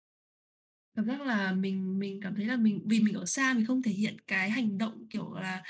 Cảm 0.95 1.05
giác 1.05 1.21
là 1.21 1.51
mình 1.51 1.99
mình 1.99 2.19
cảm 2.23 2.35
thấy 2.35 2.45
là 2.45 2.57
mình 2.57 2.81
vì 2.89 2.99
mình 2.99 3.13
ở 3.15 3.25
xa 3.25 3.53
mình 3.53 3.65
không 3.65 3.81
thể 3.83 3.91
hiện 3.91 4.17
cái 4.27 4.49
hành 4.49 4.77
động, 4.77 5.07
kiểu 5.09 5.33
là, 5.33 5.63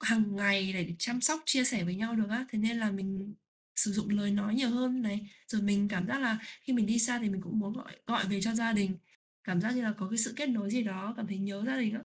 hàng 0.00 0.36
ngày 0.36 0.72
để 0.72 0.94
chăm 0.98 1.20
sóc, 1.20 1.40
chia 1.46 1.64
sẻ 1.64 1.84
với 1.84 1.94
nhau 1.94 2.14
được 2.16 2.28
á, 2.30 2.46
thế 2.50 2.58
nên 2.58 2.78
là 2.78 2.90
mình 2.90 3.34
sử 3.76 3.92
dụng 3.92 4.10
lời 4.10 4.30
nói 4.30 4.54
nhiều 4.54 4.70
hơn 4.70 5.02
này. 5.02 5.20
Rồi 5.48 5.62
mình 5.62 5.88
cảm 5.88 6.06
giác 6.06 6.20
là 6.20 6.38
khi 6.62 6.72
mình 6.72 6.86
đi 6.86 6.98
xa 6.98 7.18
thì 7.22 7.28
mình 7.30 7.40
cũng 7.40 7.58
muốn 7.58 7.72
gọi 7.72 7.96
gọi 8.06 8.24
về 8.28 8.40
cho 8.42 8.54
gia 8.54 8.72
đình, 8.72 8.98
cảm 9.44 9.60
giác 9.60 9.72
như 9.76 9.82
là 9.82 9.92
có 9.98 10.08
cái 10.10 10.18
sự 10.18 10.34
kết 10.36 10.48
nối 10.48 10.70
gì 10.70 10.82
đó, 10.82 11.14
cảm 11.16 11.26
thấy 11.26 11.38
nhớ 11.38 11.64
gia 11.66 11.78
đình 11.78 11.94
á. 11.94 12.02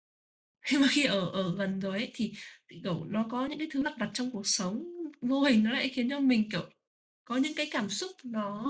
Nhưng 0.72 0.82
mà 0.82 0.88
khi 0.92 1.06
ở 1.06 1.30
ở 1.30 1.56
gần 1.58 1.80
rồi 1.80 1.98
ấy, 1.98 2.12
thì 2.16 2.34
kiểu, 2.84 3.06
nó 3.06 3.28
có 3.32 3.46
những 3.48 3.60
cái 3.60 3.68
thứ 3.72 3.84
lặt 3.84 3.94
vặt 4.00 4.12
trong 4.14 4.32
cuộc 4.32 4.48
sống, 4.48 4.84
vô 5.22 5.42
hình 5.42 5.64
nó 5.64 5.72
lại 5.72 5.90
khiến 5.90 6.10
cho 6.10 6.20
mình, 6.20 6.50
kiểu, 6.52 6.70
có 7.26 7.38
những 7.38 7.54
cái 7.56 7.68
cảm 7.72 7.90
xúc 7.90 8.12
nó 8.24 8.66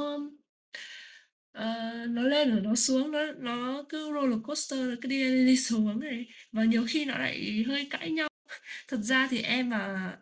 uh, 1.58 2.10
nó 2.10 2.22
lên 2.22 2.50
rồi 2.50 2.62
nó 2.62 2.76
xuống, 2.76 3.12
nó 3.12 3.32
nó 3.32 3.84
cứ 3.90 4.12
roller 4.14 4.40
coaster, 4.44 4.80
nó 4.80 4.96
cứ 5.02 5.10
đi 5.10 5.24
lên, 5.24 5.46
đi 5.46 5.58
xuống 5.58 6.00
này, 6.00 6.26
và 6.52 6.64
nhiều 6.64 6.86
khi 6.90 7.06
nó 7.06 7.18
lại 7.18 7.64
hơi 7.68 7.88
cãi 7.90 8.12
nhau. 8.12 8.28
Thật 8.88 8.98
ra 9.04 9.28
thì 9.32 9.42
em 9.42 9.70
và 9.70 10.18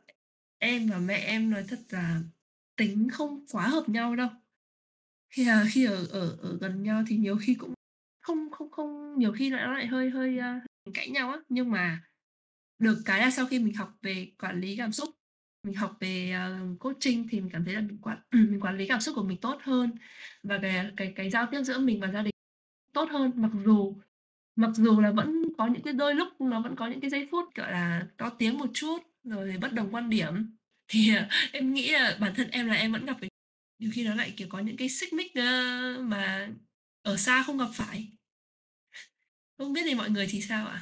em 0.59 0.87
và 0.87 0.97
mẹ 0.99 1.17
em 1.17 1.49
nói 1.49 1.63
thật 1.67 1.79
là 1.89 2.21
tính 2.77 3.09
không 3.11 3.45
quá 3.51 3.67
hợp 3.67 3.89
nhau 3.89 4.15
đâu. 4.15 4.29
Khi 5.29 5.45
là 5.45 5.65
khi 5.71 5.85
ở 5.85 6.05
ở 6.11 6.37
ở 6.41 6.57
gần 6.61 6.83
nhau 6.83 7.03
thì 7.07 7.17
nhiều 7.17 7.37
khi 7.41 7.55
cũng 7.55 7.73
không 8.21 8.51
không 8.51 8.71
không 8.71 9.17
nhiều 9.17 9.31
khi 9.33 9.49
nó 9.49 9.73
lại 9.73 9.87
hơi 9.87 10.09
hơi, 10.09 10.37
uh, 10.37 10.93
cãi 10.93 11.09
nhau 11.09 11.31
á, 11.31 11.39
nhưng 11.49 11.71
mà 11.71 12.03
được 12.79 13.01
cái 13.05 13.19
là 13.19 13.31
sau 13.31 13.45
khi 13.45 13.59
mình 13.59 13.73
học 13.73 13.89
về 14.01 14.31
quản 14.39 14.61
lý 14.61 14.77
cảm 14.77 14.91
xúc, 14.91 15.09
mình 15.69 15.77
học 15.77 15.97
về, 15.99 16.33
uh, 16.73 16.79
coaching 16.79 17.27
thì 17.29 17.41
mình 17.41 17.49
cảm 17.53 17.65
thấy 17.65 17.73
là 17.73 17.81
mình 17.81 17.97
quản 18.01 18.17
mình 18.31 18.59
quản 18.59 18.77
lý 18.77 18.87
cảm 18.87 19.01
xúc 19.01 19.15
của 19.15 19.23
mình 19.23 19.37
tốt 19.37 19.59
hơn 19.63 19.91
và 20.43 20.59
cái 20.61 20.91
cái 20.97 21.13
cái 21.15 21.29
giao 21.29 21.47
tiếp 21.51 21.63
giữa 21.63 21.79
mình 21.79 21.99
và 21.99 22.11
gia 22.11 22.21
đình 22.21 22.33
tốt 22.93 23.09
hơn. 23.11 23.31
Mặc 23.35 23.51
dù 23.65 23.95
mặc 24.55 24.71
dù 24.75 25.01
là 25.01 25.11
vẫn 25.11 25.43
có 25.57 25.67
những 25.67 25.81
cái 25.83 25.93
đôi 25.93 26.15
lúc 26.15 26.41
nó 26.41 26.61
vẫn 26.61 26.75
có 26.75 26.87
những 26.87 27.01
cái 27.01 27.09
giây 27.09 27.27
phút, 27.31 27.55
gọi 27.55 27.71
là, 27.71 28.07
to 28.17 28.29
tiếng 28.29 28.57
một 28.57 28.69
chút, 28.73 28.97
rồi 29.23 29.57
bất 29.61 29.73
đồng 29.73 29.95
quan 29.95 30.09
điểm, 30.09 30.57
thì, 30.87 31.11
uh, 31.17 31.31
em 31.53 31.73
nghĩ 31.73 31.91
là 31.91 32.17
bản 32.21 32.33
thân 32.35 32.49
em 32.51 32.67
là 32.67 32.75
em 32.75 32.91
vẫn 32.91 33.05
gặp 33.05 33.17
phải 33.19 33.29
nhiều 33.79 33.91
khi 33.93 34.05
nó 34.05 34.15
lại, 34.15 34.33
kiểu, 34.37 34.47
có 34.51 34.59
những 34.59 34.77
cái 34.77 34.89
xích 34.89 35.13
mích, 35.13 35.31
uh, 35.31 36.01
mà 36.01 36.49
ở 37.03 37.17
xa 37.17 37.43
không 37.43 37.57
gặp 37.57 37.69
phải. 37.73 38.07
Không 39.57 39.73
biết 39.73 39.81
thì 39.85 39.95
mọi 39.95 40.09
người 40.09 40.27
thì 40.29 40.41
sao 40.41 40.67
ạ? 40.67 40.81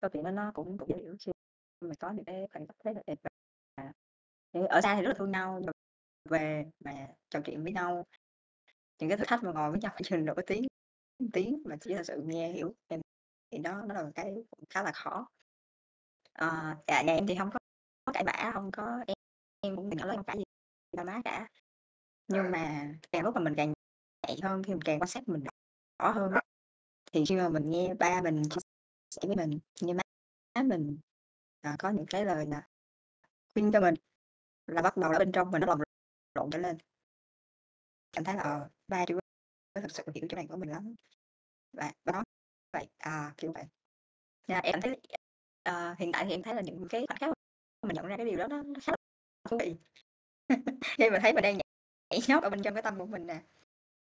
Câu 0.00 0.10
chuyện 0.12 0.24
đó 0.24 0.30
nó 0.30 0.50
cũng 0.54 0.78
cũng 0.78 0.88
dễ 0.88 0.94
hiểu 1.02 1.16
khi 1.20 1.32
mà 1.80 1.94
có 1.98 2.10
những 2.10 2.24
cái 2.24 2.46
khoảnh 2.52 2.66
khắc 2.66 2.76
rất 2.84 2.92
là 2.94 3.02
đẹp 3.06 3.18
và 3.22 3.92
ở 4.70 4.80
xa 4.80 4.96
thì 4.96 5.02
rất 5.02 5.08
là 5.08 5.14
thương 5.14 5.30
nhau, 5.30 5.58
nhưng 5.60 5.66
mà 5.66 5.72
về 6.30 6.64
mà 6.84 7.08
trò 7.30 7.40
chuyện 7.44 7.62
với 7.64 7.72
nhau, 7.72 8.06
những 8.98 9.08
cái 9.08 9.18
thử 9.18 9.24
thách 9.26 9.44
mà 9.44 9.52
ngồi 9.52 9.70
với 9.70 9.80
nhau 9.80 9.92
phải 9.92 10.02
chừng 10.04 10.24
nửa 10.24 10.34
tiếng, 10.46 10.66
tiếng 11.32 11.62
mà 11.64 11.76
chỉ 11.80 11.94
thật 11.94 12.02
sự 12.06 12.22
nghe 12.26 12.52
hiểu 12.52 12.74
em 12.88 13.00
thì 13.50 13.58
đó 13.58 13.82
nó 13.86 13.94
là 13.94 14.02
một 14.02 14.10
cái 14.14 14.34
cũng 14.50 14.64
khá 14.70 14.82
là 14.82 14.92
khó. 14.92 15.28
Ờ, 16.32 16.76
dạ, 16.86 17.02
nhà 17.02 17.14
em 17.14 17.26
thì 17.26 17.34
hông 17.34 17.50
có 17.50 17.58
có 18.04 18.12
cãi 18.12 18.24
vã, 18.26 18.50
hông 18.54 18.70
có 18.72 19.04
em 19.06 19.16
em 19.60 19.76
cũng 19.76 19.90
từ 19.90 19.96
nhỏ 19.96 20.06
đến 20.06 20.16
hông 20.16 20.24
cãi 20.24 20.36
gì 20.38 20.44
ba 20.96 21.04
má 21.04 21.20
cả. 21.24 21.48
Nhưng 22.28 22.50
mà 22.50 22.92
càng 23.12 23.24
lúc 23.24 23.34
mà 23.34 23.40
mình 23.40 23.54
càng 23.56 23.72
nhạy 24.26 24.38
hơn, 24.42 24.62
khi 24.62 24.72
mình 24.72 24.82
càng 24.84 25.00
quan 25.00 25.08
sát 25.08 25.28
mình 25.28 25.44
rõ 25.98 26.10
hơn 26.10 26.32
á, 26.32 26.40
thì 27.12 27.24
khi 27.28 27.36
mà 27.36 27.48
mình 27.48 27.70
nghe 27.70 27.94
ba 27.94 28.22
mình 28.22 28.42
chia 28.50 28.60
sẻ 29.10 29.22
với 29.26 29.36
mình, 29.36 29.58
nghe 29.82 29.94
má 29.94 30.02
mình, 30.62 30.98
À, 31.66 31.76
có 31.78 31.90
những 31.90 32.06
cái 32.06 32.24
lời 32.24 32.46
là 32.46 32.68
khuyên 33.54 33.72
cho 33.72 33.80
mình 33.80 33.94
là 34.66 34.82
bắt 34.82 34.96
đầu 34.96 35.12
ở 35.12 35.18
bên 35.18 35.32
trong 35.32 35.50
mình 35.50 35.60
nó 35.60 35.66
lồng 35.66 35.80
lộn 36.34 36.50
trở 36.50 36.58
lên. 36.58 36.78
Cảm 38.12 38.24
thấy 38.24 38.34
là, 38.36 38.42
ờ, 38.42 38.68
ba 38.88 39.04
chưa 39.08 39.18
có 39.74 39.80
thực 39.80 39.90
sự 39.90 40.04
hiểu 40.14 40.26
chỗ 40.30 40.36
này 40.36 40.46
của 40.48 40.56
mình 40.56 40.70
lắm. 40.70 40.94
Và 41.72 41.92
đó 42.04 42.24
vậy, 42.72 42.88
à, 42.98 43.34
kiểu 43.36 43.52
vậy. 43.52 43.64
Dạ, 44.48 44.60
em 44.64 44.80
thấy, 44.80 45.00
à, 45.62 45.96
hiện 45.98 46.12
tại 46.12 46.24
thì 46.24 46.30
em 46.30 46.42
thấy 46.42 46.54
là 46.54 46.62
những 46.62 46.86
cái 46.90 47.06
khoảnh 47.08 47.18
khắc 47.18 47.30
mình 47.82 47.94
nhận 47.94 48.06
ra 48.06 48.16
cái 48.16 48.26
điều 48.26 48.38
đó 48.38 48.46
nó 48.48 48.62
nó 48.62 48.80
khá 48.82 48.92
là 48.92 48.96
thú 49.50 49.58
vị. 49.60 49.76
Khi 50.98 51.10
mà 51.10 51.18
thấy 51.22 51.32
mình 51.32 51.42
đang 51.42 51.58
nhảy 52.10 52.20
nhót 52.28 52.42
ở 52.42 52.50
bên 52.50 52.62
trong 52.62 52.74
cái 52.74 52.82
tâm 52.82 52.98
của 52.98 53.06
mình 53.06 53.26
nè. 53.26 53.42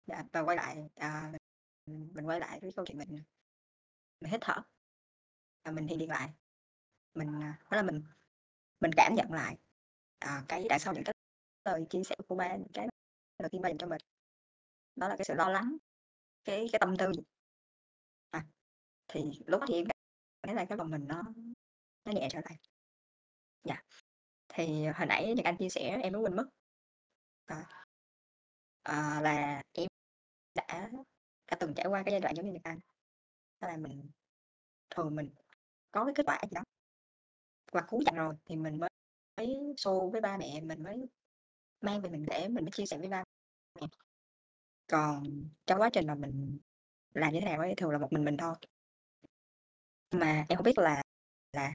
Dạ, 0.06 0.24
và 0.32 0.40
quay 0.40 0.56
lại, 0.56 0.90
à, 0.96 1.32
mình 1.86 2.10
mình 2.14 2.26
quay 2.26 2.40
lại 2.40 2.60
với 2.60 2.72
câu 2.76 2.86
chuyện 2.86 2.98
mình 2.98 3.22
mình 4.20 4.32
hít 4.32 4.40
thở. 4.42 4.54
Và 5.64 5.72
mình 5.72 5.88
thiền 5.88 5.98
điện 5.98 6.10
lại. 6.10 6.30
Mình, 7.18 7.42
à, 7.42 7.58
đó 7.70 7.76
là 7.76 7.82
mình 7.82 8.02
mình 8.80 8.90
cảm 8.96 9.14
nhận 9.14 9.32
lại, 9.32 9.56
à, 10.18 10.44
cái 10.48 10.66
đằng 10.68 10.78
sau 10.78 10.94
những 10.94 11.04
cái 11.04 11.14
lời 11.64 11.86
chia 11.90 12.02
sẻ 12.04 12.16
của 12.28 12.34
ba, 12.34 12.56
những 12.56 12.72
cái 12.74 12.88
lời 13.38 13.48
khuyên 13.50 13.62
ba 13.62 13.68
dành 13.68 13.78
cho 13.78 13.86
mình. 13.86 14.00
Đó 14.96 15.08
là 15.08 15.16
cái 15.18 15.24
sự 15.24 15.34
lo 15.34 15.48
lắng, 15.48 15.76
cái 16.44 16.68
cái 16.72 16.78
tâm 16.78 16.96
tư. 16.98 17.12
À, 18.30 18.46
thì 19.08 19.20
lúc 19.46 19.60
đó 19.60 19.66
thì 19.68 19.74
em 19.74 19.84
cảm 19.86 19.96
thấy 20.42 20.54
là 20.54 20.64
cái 20.64 20.78
lòng 20.78 20.90
mình 20.90 21.04
nó 21.08 21.22
nó 22.04 22.12
nhẹ 22.12 22.28
trở 22.30 22.40
lại. 22.44 22.58
Dạ. 23.64 23.82
Thì 24.48 24.86
hồi 24.86 25.06
nãy 25.06 25.34
Nhật 25.36 25.44
Anh 25.44 25.56
chia 25.58 25.68
sẻ 25.68 26.00
em 26.02 26.12
mới 26.12 26.22
quên 26.22 26.36
mất. 26.36 26.48
à, 27.44 27.86
à, 28.82 29.20
là 29.20 29.62
em 29.72 29.88
đã 30.54 30.90
đã 31.46 31.56
từng 31.60 31.74
trải 31.74 31.86
qua 31.86 32.02
cái 32.02 32.12
giai 32.12 32.20
đoạn 32.20 32.34
giống 32.36 32.46
như 32.46 32.52
Nhật 32.52 32.62
Anh. 32.64 32.78
Đó 33.60 33.68
là 33.68 33.76
mình 33.76 34.10
thường 34.90 35.16
mình 35.16 35.30
có 35.90 36.04
cái 36.04 36.14
kết 36.16 36.26
quả 36.26 36.40
gì 36.42 36.54
đó 36.54 36.62
và 37.72 37.84
cuối 37.88 38.04
chặng 38.06 38.14
rồi 38.14 38.34
thì 38.44 38.56
mình 38.56 38.78
mới 38.78 38.90
mới 39.36 39.46
show 39.76 40.10
với 40.10 40.20
ba 40.20 40.36
mẹ, 40.36 40.60
mình 40.60 40.82
mới 40.82 40.96
mang 41.80 42.00
về 42.00 42.10
mình 42.10 42.26
để 42.28 42.48
mình 42.48 42.64
mới 42.64 42.70
chia 42.72 42.86
sẻ 42.86 42.98
với 42.98 43.08
ba 43.08 43.24
mẹ. 43.80 43.86
Còn 44.86 45.24
trong 45.66 45.80
quá 45.80 45.90
trình 45.92 46.06
mà 46.06 46.14
mình 46.14 46.58
làm 47.14 47.32
như 47.32 47.40
thế 47.40 47.46
nào 47.46 47.60
ấy, 47.60 47.74
thường 47.76 47.90
là 47.90 47.98
một 47.98 48.12
mình 48.12 48.24
mình 48.24 48.36
thôi. 48.36 48.54
Mà 50.10 50.44
em 50.48 50.56
không 50.56 50.64
biết 50.64 50.78
là 50.78 51.02
là 51.52 51.72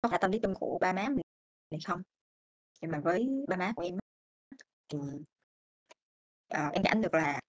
có 0.00 0.08
phải 0.08 0.18
tâm 0.22 0.30
lý 0.30 0.38
chung 0.42 0.54
của 0.54 0.78
ba 0.80 0.92
má 0.92 1.08
mình 1.08 1.24
hay 1.70 1.80
không? 1.86 2.02
Nhưng 2.80 2.90
mà 2.90 3.00
với 3.00 3.28
ba 3.48 3.56
má 3.56 3.72
của 3.76 3.82
em 3.82 3.98
thì 4.88 4.98
uh, 4.98 6.72
em 6.72 6.82
cảm 6.84 7.02
được 7.02 7.14
là 7.14 7.40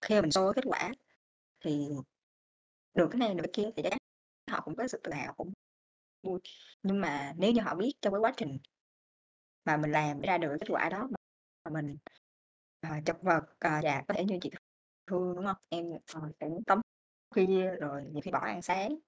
khi 0.00 0.14
mà 0.14 0.20
mình 0.20 0.30
show 0.30 0.52
kết 0.52 0.64
quả 0.64 0.92
thì 1.60 1.88
được 2.94 3.08
cái 3.10 3.18
này 3.18 3.34
được 3.34 3.42
cái 3.42 3.50
kia 3.52 3.70
thì 3.76 3.82
chắc 3.82 3.98
họ 4.50 4.60
cũng 4.64 4.76
có 4.76 4.88
sự 4.88 5.00
tự 5.04 5.12
hào, 5.12 5.34
cũng 5.34 5.52
vui. 6.22 6.40
Nhưng 6.82 7.00
mà 7.00 7.32
nếu 7.36 7.52
như 7.52 7.60
họ 7.60 7.74
biết 7.74 7.92
trong 8.02 8.12
cái 8.12 8.20
quá 8.20 8.32
trình 8.36 8.58
mà 9.64 9.76
mình 9.76 9.90
làm 9.90 10.20
để 10.20 10.26
ra 10.26 10.38
được 10.38 10.48
cái 10.50 10.58
kết 10.60 10.66
quả 10.68 10.88
đó 10.88 11.08
mà 11.64 11.70
mình, 11.70 11.96
ờ, 12.80 12.90
chật 13.06 13.16
vật, 13.22 13.44
ờ, 13.58 13.70
dạ, 13.82 14.02
có 14.08 14.14
thể 14.14 14.24
như 14.24 14.38
chị 14.42 14.50
Thương, 15.06 15.36
đúng 15.36 15.46
hông? 15.46 15.56
Em, 15.68 15.84
ờ, 16.14 16.20
cũng 16.40 16.64
tắm 16.64 16.80
khuya 17.30 17.70
rồi 17.80 18.04
nhiều 18.12 18.20
khi 18.24 18.30
bỏ 18.30 18.38
ăn 18.38 18.62
sáng. 18.62 18.98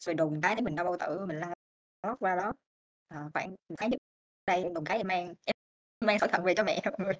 Rồi 0.00 0.14
đùng 0.14 0.40
cái 0.40 0.62
mình 0.62 0.74
đau 0.76 0.84
bao 0.84 0.96
tử, 1.00 1.26
mình 1.26 1.40
la 1.40 1.54
lót 2.02 2.18
qua 2.20 2.36
đó 2.36 2.52
Ờ, 3.08 3.30
khoảng 3.34 3.50
một 3.50 3.74
tháng 3.78 3.90
trước 3.90 3.98
đây 4.46 4.64
đùng 4.74 4.84
cái 4.84 4.96
em 4.96 5.06
mang 5.06 5.34
em 5.44 5.54
mang 6.00 6.18
sỏi 6.18 6.28
thận 6.32 6.44
về 6.44 6.54
cho 6.56 6.64
mẹ 6.64 6.80
mọi 6.98 7.06
người. 7.06 7.14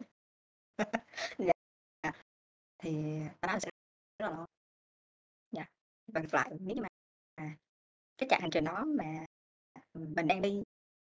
Dạ. 1.39 2.13
Thì 2.79 2.91
à, 3.23 3.35
ba 3.41 3.59
sẽ 3.61 3.71
rất 4.19 4.27
là 4.29 4.37
lo. 4.37 4.47
Dạ. 5.51 5.65
Và 6.07 6.21
ngược 6.21 6.35
lại 6.35 6.51
nếu 6.61 6.77
như 6.77 6.83
mà 6.83 6.89
à, 7.35 7.57
cái 8.19 8.29
chặng 8.31 8.41
hành 8.41 8.51
trình 8.51 8.65
đó 8.65 8.85
mà, 8.99 9.27
mình 9.95 10.27
đang 10.27 10.43
đi, 10.43 10.63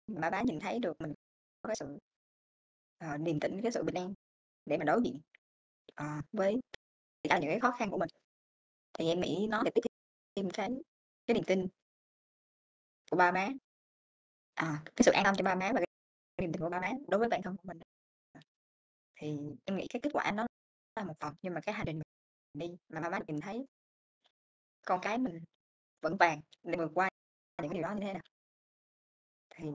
mà 0.07 0.22
ba 0.22 0.30
má 0.30 0.41
nhìn 0.45 0.59
thấy 0.59 0.80
được 0.80 1.01
mình 1.01 1.14
có 1.61 1.68
cái 1.68 1.76
sự, 1.80 1.99
ờ, 2.97 3.18
điềm 3.18 3.39
tĩnh, 3.39 3.59
cái 3.64 3.72
sự 3.72 3.84
bình 3.84 3.95
an 3.95 4.14
để 4.66 4.78
mà 4.78 4.86
đối 4.86 5.01
diện, 5.03 5.20
ờ, 5.95 6.05
với 6.32 6.61
tất 7.22 7.28
cả 7.30 7.39
những 7.39 7.49
cái 7.49 7.59
khó 7.59 7.72
khăn 7.72 7.89
của 7.91 7.97
mình. 7.97 8.09
Thì 8.99 9.07
em 9.07 9.22
nghĩ 9.22 9.47
nó 9.49 9.61
sẽ 9.66 9.72
tiếp 9.76 9.82
thêm 10.36 10.49
cái 10.49 10.70
cái 11.28 11.36
niềm 11.36 11.43
tin 11.47 11.68
của 13.11 13.18
ba 13.18 13.32
má. 13.32 13.49
À, 14.55 14.84
cái 14.86 15.03
sự 15.05 15.11
an 15.11 15.24
tâm 15.24 15.36
cho 15.38 15.43
ba 15.43 15.55
má 15.55 15.72
và 15.74 15.80
cái 15.80 15.88
niềm 16.41 16.51
tin 16.53 16.61
của 16.61 16.70
ba 16.70 16.80
má 16.82 16.91
đối 17.07 17.20
với 17.20 17.30
bản 17.30 17.41
thân 17.43 17.57
của 17.57 17.68
mình. 17.68 17.80
Thì 19.16 19.38
em 19.66 19.78
nghĩ 19.78 19.88
cái 19.89 19.99
kết 20.03 20.09
quả 20.14 20.32
nó 20.32 20.45
là 20.95 21.03
một 21.03 21.14
phần, 21.20 21.36
nhưng 21.41 21.53
mà 21.53 21.61
cái 21.61 21.76
hành 21.76 21.86
trình 21.86 21.99
mình 22.53 22.70
đi 22.70 22.78
mà 22.89 23.01
ba 23.01 23.09
má 23.09 23.20
nhìn 23.28 23.39
thấy 23.41 23.66
con 24.86 24.99
cái 25.01 25.18
mình 25.18 25.39
vững 26.03 26.17
vàng 26.17 26.41
để 26.63 26.77
vượt 26.77 26.91
qua 26.93 27.09
những 27.61 27.71
cái 27.71 27.73
điều 27.73 27.83
đó 27.83 27.93
như 27.93 28.05
thế 28.05 28.13
nào. 28.13 28.23
Thì 29.55 29.65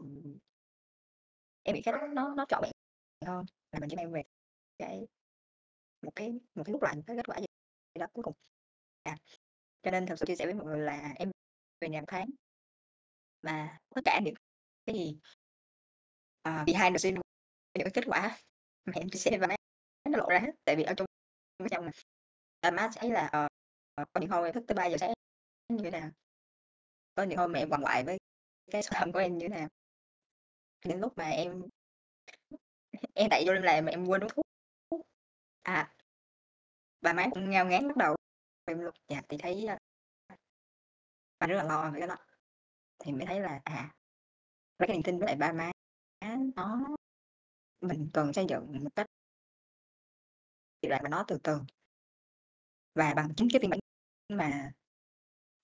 em 1.62 1.74
nghĩ 1.74 1.82
cái 1.84 1.92
đó 1.92 2.06
nó 2.12 2.34
nó 2.34 2.44
trọn 2.48 2.62
vẹn 2.62 2.72
hơn 3.26 3.44
là 3.72 3.78
mình 3.80 3.90
chỉ 3.90 3.96
mang 3.96 4.12
về 4.12 4.22
cái 4.78 5.06
một 6.02 6.12
cái 6.16 6.40
một 6.54 6.62
cái 6.64 6.72
rút 6.72 6.82
lạnh 6.82 7.02
cái 7.06 7.16
kết 7.16 7.26
quả 7.26 7.38
gì 7.38 7.46
đó 7.98 8.06
cuối 8.12 8.22
cùng. 8.22 8.34
À, 9.02 9.16
cho 9.82 9.90
nên 9.90 10.06
thật 10.06 10.14
sự 10.18 10.26
chia 10.26 10.36
sẻ 10.36 10.44
với 10.44 10.54
mọi 10.54 10.64
người 10.64 10.78
là 10.78 11.12
em 11.16 11.30
về 11.80 11.88
nhà 11.88 12.00
một 12.00 12.06
tháng. 12.08 12.30
Mà 13.42 13.78
tất 13.94 14.00
cả 14.04 14.20
những 14.24 14.34
cái 14.86 14.96
gì 14.96 15.18
ờ, 16.42 16.64
behind 16.66 16.92
the 16.92 16.98
scene 16.98 17.20
những 17.74 17.84
cái 17.84 17.92
kết 17.94 18.04
quả 18.06 18.38
mà 18.84 18.92
em 18.94 19.10
chia 19.10 19.18
sẻ 19.18 19.38
và 19.40 19.46
má 19.46 19.56
nó 20.10 20.18
lộ 20.18 20.26
ra 20.30 20.38
hết. 20.38 20.52
Tại 20.64 20.76
vì 20.76 20.82
ở 20.82 20.94
trong 20.96 21.06
trong 21.70 21.84
mà 21.84 21.90
à, 22.60 22.70
má 22.70 22.90
thấy 22.96 23.10
là, 23.10 23.24
uh, 23.26 24.08
có 24.12 24.20
những 24.20 24.30
hôm 24.30 24.44
em 24.44 24.54
thức 24.54 24.64
tới 24.66 24.74
3:00 24.74 24.96
sáng 25.00 25.12
như 25.68 25.84
thế 25.84 25.90
nào. 25.90 26.10
Có 27.14 27.22
những 27.22 27.38
hôm 27.38 27.52
mà 27.52 27.58
em 27.58 27.70
quằn 27.70 27.82
quại 27.84 28.04
với 28.04 28.18
cái 28.70 28.82
số 28.82 28.90
phận 29.00 29.12
của 29.12 29.18
em 29.18 29.38
như 29.38 29.48
thế 29.48 29.56
nào. 29.56 29.68
Đến 30.84 31.00
lúc 31.00 31.12
mà 31.16 31.24
em 31.24 31.62
em 33.14 33.30
chạy 33.30 33.44
vô 33.46 33.52
em 33.52 33.62
làm 33.62 33.84
mà 33.84 33.90
em 33.90 34.06
quên 34.06 34.20
uống 34.20 34.30
thuốc. 34.34 34.46
À. 35.62 35.94
bà 37.00 37.12
má 37.12 37.26
cũng 37.30 37.50
ngao 37.50 37.66
ngán 37.66 37.88
bắt 37.88 37.96
đầu 37.96 38.16
em 38.64 38.78
lúc 38.78 38.94
Dạ, 39.08 39.22
thì 39.28 39.36
thấy, 39.38 39.66
bà 41.38 41.46
rất 41.46 41.56
là 41.56 41.64
lo 41.64 41.90
về 41.90 42.00
cái 42.00 42.08
đó. 42.08 42.16
Thì 42.98 43.12
mới 43.12 43.26
thấy 43.26 43.40
là, 43.40 43.60
à, 43.64 43.94
lấy 44.78 44.86
cái 44.88 44.96
niềm 44.96 45.02
tin 45.02 45.18
với 45.18 45.26
lại 45.26 45.36
ba 45.36 45.52
má 45.52 45.72
nó 46.56 46.96
mình 47.80 48.10
cần 48.12 48.32
xây 48.32 48.46
dựng 48.48 48.84
một 48.84 48.90
cách 48.96 49.06
giai 50.82 50.90
đoạn 50.90 51.02
mà 51.02 51.08
nó 51.08 51.24
từ 51.28 51.38
từ. 51.42 51.60
Và 52.94 53.14
bằng 53.16 53.28
chính 53.36 53.48
cái 53.52 53.60
phiên 53.60 53.70
bản 53.70 53.80
mà 54.28 54.72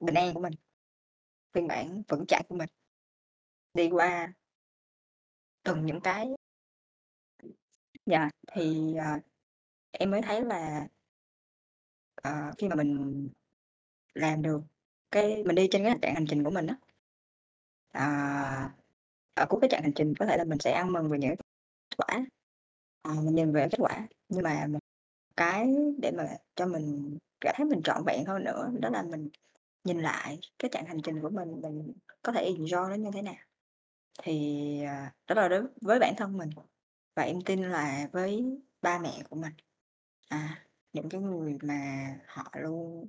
bình 0.04 0.14
an 0.14 0.34
của 0.34 0.40
mình, 0.40 0.52
phiên 1.52 1.68
bản 1.68 2.02
vững 2.08 2.26
chãi 2.26 2.42
của 2.48 2.56
mình. 2.56 2.68
Đi 3.74 3.88
qua 3.90 4.32
từng 5.62 5.86
những 5.86 6.00
cái 6.00 6.28
dạ, 8.06 8.30
thì, 8.52 8.94
uh, 9.16 9.22
em 9.90 10.10
mới 10.10 10.22
thấy 10.22 10.44
là 10.44 10.88
uh, 12.28 12.58
khi 12.58 12.68
mà 12.68 12.76
mình 12.76 13.28
làm 14.14 14.42
được 14.42 14.60
cái 15.10 15.44
mình 15.44 15.54
đi 15.56 15.68
trên 15.70 15.84
cái 15.84 15.98
trạng 16.02 16.14
hành 16.14 16.26
trình 16.28 16.44
của 16.44 16.50
mình 16.50 16.66
á 16.66 16.76
à, 17.94 18.74
ở 19.34 19.46
cuối 19.48 19.60
cái 19.60 19.70
trạng 19.70 19.82
hành 19.82 19.92
trình 19.94 20.14
có 20.18 20.26
thể 20.26 20.36
là 20.36 20.44
mình 20.44 20.58
sẽ 20.58 20.72
ăn 20.72 20.92
mừng 20.92 21.10
về 21.10 21.18
những 21.18 21.30
kết 21.90 21.96
quả, 21.96 22.26
ờ, 23.02 23.14
mình 23.14 23.34
nhìn 23.34 23.52
về 23.52 23.68
kết 23.70 23.78
quả, 23.80 24.08
nhưng 24.28 24.42
mà 24.42 24.66
cái 25.36 25.68
để 25.98 26.10
mà 26.10 26.24
cho 26.54 26.66
mình 26.66 27.18
cảm 27.40 27.54
thấy 27.58 27.66
mình 27.66 27.82
trọn 27.84 28.02
vẹn 28.06 28.24
hơn 28.26 28.44
nữa, 28.44 28.70
đó 28.80 28.90
là 28.90 29.02
mình 29.02 29.28
nhìn 29.84 29.98
lại 30.00 30.38
cái 30.58 30.68
chặng 30.72 30.86
hành 30.86 31.02
trình 31.02 31.20
của 31.22 31.30
mình, 31.30 31.60
mình 31.62 31.92
có 32.22 32.32
thể 32.32 32.52
enjoy 32.58 32.88
nó 32.88 32.94
như 32.94 33.10
thế 33.14 33.22
nào. 33.22 33.34
Thì, 34.22 34.82
à, 34.82 35.14
đó 35.26 35.34
là 35.34 35.48
đối 35.48 35.62
với 35.80 35.98
bản 35.98 36.14
thân 36.16 36.38
mình, 36.38 36.50
và 37.16 37.22
em 37.22 37.40
tin 37.46 37.62
là 37.62 38.08
với 38.12 38.44
ba 38.82 38.98
mẹ 38.98 39.22
của 39.30 39.36
mình, 39.36 39.52
à, 40.28 40.66
những 40.92 41.08
cái 41.08 41.20
người 41.20 41.58
mà 41.62 42.06
họ 42.26 42.52
luôn 42.54 43.08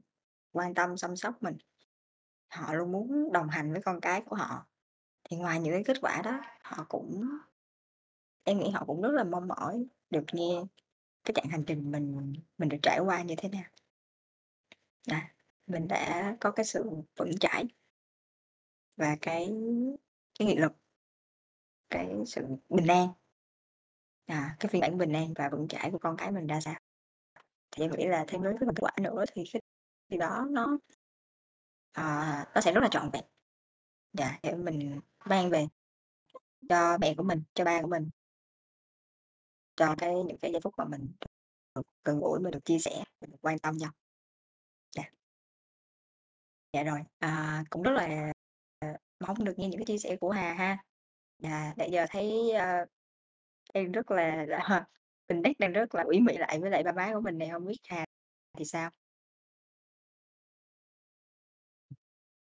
quan 0.52 0.74
tâm 0.74 0.96
chăm 0.96 1.16
sóc 1.16 1.44
mình, 1.44 1.58
họ 2.50 2.74
luôn 2.74 2.92
muốn 2.92 3.32
đồng 3.34 3.50
hành 3.50 3.72
với 3.72 3.82
con 3.82 4.02
cái 4.02 4.22
của 4.22 4.36
họ, 4.36 4.68
thì 5.24 5.38
ngoài 5.38 5.60
những 5.60 5.74
cái 5.74 5.84
kết 5.84 5.98
quả 6.02 6.22
đó, 6.22 6.42
họ 6.64 6.86
cũng 6.90 7.28
em 8.44 8.60
nghĩ 8.60 8.70
họ 8.70 8.84
cũng 8.88 9.02
rất 9.02 9.12
là 9.12 9.24
mong 9.24 9.48
mỏi 9.48 9.86
được 10.10 10.24
nghe 10.34 10.64
cái 11.24 11.34
chặng 11.36 11.48
hành 11.50 11.64
trình 11.68 11.92
mình 11.92 12.34
mình 12.58 12.70
được 12.70 12.78
trải 12.82 13.00
qua 13.00 13.22
như 13.22 13.36
thế 13.38 13.50
nào. 13.50 13.70
À, 15.08 15.35
mình 15.68 15.88
đã 15.88 16.36
có 16.40 16.52
cái 16.52 16.66
sự 16.66 16.90
vững 17.16 17.38
chãi. 17.40 17.66
Và 18.98 19.18
cái 19.22 19.54
cái 20.40 20.48
nghị 20.48 20.56
lực. 20.56 20.72
Cái 21.90 22.08
sự 22.28 22.46
bình 22.70 22.88
an. 22.88 23.08
À, 24.26 24.56
cái 24.60 24.70
phiên 24.70 24.82
bản 24.82 24.98
bình 24.98 25.14
an 25.14 25.34
và 25.36 25.50
vững 25.50 25.68
chãi 25.68 25.92
của 25.92 25.98
con 25.98 26.18
cái 26.18 26.32
mình 26.32 26.48
ra 26.48 26.62
sao. 26.62 26.80
Thì 27.72 27.84
em 27.84 27.92
nghĩ 27.92 28.06
là 28.08 28.26
thêm 28.28 28.44
đối 28.44 28.54
với 28.54 28.60
cái 28.60 28.68
kết 28.76 28.82
quả 28.82 28.92
nữa 29.02 29.26
thì 29.34 29.44
cái 29.54 29.62
điều 30.10 30.20
đó 30.20 30.48
nó 30.50 30.78
à, 31.92 32.46
nó 32.56 32.62
sẽ 32.62 32.74
rất 32.74 32.82
là 32.82 32.88
trọn 32.92 33.10
vẹn. 33.14 33.24
Dạ, 34.14 34.40
để 34.44 34.56
mình 34.56 35.00
mang 35.26 35.50
về 35.50 35.68
cho 36.70 36.98
mẹ 36.98 37.14
của 37.18 37.24
mình, 37.24 37.44
cho 37.54 37.66
ba 37.66 37.82
của 37.82 37.88
mình. 37.88 38.10
Cho 39.76 39.96
cái 39.98 40.14
những 40.24 40.38
cái 40.38 40.52
giây 40.52 40.62
phút 40.62 40.74
mà 40.78 40.86
mình 40.86 41.14
được 41.76 41.82
gần 42.04 42.20
gũi, 42.20 42.40
mình 42.40 42.52
được 42.52 42.66
chia 42.66 42.80
sẻ, 42.80 43.04
mình 43.22 43.32
được 43.32 43.38
quan 43.42 43.60
tâm 43.60 43.78
nhau. 43.78 43.92
Dạ. 46.76 46.84
Rồi, 46.84 47.00
à, 47.20 47.64
cũng 47.70 47.84
rất 47.84 47.92
là, 47.92 48.32
ờ, 48.80 48.88
mong 49.28 49.44
được 49.46 49.54
nghe 49.60 49.68
những 49.70 49.80
cái 49.80 49.86
chia 49.86 49.98
sẻ 49.98 50.18
của 50.22 50.30
Hà 50.32 50.54
ha. 50.54 50.78
Dạ, 51.40 51.74
nãy 51.78 51.90
giờ 51.92 52.06
thấy, 52.10 52.52
ờ, 52.52 52.66
ơ, 52.78 52.86
em 53.74 53.92
rất 53.92 54.12
là 54.12 54.46
là 54.46 54.58
ờ, 54.60 54.84
mình 55.30 55.42
đang 55.42 55.54
đang 55.60 55.74
rất 55.74 55.96
là 55.96 56.04
ủy 56.04 56.20
mị 56.20 56.38
lại 56.38 56.60
với 56.62 56.70
lại 56.72 56.84
ba 56.84 56.92
má 56.92 57.12
của 57.14 57.22
mình 57.22 57.38
nè, 57.38 57.48
hông 57.48 57.66
biết 57.68 57.78
Hà 57.90 58.06
thì 58.58 58.66
sao? 58.66 58.90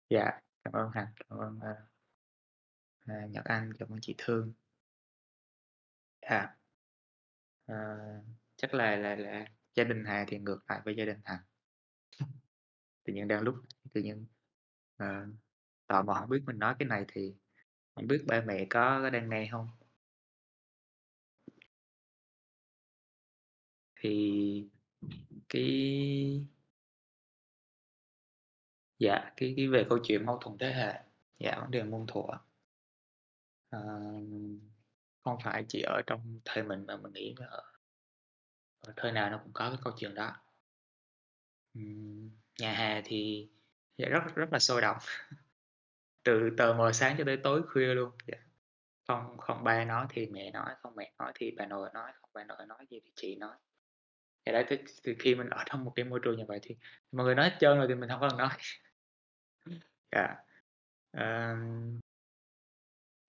Dạ, 0.10 0.40
cảm 0.64 0.74
ơn 0.74 0.90
Hà, 0.94 1.14
cảm 1.30 1.40
ơn, 1.40 1.60
ờ, 1.62 1.76
a, 3.08 3.26
Nhật 3.30 3.46
Anh, 3.46 3.74
cảm 3.80 3.90
ơn 3.90 4.00
chị 4.02 4.16
Thương. 4.18 4.54
Dạ. 6.22 6.56
Ờ, 7.66 7.76
chắc 8.56 8.74
là 8.74 8.96
là 8.96 9.16
là 9.16 9.46
gia 9.76 9.84
đình 9.84 10.04
Hà 10.06 10.26
thì 10.28 10.40
ngược 10.40 10.60
lại 10.70 10.82
với 10.86 10.96
gia 10.98 11.06
đình 11.06 11.22
Thành. 11.26 11.40
Tự 13.06 13.14
nhiên 13.14 13.28
đang 13.28 13.42
lúc 13.42 13.56
tự 13.94 14.02
nhiên, 14.02 14.26
ờ, 14.98 15.08
tò 15.88 16.04
mò 16.04 16.14
hổng 16.14 16.30
biết 16.30 16.42
mình 16.46 16.60
nói 16.60 16.76
cái 16.80 16.88
này 16.90 17.06
thì 17.08 17.36
hổng 17.96 18.08
biết 18.08 18.24
ba 18.28 18.42
mẹ 18.48 18.66
có 18.72 19.00
có 19.04 19.10
đang 19.12 19.30
nghe 19.30 19.48
hông? 19.48 19.68
Thì 23.96 24.70
cái 25.50 26.46
Dạ, 29.00 29.32
cái 29.38 29.54
cái 29.58 29.68
về 29.68 29.86
câu 29.90 30.00
chuyện 30.04 30.26
mâu 30.26 30.38
thuẫn 30.38 30.58
thế 30.58 30.74
hệ, 30.74 30.94
dạ, 31.40 31.58
vấn 31.62 31.72
đề 31.72 31.84
muôn 31.84 32.06
thuở. 32.08 32.22
Ờ, 33.70 33.80
không 35.24 35.38
phải 35.44 35.66
chỉ 35.68 35.82
ở 35.82 36.02
trong 36.08 36.40
thời 36.46 36.64
mình 36.64 36.86
mà 36.88 36.98
mình 36.98 37.14
nghĩ 37.14 37.36
là 37.40 37.46
ở 37.48 37.64
ở 38.80 38.94
thời 38.98 39.12
nào 39.12 39.30
nó 39.30 39.38
cũng 39.44 39.54
có 39.54 39.70
cái 39.70 39.78
câu 39.84 39.94
chuyện 39.98 40.16
đó. 40.16 40.36
Ừm, 41.76 42.30
nhà 42.62 42.74
Hà 42.74 43.02
thì 43.06 43.50
dạ 43.98 44.08
rất 44.10 44.36
rất 44.36 44.54
là 44.54 44.60
sôi 44.60 44.82
động. 44.82 44.98
Từ 46.24 46.50
tờ 46.58 46.74
mờ 46.74 46.92
sáng 46.92 47.16
cho 47.18 47.24
tới 47.26 47.38
tối 47.38 47.62
khuya 47.74 47.94
luôn, 47.94 48.12
dạ. 48.28 48.38
Không 49.08 49.38
không 49.38 49.64
ba 49.64 49.86
nói 49.86 50.06
thì 50.10 50.28
mẹ 50.28 50.52
nói, 50.52 50.76
không 50.82 50.96
mẹ 50.96 51.14
nói 51.20 51.32
thì 51.36 51.52
bà 51.58 51.66
nội 51.66 51.90
nói, 51.94 52.12
không 52.22 52.30
bà 52.34 52.44
nội 52.44 52.58
nói 52.68 52.86
gì 52.90 53.00
thì 53.04 53.12
chị 53.16 53.36
nói. 53.36 53.56
dạ 54.46 54.52
đấy, 54.52 54.66
từ 54.70 54.78
từ 55.04 55.16
khi 55.20 55.36
mình 55.36 55.50
ở 55.50 55.64
trong 55.66 55.86
một 55.86 55.92
cái 55.96 56.06
môi 56.06 56.20
trường 56.24 56.38
như 56.38 56.46
vậy 56.48 56.60
thì 56.62 56.76
mọi 57.12 57.26
người 57.26 57.36
nói 57.36 57.50
hết 57.50 57.58
trơn 57.60 57.78
rồi 57.78 57.86
thì 57.90 57.96
mình 57.96 58.10
không 58.10 58.20
có 58.22 58.30
cần 58.30 58.38
nói. 58.38 58.50
Dạ. 60.12 60.36
à, 61.12 61.56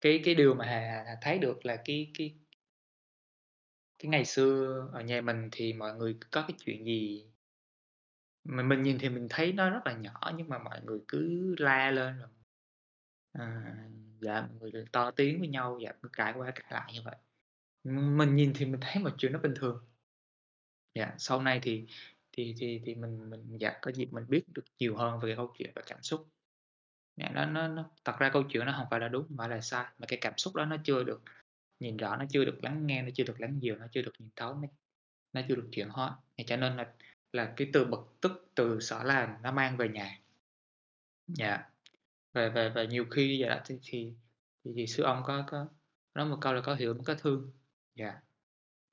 Cái 0.00 0.20
cái 0.24 0.34
điều 0.34 0.54
mà 0.54 0.64
Hà 0.66 0.80
Hà 1.06 1.16
thấy 1.22 1.38
được 1.38 1.66
là 1.66 1.76
cái 1.84 2.10
cái 2.18 2.34
cái 3.98 4.10
ngày 4.10 4.24
xưa 4.24 4.88
ở 4.92 5.00
nhà 5.00 5.20
mình 5.20 5.48
thì 5.52 5.72
mọi 5.72 5.94
người 5.94 6.16
có 6.30 6.44
cái 6.48 6.56
chuyện 6.64 6.84
gì 6.84 7.26
mà 8.44 8.62
mình 8.62 8.82
nhìn 8.82 8.98
thì 8.98 9.08
mình 9.08 9.26
thấy 9.30 9.52
nó 9.52 9.70
rất 9.70 9.80
là 9.84 9.92
nhỏ 9.92 10.32
nhưng 10.36 10.48
mà 10.48 10.58
mọi 10.58 10.82
người 10.84 11.00
cứ 11.08 11.54
la 11.58 11.90
lên 11.90 12.18
rồi 12.18 12.28
à, 13.32 13.74
dạ, 14.20 14.48
mọi 14.60 14.70
người 14.70 14.84
to 14.92 15.10
tiếng 15.10 15.38
với 15.38 15.48
nhau, 15.48 15.78
dạ, 15.82 15.92
cứ 16.02 16.08
cãi 16.12 16.32
qua 16.36 16.50
cãi 16.50 16.66
lại 16.70 16.92
như 16.94 17.00
vậy. 17.04 17.16
Mình 17.84 18.36
nhìn 18.36 18.52
thì 18.54 18.66
mình 18.66 18.80
thấy 18.80 19.02
một 19.02 19.10
chuyện 19.18 19.32
nó 19.32 19.38
bình 19.38 19.54
thường. 19.56 19.84
Dạ, 20.94 21.14
sau 21.18 21.42
này 21.42 21.60
thì 21.62 21.86
thì 22.32 22.54
thì 22.58 22.80
thì 22.84 22.94
mình 22.94 23.30
mình, 23.30 23.58
dạ, 23.60 23.78
có 23.82 23.92
dịp 23.92 24.12
mình 24.12 24.24
biết 24.28 24.42
được 24.54 24.64
nhiều 24.78 24.96
hơn 24.96 25.20
về 25.20 25.28
cái 25.28 25.36
câu 25.36 25.54
chuyện 25.58 25.72
và 25.74 25.82
cảm 25.86 26.02
xúc. 26.02 26.28
Dạ, 27.16 27.30
nó 27.34 27.46
nó 27.46 27.68
nó 27.68 27.90
thật 28.04 28.18
ra 28.18 28.30
câu 28.32 28.42
chuyện 28.42 28.66
nó 28.66 28.72
hông 28.72 28.86
phải 28.90 29.00
là 29.00 29.08
đúng, 29.08 29.26
hông 29.28 29.38
phải 29.38 29.48
là 29.48 29.60
sai, 29.60 29.86
mà 29.98 30.06
cái 30.08 30.18
cảm 30.22 30.38
xúc 30.38 30.54
đó 30.54 30.64
nó 30.64 30.76
chưa 30.84 31.04
được 31.04 31.22
nhìn 31.80 31.96
rõ, 31.96 32.16
nó 32.16 32.24
chưa 32.30 32.44
được 32.44 32.64
lắng 32.64 32.86
nghe, 32.86 33.02
nó 33.02 33.08
chưa 33.14 33.24
được 33.24 33.40
lắng 33.40 33.58
dịu, 33.62 33.76
nó 33.76 33.86
chưa 33.92 34.02
được 34.02 34.12
nhìn 34.18 34.30
thấu, 34.36 34.54
nó 34.54 34.68
nó 35.32 35.40
chưa 35.48 35.54
được 35.54 35.68
chuyển 35.72 35.88
hóa. 35.88 36.16
Thì 36.36 36.44
cho 36.44 36.56
nên 36.56 36.76
là 36.76 36.94
là 37.32 37.54
cái 37.56 37.70
từ 37.72 37.84
bực 37.84 38.16
tức, 38.20 38.50
từ 38.54 38.80
xỏ 38.80 39.02
làm 39.02 39.42
nó 39.42 39.52
mang 39.52 39.76
về 39.76 39.88
nhà. 39.88 40.20
Dạ, 41.26 41.70
và 42.32 42.48
và 42.54 42.72
và 42.74 42.84
nhiều 42.84 43.04
khi 43.10 43.38
dạ 43.42 43.62
thì 43.66 43.78
thì 43.82 44.14
thì 44.64 44.72
thì 44.76 44.86
sư 44.86 45.02
ông 45.02 45.22
có 45.26 45.44
có 45.46 45.68
nói 46.14 46.26
một 46.26 46.38
câu 46.40 46.52
là 46.52 46.60
"Có 46.60 46.74
hiểu 46.74 46.94
mới 46.94 47.04
có 47.04 47.14
thương." 47.14 47.52
Dạ, 47.94 48.20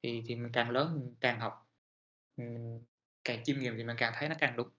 thì 0.04 0.24
thì 0.28 0.36
mình 0.36 0.52
càng 0.54 0.70
lớn 0.72 0.94
mình 0.96 1.16
càng 1.20 1.40
học, 1.40 1.68
càng 3.24 3.44
chiêm 3.44 3.60
nghiệm 3.60 3.78
thì 3.78 3.84
mình 3.84 3.96
càng 4.00 4.14
thấy 4.16 4.30
nó 4.30 4.36
càng 4.40 4.56
đúng. 4.58 4.70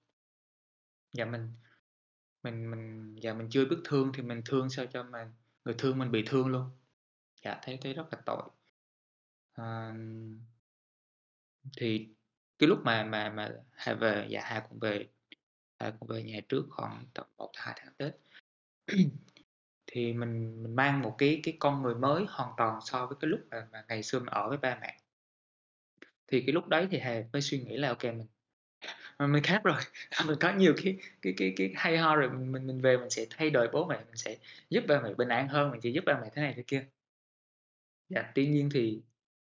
Dạ, 1.12 1.24
mình 1.24 1.52
mình 2.42 2.70
mình 2.70 3.14
dạ, 3.22 3.34
mình 3.34 3.48
chưa 3.50 3.64
biết 3.64 3.76
thương 3.84 4.12
thì 4.14 4.22
mình 4.22 4.42
thương 4.46 4.70
sao 4.70 4.86
cho 4.86 5.02
mà 5.02 5.32
người 5.64 5.74
thương 5.78 5.98
mình 5.98 6.10
bị 6.10 6.24
thương 6.26 6.46
luôn. 6.48 6.70
Dạ, 7.44 7.58
thấy 7.62 7.78
thấy 7.82 7.94
rất 7.94 8.06
là 8.12 8.22
tội. 8.26 8.42
à, 9.52 9.92
Thì 11.76 12.08
cái 12.58 12.68
lúc 12.68 12.78
mà 12.84 13.04
mà 13.04 13.30
mà 13.30 13.50
Hà 13.72 13.94
về 13.94 14.26
dạ, 14.30 14.40
Hà 14.44 14.60
cũng 14.68 14.78
về 14.78 15.08
Hà 15.78 15.90
cũng 16.00 16.08
về 16.08 16.22
nhà 16.22 16.40
trước 16.48 16.66
khoảng 16.70 17.04
tầm 17.14 17.26
1-2 17.36 17.74
tháng 17.76 17.92
Tết. 17.98 18.12
Thì 19.86 20.12
mình 20.12 20.62
mình 20.62 20.76
mang 20.76 21.02
một 21.02 21.14
cái 21.18 21.40
cái 21.42 21.56
con 21.58 21.82
người 21.82 21.94
mới 21.94 22.24
hoàn 22.28 22.52
toàn 22.56 22.80
so 22.84 23.06
với 23.06 23.16
cái 23.20 23.28
lúc 23.28 23.40
mà 23.50 23.68
mà 23.72 23.84
ngày 23.88 24.02
xưa 24.02 24.18
mình 24.18 24.28
ở 24.28 24.48
với 24.48 24.58
ba 24.58 24.78
mẹ. 24.80 24.98
Thì 26.26 26.40
cái 26.46 26.52
lúc 26.52 26.68
đấy 26.68 26.88
thì 26.90 26.98
Hà 26.98 27.22
mới 27.32 27.42
suy 27.42 27.58
nghĩ 27.58 27.76
là 27.76 27.88
ok 27.88 28.04
mình 28.04 28.26
mình 29.18 29.42
khác 29.42 29.60
rồi, 29.64 29.80
mình 30.26 30.38
có 30.40 30.52
nhiều 30.52 30.74
cái 30.84 30.98
cái 31.22 31.34
cái 31.36 31.52
cái 31.56 31.72
hay 31.76 31.98
ho 31.98 32.16
rồi, 32.16 32.30
mình 32.30 32.52
mình 32.52 32.66
mình 32.66 32.80
về 32.80 32.96
mình 32.96 33.10
sẽ 33.10 33.26
thay 33.30 33.50
đổi 33.50 33.68
bố 33.72 33.86
mẹ, 33.86 33.98
mình 33.98 34.16
sẽ 34.16 34.36
giúp 34.70 34.84
ba 34.88 35.00
mẹ 35.00 35.14
bình 35.14 35.28
an 35.28 35.48
hơn, 35.48 35.70
mình 35.70 35.80
sẽ 35.80 35.90
giúp 35.90 36.04
ba 36.06 36.18
mẹ 36.22 36.30
thế 36.34 36.42
này 36.42 36.54
thế 36.56 36.62
kia. 36.66 36.86
Dạ, 38.08 38.32
tuy 38.34 38.46
nhiên 38.46 38.68
thì 38.74 39.00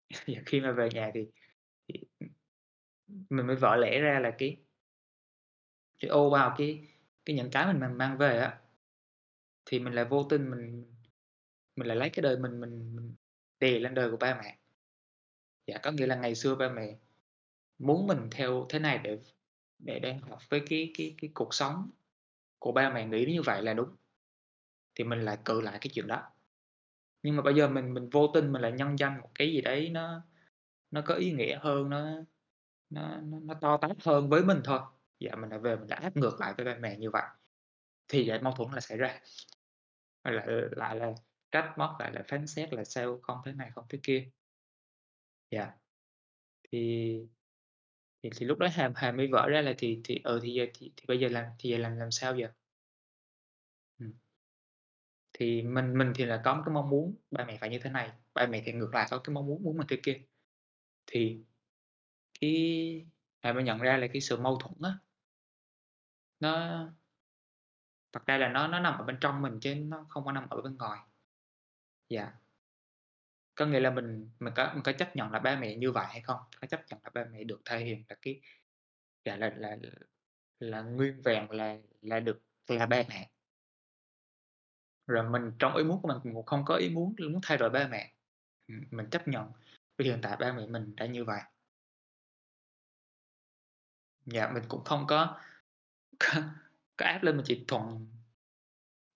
dạ, 0.28 0.42
khi 0.46 0.62
mà 0.62 0.72
về 0.72 0.90
nhà 0.94 1.12
thì 1.14 1.28
thì, 1.88 2.00
mình 3.30 3.48
mới 3.48 3.56
vỡ 3.56 3.76
lẽ 3.76 4.00
ra 4.00 4.20
là 4.20 4.36
cái 4.38 4.58
cái 6.00 6.10
ô 6.10 6.30
vào 6.30 6.56
cái 6.58 6.88
cái 7.26 7.36
những 7.36 7.50
cái 7.52 7.68
mình 7.68 7.80
mình 7.80 7.98
mang 7.98 8.18
về 8.18 8.38
á 8.38 8.60
thì 9.66 9.80
mình 9.80 9.94
lại 9.94 10.06
vô 10.06 10.24
tình 10.30 10.50
mình 10.50 10.94
mình 11.76 11.88
lại 11.88 11.98
lấy 11.98 12.10
cái 12.10 12.24
đời 12.24 12.38
mình 12.38 12.60
mình 12.60 12.96
mình 12.96 13.16
đè 13.60 13.80
lên 13.80 13.94
đời 13.94 14.12
của 14.12 14.18
ba 14.18 14.42
mẹ. 14.44 14.58
Dạ, 15.68 15.78
có 15.84 15.92
nghĩa 15.92 16.08
là 16.08 16.16
ngày 16.16 16.36
xưa 16.36 16.56
ba 16.56 16.70
mẹ 16.70 16.96
muốn 17.78 18.08
mình 18.08 18.30
theo 18.32 18.66
thế 18.70 18.80
này 18.80 18.98
để 19.04 19.20
để 19.80 20.00
để 20.00 20.14
học 20.14 20.40
với 20.50 20.62
cái 20.70 20.92
cái 20.98 21.16
cái 21.18 21.32
cuộc 21.34 21.54
sống 21.54 21.92
của 22.60 22.72
ba 22.72 22.94
mẹ 22.94 23.06
nghĩ 23.06 23.26
như 23.26 23.42
vậy 23.42 23.62
là 23.62 23.74
đúng. 23.74 23.96
Thì 24.96 25.04
mình 25.04 25.22
lại 25.22 25.38
cự 25.46 25.62
lại 25.62 25.78
cái 25.82 25.92
chuyện 25.94 26.08
đó. 26.08 26.32
Nhưng 27.24 27.36
mà 27.36 27.42
bây 27.42 27.56
giờ 27.56 27.68
mình 27.68 27.94
mình 27.94 28.10
vô 28.10 28.32
tình 28.34 28.52
mình 28.52 28.62
lại 28.62 28.72
nhân 28.72 29.00
danh 29.00 29.22
một 29.22 29.30
cái 29.36 29.54
gì 29.54 29.62
đấy 29.62 29.90
nó 29.90 30.22
nó 30.92 31.02
có 31.06 31.16
ý 31.16 31.32
nghĩa 31.32 31.60
hơn, 31.62 31.90
nó 31.90 32.24
nó 32.94 33.18
nó 33.22 33.40
nó 33.40 33.54
to 33.62 33.78
tát 33.78 33.92
hơn 34.04 34.30
với 34.30 34.44
mình 34.44 34.62
thôi. 34.66 34.80
Dạ, 35.20 35.36
mình 35.36 35.50
đã 35.50 35.58
về 35.58 35.76
mình 35.76 35.88
đã 35.88 35.96
áp 35.96 36.18
ngược 36.18 36.38
lại 36.40 36.54
với 36.58 36.66
ba 36.66 36.76
mẹ 36.80 36.98
như 36.98 37.10
vậy, 37.12 37.24
thì 38.08 38.30
vậy 38.30 38.42
mâu 38.42 38.54
thuẫn 38.54 38.72
là 38.74 38.80
xảy 38.80 38.98
ra. 38.98 39.20
Lại 40.24 40.48
lại 40.72 40.96
là 40.96 41.14
trách 41.52 41.74
móc, 41.78 41.96
lại 42.00 42.12
là 42.14 42.24
phán 42.28 42.48
xét 42.48 42.74
là 42.74 42.84
sao 42.84 43.20
không 43.24 43.38
thế 43.46 43.52
này, 43.52 43.72
không 43.76 43.86
thế 43.90 44.00
kia. 44.04 44.30
Dạ. 45.52 45.72
Thì 46.72 47.20
thì 48.24 48.30
thì 48.36 48.46
lúc 48.46 48.58
đó 48.58 48.68
hàm 48.74 48.94
hàm 48.96 49.18
mới 49.18 49.28
vỡ 49.28 49.50
ra 49.50 49.62
là 49.62 49.74
thì 49.78 50.02
thì, 50.04 50.22
ừ, 50.24 50.40
thì 50.44 50.54
giờ 50.54 50.66
thì 50.74 50.94
thì 50.98 51.06
bây 51.08 51.20
giờ 51.20 51.28
làm 51.30 51.46
thì 51.60 51.70
giờ 51.70 51.78
làm 51.78 51.98
làm 51.98 52.12
sao 52.12 52.36
giờ? 52.36 52.48
Ừ. 54.00 54.06
Thì 55.34 55.62
mình 55.62 55.98
mình 55.98 56.12
thì 56.16 56.26
là 56.26 56.42
có 56.46 56.56
một 56.56 56.62
cái 56.66 56.74
mong 56.74 56.90
muốn 56.90 57.16
ba 57.32 57.46
mẹ 57.46 57.58
phải 57.58 57.70
như 57.70 57.80
thế 57.80 57.90
này, 57.90 58.12
ba 58.34 58.48
mẹ 58.48 58.62
thì 58.66 58.72
ngược 58.72 58.94
lại 58.94 59.08
có 59.12 59.20
cái 59.24 59.34
mong 59.34 59.48
muốn 59.48 59.64
muốn 59.64 59.78
mình 59.78 59.88
thế 59.90 59.98
kia. 60.04 60.22
Thì 61.08 61.44
cái 62.44 63.06
Hà 63.42 63.54
mới 63.54 63.64
nhận 63.64 63.80
ra 63.80 63.98
là 63.98 64.08
cái 64.08 64.22
sự 64.22 64.38
mâu 64.38 64.60
thuẫn 64.60 64.74
á 64.82 64.98
nó 66.40 66.86
thật 68.14 68.26
ra 68.26 68.38
là 68.38 68.48
nó 68.50 68.68
nó 68.68 68.80
nằm 68.80 68.98
ở 68.98 69.04
bên 69.04 69.18
trong 69.22 69.42
mình 69.42 69.60
chứ 69.60 69.76
nó 69.76 70.06
không 70.10 70.26
có 70.26 70.32
nằm 70.32 70.50
ở 70.50 70.62
bên 70.62 70.78
ngoài. 70.78 71.00
Dạ. 72.10 72.34
Có 73.56 73.66
nghĩa 73.66 73.80
là 73.80 73.92
mình 73.92 74.30
mình 74.40 74.54
có 74.56 74.72
mình 74.74 74.84
có 74.84 74.94
chấp 74.94 75.16
nhận 75.16 75.32
là 75.32 75.40
ba 75.40 75.56
mẹ 75.56 75.76
như 75.76 75.92
vậy 75.92 76.06
hay 76.10 76.22
không? 76.22 76.40
Có 76.62 76.68
chấp 76.68 76.82
nhận 76.90 77.00
là 77.04 77.10
ba 77.14 77.26
mẹ 77.32 77.44
được 77.44 77.62
thể 77.66 77.80
hiện 77.80 78.04
là 78.10 78.16
cái 78.22 78.42
dạ, 79.26 79.36
là 79.36 79.54
là 79.58 79.78
là 80.60 80.82
nguyên 80.82 81.22
vẹn 81.22 81.52
là 81.52 81.78
là 82.02 82.20
được 82.20 82.42
là 82.68 82.86
ba 82.86 83.04
mẹ. 83.10 83.30
Rồi 85.08 85.30
mình 85.30 85.52
trong 85.60 85.76
ý 85.76 85.84
muốn 85.84 86.02
của 86.02 86.08
mình 86.08 86.18
cũng 86.24 86.46
không 86.46 86.66
có 86.66 86.76
ý 86.76 86.90
muốn 86.90 87.16
muốn 87.20 87.40
thay 87.44 87.58
đổi 87.58 87.70
ba 87.70 87.88
mẹ. 87.88 88.14
Mình 88.68 89.10
chấp 89.12 89.28
nhận 89.28 89.52
vì 89.98 90.06
hiện 90.06 90.20
tại 90.22 90.38
ba 90.40 90.54
mẹ 90.54 90.66
mình 90.68 90.96
đã 90.96 91.06
như 91.06 91.24
vậy. 91.26 91.42
Dạ, 94.26 94.50
mình 94.54 94.64
cũng 94.68 94.84
không 94.84 95.06
có 95.08 95.40
có 96.20 96.44
có 96.98 97.06
áp 97.06 97.24
lên, 97.24 97.36
dạ, 97.36 97.38
mình 97.38 97.46
chỉ 97.46 97.66
thuận 97.68 98.08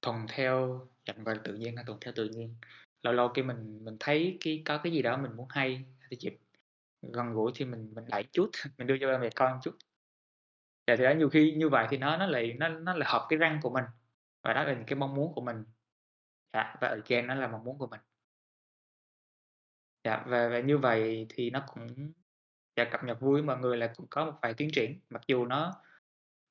thuận 0.02 0.26
theo 0.30 0.88
dặn 1.06 1.28
là 1.28 1.36
tự 1.44 1.56
nhiên 1.56 1.76
thôi, 1.76 1.84
thuận 1.88 2.00
theo 2.02 2.14
tự 2.16 2.30
nhiên. 2.30 2.56
Lâu 3.02 3.14
lâu 3.14 3.30
khi 3.30 3.44
mình 3.44 3.86
mình 3.86 3.98
thấy 4.00 4.38
cái 4.42 4.64
có 4.66 4.78
cái 4.84 4.94
gì 4.94 5.02
đó 5.02 5.18
mình 5.18 5.36
muốn 5.38 5.48
hay 5.50 5.86
thì 6.10 6.18
chỉ 6.20 6.30
gần 7.02 7.34
gũi 7.34 7.52
thì 7.56 7.66
mình 7.66 7.94
mình 7.96 8.06
đẩy 8.08 8.24
chút, 8.32 8.52
mình 8.78 8.88
đưa 8.88 8.98
cho 9.02 9.08
ba 9.08 9.18
mẹ 9.18 9.30
coi 9.36 9.52
chút. 9.64 9.76
Dạ, 10.88 10.96
thì 10.98 11.04
đó 11.04 11.12
nhiều 11.18 11.30
khi 11.30 11.52
như 11.58 11.70
vậy 11.70 11.88
thì 11.90 11.98
nó 11.98 12.18
nó 12.18 12.26
lại 12.26 12.54
nó 12.60 12.70
nó 12.70 12.94
lại 12.94 13.10
hợp 13.12 13.26
cái 13.30 13.40
răng 13.40 13.60
của 13.64 13.70
mình, 13.70 13.84
và 14.44 14.54
đó 14.54 14.64
là 14.64 14.74
những 14.74 14.86
cái 14.88 14.96
mong 14.96 15.16
muốn 15.16 15.34
của 15.34 15.42
mình. 15.42 15.66
Dạ, 16.54 16.76
và 16.82 16.98
trên 17.06 17.28
nó 17.28 17.36
là 17.36 17.48
mong 17.48 17.64
muốn 17.64 17.78
của 17.78 17.88
mình. 17.88 18.00
Dạ, 20.04 20.24
và 20.28 20.50
và 20.50 20.60
như 20.60 20.78
vậy 20.78 21.26
thì 21.30 21.50
nó 21.50 21.64
cũng 21.68 22.14
và 22.78 22.86
cập 22.92 23.04
nhật 23.04 23.20
vui 23.20 23.42
mọi 23.42 23.58
người 23.58 23.78
là 23.78 23.94
cũng 23.98 24.08
có 24.10 24.26
một 24.26 24.34
vài 24.42 24.54
tiến 24.54 24.70
triển, 24.74 25.00
mặc 25.10 25.22
dù 25.28 25.46
nó 25.46 25.82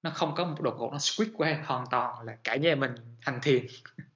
nó 0.03 0.11
không 0.15 0.35
có 0.37 0.45
một 0.45 0.61
đột 0.61 0.77
ngột 0.79 0.93
nó 0.93 0.99
switch 0.99 1.33
qua 1.37 1.63
hoàn 1.65 1.85
toàn 1.91 2.27
là 2.27 2.39
cả 2.45 2.57
nhà 2.57 2.75
mình 2.75 2.95
hành 3.21 3.39
thiền. 3.43 3.67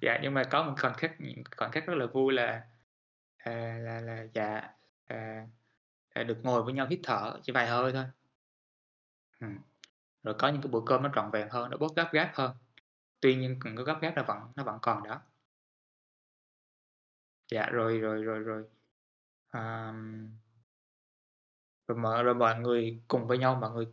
Dạ, 0.00 0.18
nhưng 0.22 0.34
mà 0.34 0.44
có 0.44 0.62
một 0.62 0.74
khoảnh 0.80 0.94
khắc 0.94 1.12
khoảnh 1.56 1.70
khắc 1.72 1.86
rất 1.86 1.94
là 1.94 2.06
vui 2.06 2.32
là, 2.32 2.66
à, 3.36 3.78
là 3.80 4.00
là 4.00 4.26
dạ, 4.34 4.70
à, 5.06 5.46
à, 6.10 6.22
được 6.22 6.38
ngồi 6.42 6.62
với 6.62 6.74
nhau 6.74 6.86
hít 6.90 7.00
thở 7.02 7.38
chỉ 7.42 7.52
vài 7.52 7.66
hơi 7.68 7.92
thôi. 7.92 8.04
Ừ. 9.40 9.46
Rồi 10.22 10.34
có 10.38 10.48
những 10.48 10.62
cái 10.62 10.70
bữa 10.70 10.80
cơm 10.86 11.02
nó 11.02 11.10
trọn 11.14 11.30
vẹn 11.30 11.48
hơn, 11.50 11.70
nó 11.70 11.76
bớt 11.76 11.96
gấp 11.96 12.08
gáp 12.12 12.30
hơn. 12.34 12.56
Tuy 13.20 13.34
nhiên 13.36 13.56
còn 13.60 13.76
có 13.76 13.82
gấp 13.82 13.98
gáp 14.00 14.12
nó 14.16 14.22
vẫn 14.22 14.38
nó 14.56 14.64
vẫn 14.64 14.78
còn 14.82 15.02
đó. 15.02 15.20
Dạ, 17.50 17.66
rồi 17.66 17.98
rồi 17.98 18.22
rồi 18.22 18.38
rồi, 18.38 18.64
ờm 19.50 20.30
rồi 21.92 22.00
mà 22.02 22.22
rồi 22.22 22.34
mọi 22.34 22.60
người 22.60 23.00
cùng 23.08 23.26
với 23.26 23.38
nhau, 23.38 23.58
mọi 23.60 23.70
người 23.70 23.86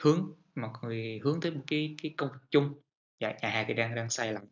hướng 0.00 0.32
mọi 0.54 0.70
người 0.82 1.20
hướng 1.24 1.40
tới 1.40 1.52
một 1.52 1.62
cái 1.66 1.94
cái 2.02 2.14
công 2.16 2.32
việc 2.32 2.38
chung. 2.50 2.74
Dạ, 3.20 3.32
nhà 3.42 3.48
hàng 3.48 3.64
thì 3.68 3.74
đang 3.74 3.94
đang 3.94 4.10
xây 4.10 4.32
lại. 4.32 4.44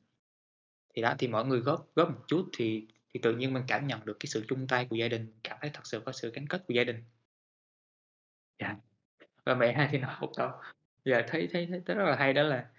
Thì 0.95 1.03
đó, 1.03 1.15
thì 1.19 1.29
mọi 1.29 1.45
người 1.47 1.61
góp 1.61 1.89
góp 1.95 2.11
một 2.11 2.25
chút 2.29 2.49
thì 2.57 2.87
thì 3.15 3.21
tự 3.23 3.37
nhiên 3.37 3.53
mình 3.55 3.63
cảm 3.69 3.87
nhận 3.87 4.05
được 4.05 4.17
cái 4.21 4.27
sự 4.27 4.45
chung 4.49 4.67
tay 4.67 4.87
của 4.91 4.97
gia 4.97 5.09
đình, 5.09 5.33
cảm 5.45 5.59
thấy 5.61 5.71
thật 5.75 5.87
sự 5.87 6.03
có 6.07 6.13
sự 6.13 6.33
gắn 6.33 6.47
kết 6.47 6.63
của 6.67 6.75
gia 6.75 6.85
đình. 6.85 7.05
Dạ, 8.59 8.77
và 9.45 9.55
mẹ 9.55 9.73
hai 9.73 9.89
thì 9.93 9.99
nói 9.99 10.17
một 10.21 10.33
câu, 10.37 10.51
dạ, 11.05 11.23
thấy 11.29 11.49
thấy 11.53 11.67
thấy 11.67 11.83
thấy 11.87 11.97
rất 11.97 12.05
là 12.05 12.17
hay 12.17 12.33
đó 12.33 12.43
là 12.43 12.71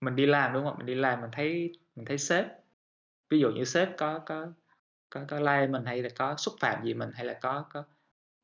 mình 0.00 0.16
đi 0.16 0.26
làm, 0.26 0.52
đúng 0.52 0.64
không, 0.64 0.78
Mình 0.78 0.86
đi 0.86 0.94
làm 0.94 1.20
mình 1.20 1.30
thấy 1.32 1.72
mình 1.96 2.04
thấy 2.04 2.18
sếp, 2.18 2.46
ví 3.30 3.40
dụ 3.40 3.50
như 3.50 3.64
sếp 3.64 3.88
có 3.96 4.18
có 4.26 4.52
có 5.10 5.24
có 5.28 5.40
like 5.40 5.66
mình 5.66 5.84
hay 5.84 6.02
là 6.02 6.08
có 6.16 6.36
xúc 6.36 6.54
phạm 6.60 6.84
gì 6.84 6.94
mình, 6.94 7.10
hay 7.14 7.24
là 7.24 7.38
có 7.42 7.64
có 7.72 7.84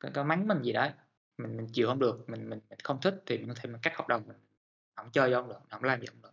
có 0.04 0.10
có 0.14 0.24
mắng 0.24 0.48
mình 0.48 0.62
gì 0.62 0.72
đấy, 0.72 0.92
mình 1.38 1.56
mình 1.56 1.66
chịu 1.72 1.88
không 1.88 1.98
được, 1.98 2.24
mình 2.28 2.50
mình 2.50 2.60
mình 2.70 2.78
không 2.84 3.00
thích 3.02 3.22
thì 3.26 3.38
mình 3.38 3.48
có 3.48 3.54
thể 3.56 3.70
mình 3.70 3.80
cắt 3.82 3.96
hợp 3.96 4.08
đồng, 4.08 4.26
mình 4.28 4.36
không 4.96 5.10
chơi 5.12 5.30
với 5.30 5.34
ông 5.34 5.48
được 5.48 5.56
không 5.70 5.84
làm 5.84 6.00
gì 6.00 6.06
ông 6.06 6.22
được 6.22 6.30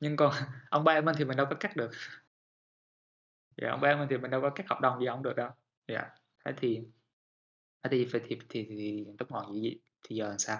Nhưng 0.00 0.16
còn 0.16 0.32
ông 0.70 0.84
ba 0.84 1.00
mình 1.00 1.14
thì 1.18 1.24
mình 1.24 1.36
đâu 1.36 1.46
có 1.50 1.56
cắt 1.60 1.76
được. 1.76 1.90
Dạ, 3.56 3.70
ông 3.70 3.80
ba 3.80 3.96
mình 3.96 4.08
thì 4.10 4.18
mình 4.18 4.30
đâu 4.30 4.40
có 4.42 4.50
cắt 4.50 4.66
hợp 4.68 4.80
đồng 4.80 5.00
gì 5.00 5.06
ông 5.06 5.22
được 5.22 5.36
đâu. 5.36 5.50
Dạ, 5.88 6.10
thế 6.44 6.52
thì 6.56 6.80
thế 7.82 7.90
thì 7.90 8.06
phải 8.12 8.20
thì 8.28 8.38
thì 8.48 8.66
thì 8.68 9.06
lúc 9.18 9.30
ngồi 9.30 9.44
gì 9.54 9.60
vậy 9.62 9.80
thì 10.02 10.16
giờ 10.16 10.28
làm 10.28 10.38
sao? 10.38 10.58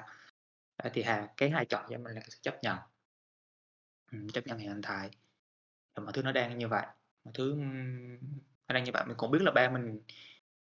Thế 0.85 0.91
thì 0.95 1.03
Hà 1.03 1.29
cái 1.37 1.51
hai 1.51 1.67
chọn 1.67 1.87
cho 1.91 1.99
mình 1.99 2.15
là 2.15 2.23
sự 2.29 2.39
chấp 2.43 2.59
nhận. 2.63 2.79
ừ, 4.13 4.19
chấp 4.33 4.47
nhận 4.47 4.59
hiện 4.59 4.81
tại, 4.83 5.11
mọi 6.03 6.13
thứ 6.13 6.23
nó 6.23 6.33
đang 6.33 6.59
như 6.59 6.69
vậy, 6.69 6.87
mọi 7.25 7.33
thứ, 7.35 7.55
nó 8.69 8.75
đang 8.75 8.85
như 8.85 8.91
vậy. 8.95 9.05
Mình 9.07 9.17
cũng 9.17 9.31
biết 9.31 9.43
là 9.43 9.53
ba 9.53 9.71
mình, 9.71 10.03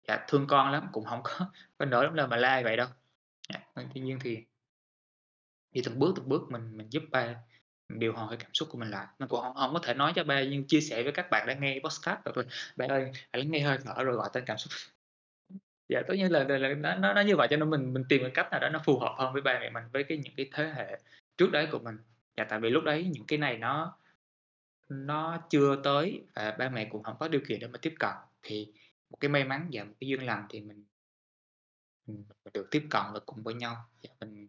dạ, 0.09 0.25
thương 0.29 0.47
con 0.47 0.71
lắm, 0.73 0.89
cũng 0.93 1.05
không 1.05 1.21
có 1.25 1.51
có 1.79 1.85
nỡ 1.85 2.03
lắm 2.03 2.15
là 2.15 2.27
mà 2.27 2.37
la 2.37 2.61
vậy 2.65 2.77
đâu. 2.77 2.89
Dạ, 3.49 3.61
vâng, 3.75 3.89
tuy 3.95 4.01
nhiên 4.01 4.19
thì 4.21 4.45
thì 5.75 5.83
từng 5.85 5.99
bước, 5.99 6.13
từng 6.17 6.29
bước 6.29 6.43
mình 6.51 6.77
mình 6.77 6.89
giúp 6.91 7.03
ba, 7.11 7.35
mình 7.89 7.99
điều 7.99 8.13
hòa 8.13 8.27
cái 8.29 8.37
cảm 8.37 8.51
xúc 8.55 8.69
của 8.73 8.79
mình 8.79 8.91
lại. 8.91 9.07
Mình 9.19 9.29
cũng 9.29 9.41
không 9.41 9.55
không 9.55 9.75
có 9.75 9.81
thể 9.83 9.95
nói 9.95 10.13
cho 10.17 10.25
ba 10.25 10.43
nhưng 10.43 10.67
chia 10.67 10.81
sẻ 10.81 11.03
với 11.03 11.13
các 11.13 11.31
bạn 11.31 11.47
đang 11.47 11.61
nghe 11.61 11.81
podcast 11.85 12.25
được 12.25 12.37
là 12.37 12.45
"Ba 12.77 12.87
ơi, 12.89 13.13
hãy 13.15 13.43
lắng 13.43 13.51
nghe 13.51 13.61
hơi 13.61 13.79
thở 13.85 14.05
rồi 14.05 14.17
gọi 14.17 14.31
tên 14.33 14.45
cảm 14.47 14.59
xúc." 14.59 14.73
Dạ, 15.89 16.03
tất 16.09 16.15
nhiên 16.15 16.33
là 16.33 16.45
là 16.45 16.59
là 16.59 16.75
nó 16.75 16.95
nó 16.95 17.13
nó 17.13 17.21
như 17.21 17.37
vậy 17.37 17.49
cho 17.51 17.57
nên 17.57 17.71
mình 17.71 17.95
mình 17.95 18.05
tìm 18.09 18.23
cái 18.23 18.31
cách 18.35 18.51
nào 18.51 18.61
đó 18.61 18.69
nó 18.69 18.81
phù 18.85 18.99
hợp 18.99 19.15
hơn 19.19 19.33
với 19.33 19.43
ba 19.43 19.59
mẹ 19.61 19.71
mình, 19.71 19.85
với 19.93 20.05
cái 20.05 20.19
những 20.19 20.35
cái 20.37 20.51
thế 20.53 20.73
hệ 20.77 20.99
trước 21.39 21.51
đấy 21.53 21.69
của 21.73 21.79
mình. 21.79 21.99
Dạ, 22.37 22.45
tại 22.45 22.61
vì 22.61 22.71
lúc 22.71 22.85
đấy 22.85 23.11
những 23.13 23.25
cái 23.27 23.39
này 23.39 23.57
nó 23.57 23.99
nó 24.89 25.39
chưa 25.51 25.77
tới 25.85 26.23
và 26.35 26.57
ba 26.59 26.69
mẹ 26.69 26.85
cũng 26.85 27.03
không 27.03 27.17
có 27.21 27.29
điều 27.29 27.41
kiện 27.49 27.61
để 27.61 27.67
mà 27.67 27.79
tiếp 27.83 27.95
cận. 27.99 28.11
Thì 28.43 28.73
một 29.13 29.19
cái 29.21 29.29
may 29.29 29.45
mắn 29.45 29.69
và 29.73 29.85
một 29.85 29.95
cái 30.01 30.09
duyên 30.09 30.23
lành 30.23 30.47
thì 30.51 30.61
mình 30.61 30.85
mình 32.07 32.25
được 32.55 32.69
tiếp 32.71 32.87
cận 32.91 33.03
và 33.13 33.21
cùng 33.27 33.43
với 33.43 33.55
nhau, 33.55 33.77
và 34.03 34.11
mình 34.21 34.49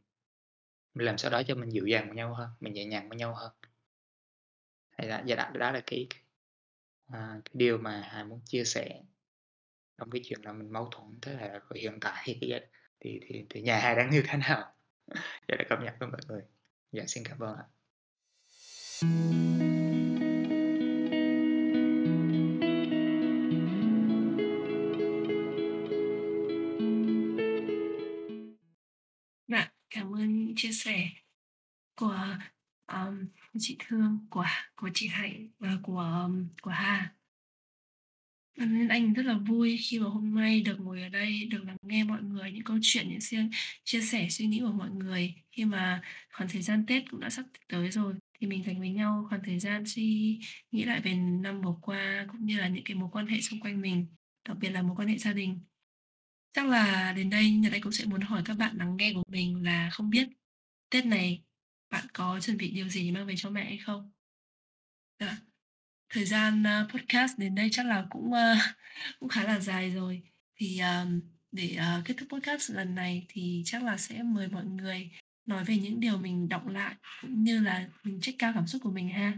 mình 0.94 1.06
làm 1.06 1.18
sao 1.18 1.32
đó 1.32 1.42
cho 1.48 1.56
mình 1.56 1.70
dịu 1.70 1.86
dàng 1.86 2.08
với 2.08 2.16
nhau 2.16 2.34
hơn, 2.34 2.50
mình 2.60 2.74
nhẹ 2.74 2.86
nhàng 2.86 3.10
với 3.10 3.18
nhau 3.18 3.36
hơn. 3.36 3.52
hay 4.90 5.08
là 5.08 5.24
và 5.28 5.36
đó 5.36 5.50
đó 5.54 5.72
là 5.72 5.82
cái 5.86 6.08
à, 7.08 7.42
cái 7.46 7.54
điều 7.54 7.78
mà 7.78 8.02
Hà 8.06 8.24
muốn 8.24 8.42
chia 8.46 8.64
sẻ 8.64 9.02
trong 9.98 10.10
cái 10.10 10.22
chuyện 10.26 10.40
là 10.44 10.54
mình 10.54 10.74
mâu 10.74 10.90
thuẫn 10.92 11.20
thế 11.22 11.36
hệ 11.36 11.50
hiện 11.76 11.98
tại 12.02 12.24
thì 12.26 12.40
dạ, 12.50 12.60
thì 13.00 13.20
thì 13.28 13.46
thì 13.50 13.62
nhà 13.62 13.80
Hà 13.80 13.96
đang 13.96 14.10
như 14.10 14.24
thế 14.28 14.38
nào? 14.38 14.74
Để 15.48 15.58
cập 15.70 15.80
nhật 15.82 15.96
với 16.00 16.10
mọi 16.10 16.22
người. 16.28 16.42
Dạ, 16.92 17.04
xin 17.08 17.24
cảm 17.26 17.40
ơn 17.40 17.56
ạ. 17.58 17.66
Chia 30.64 30.72
sẻ 30.72 31.10
của, 31.96 32.38
um, 32.88 33.28
chị 33.60 33.76
Thương, 33.80 34.28
của 34.30 34.46
của 34.76 34.90
chị 34.94 35.08
Hạnh 35.08 35.50
và 35.60 35.78
của, 35.84 36.24
um, 36.26 36.48
của 36.62 36.72
Hà. 36.72 37.14
Nên 38.58 38.88
anh 38.88 39.14
rất 39.14 39.26
là 39.26 39.38
vui 39.38 39.78
khi 39.78 40.00
mà 40.00 40.10
hôm 40.10 40.36
nay 40.36 40.62
được 40.62 40.80
ngồi 40.80 41.02
ở 41.02 41.10
đây, 41.10 41.46
được 41.46 41.64
lắng 41.64 41.78
nghe 41.82 42.04
mọi 42.04 42.24
người, 42.24 42.52
những 42.52 42.64
câu 42.64 42.78
chuyện, 42.82 43.10
những 43.10 43.20
riêng 43.20 43.50
chia 43.84 44.02
sẻ 44.02 44.28
suy 44.30 44.46
nghĩ 44.46 44.60
của 44.60 44.72
mọi 44.72 44.90
người. 44.90 45.34
Khi 45.52 45.66
mà 45.66 46.02
khoảng 46.32 46.50
thời 46.50 46.62
gian 46.62 46.86
Tết 46.86 47.04
cũng 47.12 47.20
đã 47.20 47.30
sắp 47.30 47.46
tới 47.68 47.92
rồi, 47.92 48.14
thì 48.40 48.48
mình 48.48 48.64
dành 48.64 48.80
với 48.80 48.90
nhau 48.90 49.26
khoảng 49.30 49.42
thời 49.46 49.60
gian 49.60 49.86
suy 49.86 50.40
nghĩ 50.72 50.84
lại 50.84 51.02
về 51.02 51.14
năm 51.16 51.62
vừa 51.62 51.76
qua, 51.82 52.26
cũng 52.32 52.46
như 52.46 52.60
là 52.60 52.68
những 52.68 52.84
cái 52.84 52.96
mối 52.96 53.10
quan 53.12 53.28
hệ 53.28 53.42
xung 53.42 53.60
quanh 53.60 53.82
mình, 53.82 54.08
đặc 54.48 54.58
biệt 54.60 54.70
là 54.70 54.82
mối 54.82 54.96
quan 54.96 55.08
hệ 55.08 55.18
gia 55.18 55.34
đình. 55.34 55.60
Chắc 56.54 56.68
là 56.68 57.14
đến 57.16 57.30
đây 57.30 57.52
Nhật 57.52 57.74
Anh 57.74 57.82
cũng 57.82 57.92
sẽ 57.92 58.06
muốn 58.06 58.22
hỏi 58.22 58.42
các 58.46 58.58
bạn 58.58 58.78
lắng 58.78 58.98
nghe 58.98 59.14
của 59.14 59.24
mình 59.28 59.64
là 59.64 59.90
không 59.90 60.10
biết 60.10 60.28
Tết 60.94 61.06
này 61.06 61.44
bạn 61.90 62.06
có 62.14 62.40
chuẩn 62.40 62.58
bị 62.58 62.72
điều 62.72 62.90
gì 62.90 63.12
mang 63.12 63.26
về 63.26 63.34
cho 63.38 63.50
mẹ 63.50 63.64
hay 63.66 63.78
không? 63.78 64.12
Dạ. 65.20 65.38
Thời 66.10 66.26
gian, 66.26 66.64
uh, 66.64 66.92
podcast 66.92 67.38
đến 67.38 67.56
đây 67.56 67.70
chắc 67.72 67.86
là 67.86 68.06
cũng, 68.10 68.26
uh, 68.32 68.58
cũng 69.20 69.30
khá 69.30 69.44
là 69.44 69.60
dài 69.60 69.92
rồi. 69.92 70.24
Thì, 70.56 70.80
um, 70.80 71.22
để, 71.52 71.78
uh, 72.00 72.06
kết 72.06 72.14
thúc 72.18 72.30
podcast 72.30 72.72
lần 72.72 72.96
này 72.96 73.26
thì 73.30 73.62
chắc 73.66 73.84
là 73.84 73.98
sẽ 73.98 74.24
mời 74.24 74.48
mọi 74.48 74.66
người 74.66 75.12
nói 75.46 75.64
về 75.66 75.78
những 75.78 76.00
điều 76.00 76.18
mình 76.18 76.50
đọc 76.50 76.68
lại, 76.68 76.96
cũng 77.22 77.44
như 77.44 77.60
là 77.60 77.90
mình 78.04 78.22
check 78.22 78.40
cao 78.40 78.52
cảm 78.56 78.68
xúc 78.68 78.82
của 78.84 78.92
mình 78.92 79.10
ha. 79.10 79.38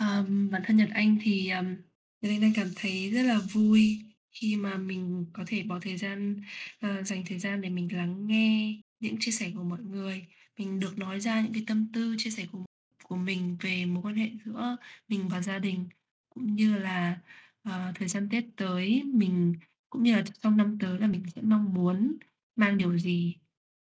Um, 0.00 0.50
bản 0.50 0.62
thân 0.64 0.76
Nhật 0.76 0.88
Anh 0.94 1.18
thì, 1.22 1.50
um, 1.50 1.76
Nhật 2.20 2.32
Anh 2.32 2.40
đang 2.40 2.52
cảm 2.54 2.70
thấy 2.76 3.10
rất 3.10 3.22
là 3.22 3.38
vui 3.52 4.00
khi 4.30 4.56
mà 4.56 4.76
mình 4.76 5.26
có 5.32 5.44
thể 5.46 5.62
bỏ 5.62 5.80
thời 5.82 5.96
gian, 5.96 6.40
uh, 6.86 7.06
dành 7.06 7.24
thời 7.26 7.38
gian 7.38 7.60
để 7.60 7.68
mình 7.68 7.96
lắng 7.96 8.26
nghe 8.26 8.83
những 9.00 9.16
chia 9.20 9.32
sẻ 9.32 9.52
của 9.54 9.62
mọi 9.62 9.82
người. 9.82 10.26
Mình 10.58 10.80
được 10.80 10.98
nói 10.98 11.20
ra 11.20 11.40
những 11.40 11.52
cái 11.52 11.64
tâm 11.66 11.86
tư, 11.92 12.14
chia 12.18 12.30
sẻ 12.30 12.46
của 12.52 12.64
của 13.04 13.16
mình 13.16 13.56
về 13.60 13.86
mối 13.86 14.02
quan 14.02 14.14
hệ 14.16 14.30
giữa 14.44 14.76
mình 15.08 15.28
và 15.28 15.42
gia 15.42 15.58
đình, 15.58 15.88
cũng 16.28 16.54
như 16.56 16.78
là, 16.78 17.20
uh, 17.68 17.74
thời 17.94 18.08
gian 18.08 18.28
Tết 18.28 18.44
tới 18.56 19.02
mình 19.04 19.54
cũng 19.90 20.02
như 20.02 20.16
là 20.16 20.24
trong 20.42 20.56
năm 20.56 20.78
tới 20.80 20.98
là 20.98 21.06
mình 21.06 21.22
sẽ 21.34 21.42
mong 21.42 21.74
muốn 21.74 22.16
mang 22.56 22.78
điều 22.78 22.98
gì 22.98 23.36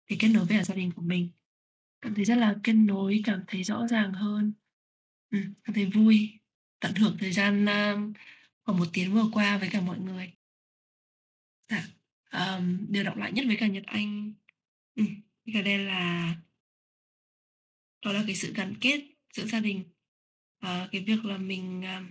để 0.09 0.15
kết 0.19 0.27
nối 0.27 0.45
với 0.45 0.57
cả 0.57 0.63
gia 0.63 0.75
đình 0.75 0.91
của 0.91 1.01
mình. 1.01 1.29
Cảm 2.01 2.15
thấy 2.15 2.25
rất 2.25 2.35
là 2.35 2.55
kết 2.63 2.73
nối, 2.73 3.21
cảm 3.25 3.43
thấy 3.47 3.63
rõ 3.63 3.87
ràng 3.87 4.13
hơn. 4.13 4.53
ừ, 5.31 5.39
cảm 5.63 5.73
thấy 5.73 5.85
vui, 5.85 6.39
tận 6.79 6.95
hưởng 6.95 7.17
thời 7.19 7.31
gian, 7.31 7.65
ờ, 7.65 7.93
uh, 7.93 8.17
khoảng 8.63 8.79
một 8.79 8.87
tiếng 8.93 9.13
vừa 9.13 9.25
qua 9.33 9.57
với 9.57 9.69
cả 9.71 9.81
mọi 9.81 9.99
người. 9.99 10.33
Dạ, 11.69 11.87
um, 12.31 12.85
điều 12.89 13.03
đọc 13.03 13.17
lại 13.17 13.31
nhất 13.31 13.45
với 13.47 13.57
cả 13.57 13.67
Nhật 13.67 13.83
Anh 13.85 14.33
Ừ, 14.97 15.03
với 15.45 15.53
cả 15.53 15.61
đây 15.61 15.77
là 15.77 16.35
đó 18.05 18.11
là 18.13 18.23
cái 18.27 18.35
sự 18.35 18.53
gắn 18.53 18.75
kết 18.81 19.01
giữa 19.33 19.45
gia 19.45 19.59
đình. 19.59 19.83
à, 20.59 20.89
cái 20.91 21.01
việc 21.07 21.25
là 21.25 21.37
mình, 21.37 21.81
ờ, 21.85 22.01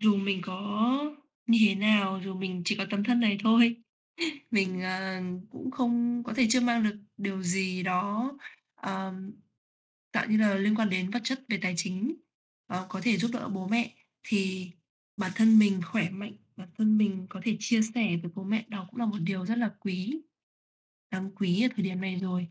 dù 0.00 0.16
mình 0.16 0.40
có 0.42 1.00
như 1.46 1.58
thế 1.68 1.74
nào, 1.74 2.20
dù 2.24 2.34
mình 2.34 2.62
chỉ 2.64 2.76
có 2.76 2.86
tấm 2.90 3.04
thân 3.04 3.20
này 3.20 3.38
thôi, 3.42 3.76
mình, 4.50 4.78
uh, 4.80 5.50
cũng 5.50 5.70
không 5.70 6.22
có 6.24 6.34
thể 6.34 6.46
chưa 6.50 6.60
mang 6.60 6.82
được 6.84 6.96
điều 7.16 7.42
gì 7.42 7.82
đó, 7.82 8.32
ờm, 8.74 9.32
tạo 10.12 10.26
như 10.30 10.36
là 10.38 10.54
liên 10.54 10.74
quan 10.76 10.90
đến 10.90 11.10
vật 11.10 11.20
chất 11.24 11.40
về 11.48 11.58
tài 11.62 11.74
chính, 11.76 12.16
uh, 12.74 12.86
có 12.88 13.00
thể 13.04 13.16
giúp 13.16 13.30
đỡ 13.34 13.48
bố 13.48 13.68
mẹ, 13.68 13.94
thì 14.24 14.70
bản 15.16 15.32
thân 15.34 15.58
mình 15.58 15.80
khỏe 15.92 16.10
mạnh, 16.10 16.36
bản 16.56 16.68
thân 16.78 16.98
mình 16.98 17.26
có 17.30 17.40
thể 17.44 17.56
chia 17.60 17.82
sẻ 17.82 18.16
với 18.22 18.30
bố 18.34 18.44
mẹ 18.44 18.64
đó 18.68 18.86
cũng 18.90 19.00
là 19.00 19.06
một 19.06 19.18
điều 19.20 19.46
rất 19.46 19.58
là 19.58 19.70
quý, 19.80 20.22
đáng 21.14 21.30
quý 21.34 21.62
ở 21.62 21.68
thời 21.76 21.84
điểm 21.84 22.00
này 22.00 22.16
rồi. 22.16 22.48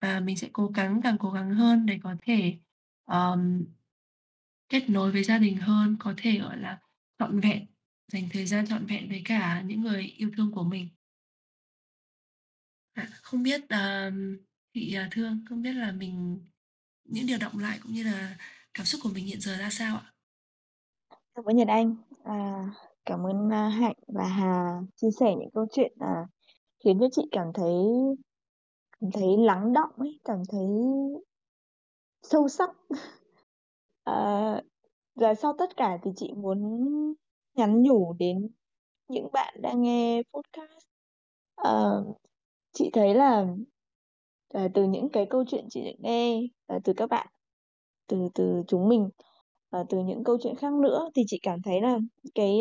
Và 0.00 0.20
mình 0.20 0.36
sẽ 0.36 0.48
cố 0.52 0.66
gắng, 0.66 1.00
càng 1.04 1.16
cố 1.18 1.30
gắng 1.30 1.54
hơn 1.54 1.86
để 1.86 1.98
có 2.02 2.14
thể, 2.22 2.58
um, 3.06 3.64
kết 4.68 4.90
nối 4.90 5.12
với 5.12 5.24
gia 5.24 5.38
đình 5.38 5.56
hơn, 5.56 5.96
có 6.00 6.14
thể, 6.16 6.38
gọi 6.38 6.58
là, 6.58 6.80
trọn 7.18 7.40
vẹn, 7.40 7.66
dành 8.12 8.28
thời 8.32 8.46
gian 8.46 8.66
trọn 8.66 8.86
vẹn 8.86 9.08
với 9.08 9.22
cả 9.24 9.62
những 9.62 9.80
người 9.82 10.02
yêu 10.02 10.30
thương 10.36 10.52
của 10.52 10.64
mình. 10.64 10.88
À, 12.92 13.08
không 13.22 13.42
biết, 13.42 13.60
um, 13.60 14.36
chị, 14.74 14.96
uh, 15.06 15.10
Thương, 15.10 15.44
không 15.48 15.62
biết 15.62 15.72
là 15.72 15.92
mình 15.92 16.46
những 17.04 17.26
điều 17.26 17.38
động 17.38 17.58
lại 17.58 17.78
cũng 17.82 17.92
như 17.92 18.04
là 18.04 18.36
cảm 18.74 18.86
xúc 18.86 19.00
của 19.04 19.10
mình 19.14 19.26
hiện 19.26 19.40
giờ 19.40 19.56
ra 19.56 19.70
sao 19.70 19.96
ạ? 19.96 20.12
Cảm 21.34 21.44
ơn 21.44 21.56
Nhật 21.56 21.68
Anh. 21.68 21.96
À, 22.24 22.64
cảm 23.04 23.26
ơn, 23.26 23.46
uh, 23.46 23.74
Hạnh 23.80 23.96
và 24.06 24.28
Hà 24.28 24.80
chia 24.96 25.10
sẻ 25.20 25.26
những 25.38 25.50
câu 25.54 25.66
chuyện, 25.72 25.92
à, 26.00 26.26
khiến 26.86 26.98
cho 27.00 27.06
chị 27.12 27.22
cảm 27.32 27.52
thấy 27.54 27.74
cảm 29.00 29.10
thấy 29.12 29.36
lắng 29.38 29.72
động 29.72 29.90
ấy, 29.96 30.20
cảm 30.24 30.42
thấy 30.48 30.66
sâu 32.22 32.48
sắc. 32.48 32.70
à, 34.04 34.62
và 35.14 35.34
sau 35.34 35.54
tất 35.58 35.76
cả 35.76 35.98
thì 36.02 36.10
chị 36.16 36.32
muốn 36.36 36.58
nhắn 37.54 37.82
nhủ 37.82 38.12
đến 38.18 38.48
những 39.08 39.28
bạn 39.32 39.54
đang 39.62 39.82
nghe 39.82 40.22
podcast. 40.32 40.86
à, 41.56 41.90
chị 42.72 42.90
thấy 42.92 43.14
là, 43.14 43.46
à, 44.48 44.68
từ 44.74 44.84
những 44.84 45.08
cái 45.08 45.26
câu 45.30 45.44
chuyện 45.48 45.66
chị 45.70 45.84
được 45.84 45.96
nghe, 45.98 46.40
à, 46.66 46.78
từ 46.84 46.92
các 46.96 47.10
bạn, 47.10 47.26
từ 48.06 48.28
từ 48.34 48.62
chúng 48.68 48.88
mình, 48.88 49.08
à, 49.70 49.84
từ 49.88 49.98
những 49.98 50.24
câu 50.24 50.38
chuyện 50.42 50.56
khác 50.56 50.72
nữa 50.72 51.08
thì 51.14 51.22
chị 51.26 51.38
cảm 51.42 51.62
thấy 51.62 51.80
là 51.80 51.98
cái, 52.34 52.60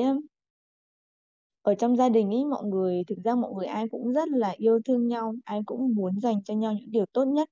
ở 1.66 1.76
trong 1.76 1.96
gia 1.98 2.10
đình 2.10 2.30
ấy, 2.32 2.46
mọi 2.46 2.64
người 2.64 3.04
thực 3.08 3.18
ra 3.24 3.36
mọi 3.36 3.52
người 3.54 3.66
ai 3.66 3.90
cũng 3.92 4.14
rất 4.14 4.30
là 4.30 4.54
yêu 4.58 4.80
thương 4.86 5.08
nhau, 5.08 5.34
ai 5.46 5.62
cũng 5.66 5.96
muốn 5.96 6.20
dành 6.20 6.44
cho 6.44 6.54
nhau 6.54 6.74
những 6.74 6.92
điều 6.92 7.06
tốt 7.14 7.26
nhất. 7.26 7.50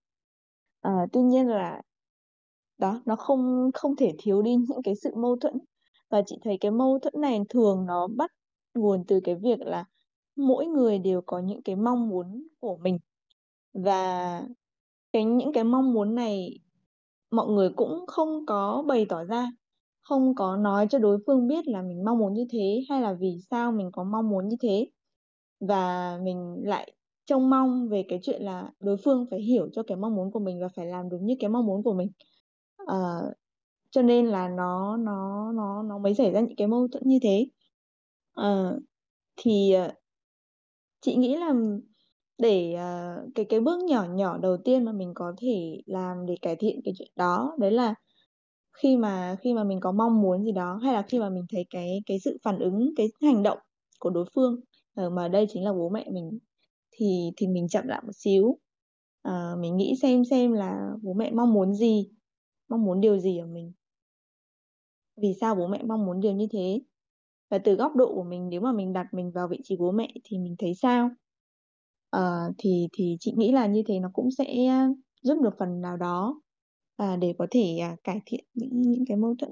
à, 0.81 0.91
tuy 1.13 1.21
nhiên 1.21 1.47
là 1.47 1.81
đó, 2.77 3.01
nó 3.05 3.15
không 3.15 3.71
không 3.73 3.95
thể 3.95 4.11
thiếu 4.17 4.41
đi 4.41 4.55
những 4.55 4.81
cái 4.83 4.95
sự 4.95 5.11
mâu 5.15 5.35
thuẫn. 5.41 5.53
Và 6.09 6.21
chị 6.25 6.37
thấy 6.43 6.57
cái 6.61 6.71
mâu 6.71 6.99
thuẫn 6.99 7.13
này 7.21 7.39
thường 7.49 7.85
nó 7.85 8.07
bắt 8.07 8.31
nguồn 8.75 9.03
từ 9.07 9.19
cái 9.23 9.35
việc 9.35 9.59
là 9.61 9.85
mỗi 10.35 10.65
người 10.67 10.99
đều 10.99 11.21
có 11.25 11.39
những 11.39 11.61
cái 11.63 11.75
mong 11.75 12.09
muốn 12.09 12.47
của 12.59 12.77
mình. 12.77 12.99
Và 13.73 14.41
cái 15.13 15.25
những 15.25 15.53
cái 15.53 15.63
mong 15.63 15.93
muốn 15.93 16.15
này 16.15 16.59
mọi 17.31 17.47
người 17.47 17.69
cũng 17.75 18.05
không 18.07 18.45
có 18.45 18.83
bày 18.87 19.05
tỏ 19.09 19.23
ra, 19.23 19.47
không 20.03 20.35
có 20.35 20.57
nói 20.57 20.87
cho 20.89 20.99
đối 20.99 21.17
phương 21.27 21.47
biết 21.47 21.67
là 21.67 21.81
mình 21.81 22.05
mong 22.05 22.17
muốn 22.19 22.33
như 22.33 22.45
thế, 22.51 22.81
hay 22.89 23.01
là 23.01 23.13
vì 23.13 23.37
sao 23.51 23.71
mình 23.71 23.91
có 23.93 24.03
mong 24.03 24.29
muốn 24.29 24.47
như 24.49 24.57
thế. 24.61 24.87
Và 25.59 26.17
mình 26.23 26.61
lại 26.65 26.93
trông 27.25 27.49
mong 27.49 27.89
về 27.89 28.05
cái 28.09 28.19
chuyện 28.23 28.41
là 28.43 28.71
đối 28.79 28.97
phương 28.97 29.25
phải 29.31 29.41
hiểu 29.41 29.69
cho 29.73 29.83
cái 29.83 29.97
mong 29.97 30.15
muốn 30.15 30.31
của 30.31 30.39
mình 30.39 30.61
và 30.61 30.67
phải 30.75 30.85
làm 30.85 31.09
đúng 31.09 31.25
như 31.25 31.35
cái 31.39 31.49
mong 31.49 31.65
muốn 31.65 31.83
của 31.83 31.93
mình. 31.93 32.11
à, 32.87 33.21
cho 33.91 34.01
nên 34.01 34.27
là 34.27 34.49
nó 34.49 34.97
nó 34.97 35.51
nó 35.53 35.83
nó 35.83 35.97
mới 35.97 36.13
xảy 36.15 36.31
ra 36.31 36.39
những 36.41 36.55
cái 36.57 36.67
mâu 36.67 36.87
thuẫn 36.87 37.03
như 37.05 37.19
thế. 37.23 37.47
à, 38.33 38.71
thì, 39.37 39.73
ờ, 39.73 39.91
chị 41.01 41.15
nghĩ 41.15 41.35
là 41.37 41.53
để, 42.37 42.75
uh, 42.75 43.35
cái 43.35 43.45
cái 43.45 43.59
bước 43.59 43.83
nhỏ 43.83 44.05
nhỏ 44.09 44.37
đầu 44.37 44.57
tiên 44.57 44.85
mà 44.85 44.91
mình 44.91 45.11
có 45.15 45.33
thể 45.37 45.81
làm 45.85 46.25
để 46.25 46.35
cải 46.41 46.55
thiện 46.55 46.81
cái 46.85 46.93
chuyện 46.97 47.11
đó, 47.15 47.55
đấy 47.59 47.71
là 47.71 47.95
khi 48.73 48.97
mà 48.97 49.35
khi 49.41 49.53
mà 49.53 49.63
mình 49.63 49.79
có 49.79 49.91
mong 49.91 50.21
muốn 50.21 50.43
gì 50.45 50.51
đó, 50.51 50.79
hay 50.83 50.93
là 50.93 51.01
khi 51.01 51.19
mà 51.19 51.29
mình 51.29 51.45
thấy 51.51 51.65
cái 51.69 52.01
cái 52.05 52.17
sự 52.25 52.37
phản 52.43 52.59
ứng, 52.59 52.93
cái 52.97 53.07
hành 53.21 53.43
động 53.43 53.57
của 53.99 54.09
đối 54.09 54.25
phương, 54.35 54.59
ờ, 54.95 55.09
mà 55.09 55.27
đây 55.27 55.45
chính 55.49 55.63
là 55.65 55.73
bố 55.73 55.89
mẹ 55.89 56.05
mình, 56.11 56.39
thì 56.91 57.31
thì 57.37 57.47
mình 57.47 57.67
chậm 57.69 57.87
lại 57.87 58.01
một 58.05 58.11
xíu. 58.15 58.57
à, 59.21 59.55
mình 59.59 59.77
nghĩ 59.77 59.95
xem 60.01 60.25
xem 60.25 60.53
là 60.53 60.91
bố 61.03 61.13
mẹ 61.13 61.31
mong 61.31 61.53
muốn 61.53 61.73
gì, 61.73 62.09
mong 62.69 62.83
muốn 62.85 63.01
điều 63.01 63.19
gì 63.19 63.37
ở 63.37 63.45
mình. 63.47 63.73
Vì 65.21 65.33
sao 65.41 65.55
bố 65.55 65.67
mẹ 65.67 65.83
mong 65.83 66.05
muốn 66.05 66.19
điều 66.19 66.33
như 66.33 66.47
thế? 66.51 66.81
Và 67.51 67.57
từ 67.57 67.75
góc 67.75 67.95
độ 67.95 68.15
của 68.15 68.23
mình, 68.23 68.49
nếu 68.49 68.61
mà 68.61 68.71
mình 68.73 68.93
đặt 68.93 69.07
mình 69.13 69.31
vào 69.31 69.47
vị 69.47 69.59
trí 69.63 69.75
bố 69.77 69.91
mẹ 69.91 70.13
thì 70.23 70.39
mình 70.39 70.55
thấy 70.59 70.75
sao? 70.75 71.09
à, 72.09 72.49
thì 72.57 72.87
thì 72.93 73.17
chị 73.19 73.33
nghĩ 73.37 73.51
là 73.51 73.67
như 73.67 73.83
thế 73.87 73.99
nó 73.99 74.09
cũng 74.13 74.31
sẽ 74.31 74.45
ờ, 74.67 74.87
giúp 75.21 75.37
được 75.43 75.53
phần 75.59 75.81
nào 75.81 75.97
đó, 75.97 76.41
à, 76.95 77.15
để 77.15 77.35
có 77.37 77.47
thể, 77.51 77.77
à, 77.81 77.95
cải 78.03 78.21
thiện 78.25 78.45
những 78.53 78.81
những 78.81 79.05
cái 79.07 79.17
mâu 79.17 79.35
thuẫn. 79.39 79.51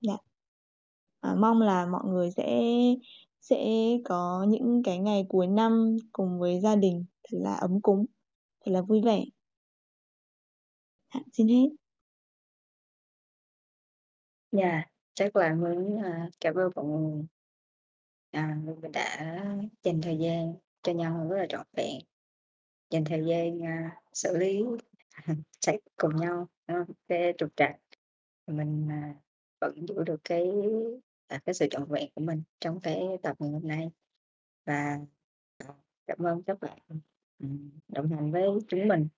Dạ. 0.00 0.16
À, 1.20 1.34
mong 1.38 1.60
là 1.60 1.86
mọi 1.86 2.02
người 2.04 2.30
sẽ 2.30 2.62
sẽ 3.40 3.64
có 4.04 4.46
những 4.48 4.82
cái 4.84 4.98
ngày 4.98 5.26
cuối 5.28 5.46
năm 5.46 5.96
cùng 6.12 6.38
với 6.38 6.60
gia 6.60 6.76
đình 6.76 7.04
thật 7.22 7.38
là 7.40 7.54
ấm 7.54 7.80
cúng, 7.82 8.06
thật 8.64 8.72
là 8.72 8.82
vui 8.82 9.00
vẻ. 9.02 9.24
Dạ, 11.14 11.20
xin 11.32 11.48
hết. 11.48 11.68
Yeah, 14.50 14.84
chắc 15.14 15.36
là 15.36 15.54
muốn, 15.54 16.02
à, 16.02 16.30
cảm 16.40 16.54
ơn 16.54 16.70
mọi 16.76 16.84
người. 16.84 17.26
À, 18.30 18.58
mình 18.64 18.92
đã 18.92 19.44
dành 19.82 20.00
thời 20.02 20.18
gian 20.18 20.54
cho 20.82 20.92
nhau 20.92 21.26
rất 21.30 21.36
là 21.36 21.46
trọn 21.48 21.66
vẹn, 21.76 22.00
dành 22.90 23.04
thời 23.04 23.24
gian, 23.26 23.64
a, 23.64 24.02
xử 24.12 24.36
lý 24.36 24.62
Chạy 25.60 25.80
cùng 25.96 26.16
nhau, 26.16 26.48
đúng 26.68 26.76
hông? 26.78 26.86
Cái 27.08 27.32
trục 27.38 27.50
trặc, 27.56 27.76
mình, 28.46 28.88
à, 28.90 29.14
vẫn 29.60 29.86
giữ 29.88 30.04
được 30.06 30.20
cái, 30.24 30.50
à, 31.26 31.40
cái 31.46 31.54
sự 31.54 31.66
trọn 31.70 31.84
vẹn 31.88 32.10
của 32.14 32.20
mình 32.22 32.42
trong 32.60 32.80
cái 32.80 33.02
tập 33.22 33.36
ngày 33.40 33.50
hôm 33.50 33.68
nay. 33.68 33.90
Và, 34.66 34.98
à, 35.58 35.66
cảm 36.06 36.18
ơn 36.26 36.42
các 36.42 36.60
bạn, 36.60 36.78
ừm, 37.38 37.70
đồng 37.88 38.10
hành 38.10 38.32
với 38.32 38.44
chúng 38.68 38.88
mình, 38.88 39.08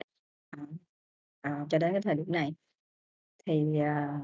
à, 0.50 0.58
à, 1.40 1.66
cho 1.70 1.78
đến 1.78 1.92
cái 1.92 2.02
thời 2.02 2.14
điểm 2.14 2.32
này. 2.32 2.54
Thì, 3.46 3.78
à 3.80 4.20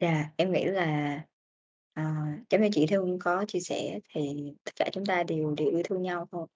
Yeah, 0.00 0.24
em 0.36 0.52
nghĩ 0.52 0.64
là, 0.64 0.84
à, 1.92 2.26
giống 2.50 2.62
như 2.62 2.68
chị 2.72 2.86
Thương 2.90 3.18
có 3.18 3.44
chia 3.48 3.60
sẻ 3.60 3.98
thì 4.14 4.52
tất 4.64 4.72
cả 4.76 4.88
chúng 4.92 5.06
ta 5.06 5.22
đều 5.22 5.54
đều 5.56 5.68
yêu 5.70 5.82
thương 5.84 6.02
nhau 6.02 6.28
thôi. 6.32 6.46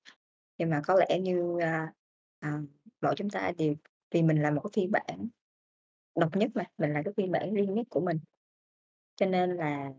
Nhưng 0.59 0.71
mà 0.71 0.81
có 0.87 0.95
lẽ 0.95 1.21
như, 1.21 1.59
a, 1.63 1.93
à, 2.41 2.53
à 2.84 2.84
mỗi 3.05 3.15
chúng 3.17 3.31
ta 3.31 3.53
đều 3.59 3.75
vì 4.11 4.23
mình 4.23 4.43
là 4.43 4.51
một 4.51 4.61
cái 4.61 4.71
phiên 4.75 4.91
bản 4.91 5.29
độc 6.15 6.37
nhất 6.37 6.51
mà, 6.55 6.65
mình 6.79 6.93
là 6.93 7.03
cái 7.05 7.15
phiên 7.17 7.31
bản 7.33 7.55
riêng 7.55 7.75
nhất 7.75 7.87
của 7.91 8.01
mình. 8.01 8.19
Cho 9.17 9.27
nên 9.27 9.57
là 9.57 9.93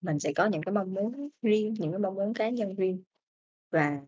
mình 0.00 0.18
sẽ 0.18 0.32
có 0.36 0.46
những 0.46 0.62
cái 0.62 0.72
mong 0.72 0.94
muốn 0.94 1.28
riêng, 1.42 1.74
những 1.78 1.92
cái 1.92 1.98
mong 1.98 2.14
muốn 2.14 2.34
cá 2.34 2.48
nhân 2.48 2.74
riêng. 2.74 3.02
Và 3.70 4.00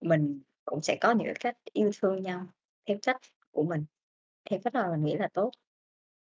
mình 0.00 0.42
cũng 0.64 0.80
sẽ 0.82 0.98
có 1.00 1.12
những 1.12 1.26
cái 1.26 1.36
cách 1.40 1.56
yêu 1.72 1.90
thương 2.00 2.22
nhau 2.22 2.46
theo 2.88 2.98
cách 3.02 3.16
của 3.50 3.62
mình, 3.62 3.84
theo 4.50 4.60
cách 4.64 4.74
mà 4.74 4.90
mình 4.90 5.04
nghĩ 5.04 5.16
là 5.16 5.28
tốt. 5.32 5.50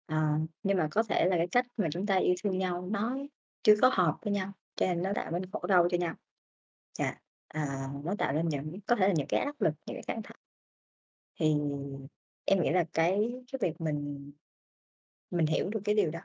À, 0.07 0.39
nhưng 0.63 0.77
mà 0.79 0.89
có 0.91 1.03
thể 1.03 1.25
là 1.25 1.37
cái 1.37 1.49
cách 1.51 1.67
mà 1.77 1.89
chúng 1.91 2.07
ta 2.07 2.17
yêu 2.17 2.35
thương 2.43 2.59
nhau 2.59 2.89
nó 2.91 3.17
chưa 3.63 3.75
có 3.83 3.91
hợp 3.93 4.19
với 4.23 4.33
nhau, 4.33 4.53
cho 4.77 4.87
nên 4.87 5.03
nó 5.03 5.13
tạo 5.15 5.31
nên 5.31 5.51
khổ 5.51 5.67
đau 5.67 5.89
cho 5.91 5.99
nhau. 5.99 6.15
Dạ, 6.99 7.19
à, 7.49 7.89
nó 8.05 8.15
tạo 8.19 8.33
nên 8.33 8.49
những 8.49 8.81
có 8.87 8.97
thể 8.97 9.09
là 9.09 9.15
những 9.17 9.27
cái 9.29 9.41
áp 9.41 9.61
lực, 9.61 9.75
những 9.87 9.97
cái 9.97 10.03
căng 10.07 10.23
thẳng. 10.23 10.39
Thì 11.39 11.55
em 12.45 12.63
nghĩ 12.63 12.71
là 12.71 12.85
cái 12.93 13.33
cái 13.53 13.59
việc 13.63 13.81
mình 13.81 14.33
mình 15.31 15.47
hiểu 15.47 15.71
được 15.71 15.81
cái 15.85 15.95
điều 15.95 16.11
đó 16.13 16.21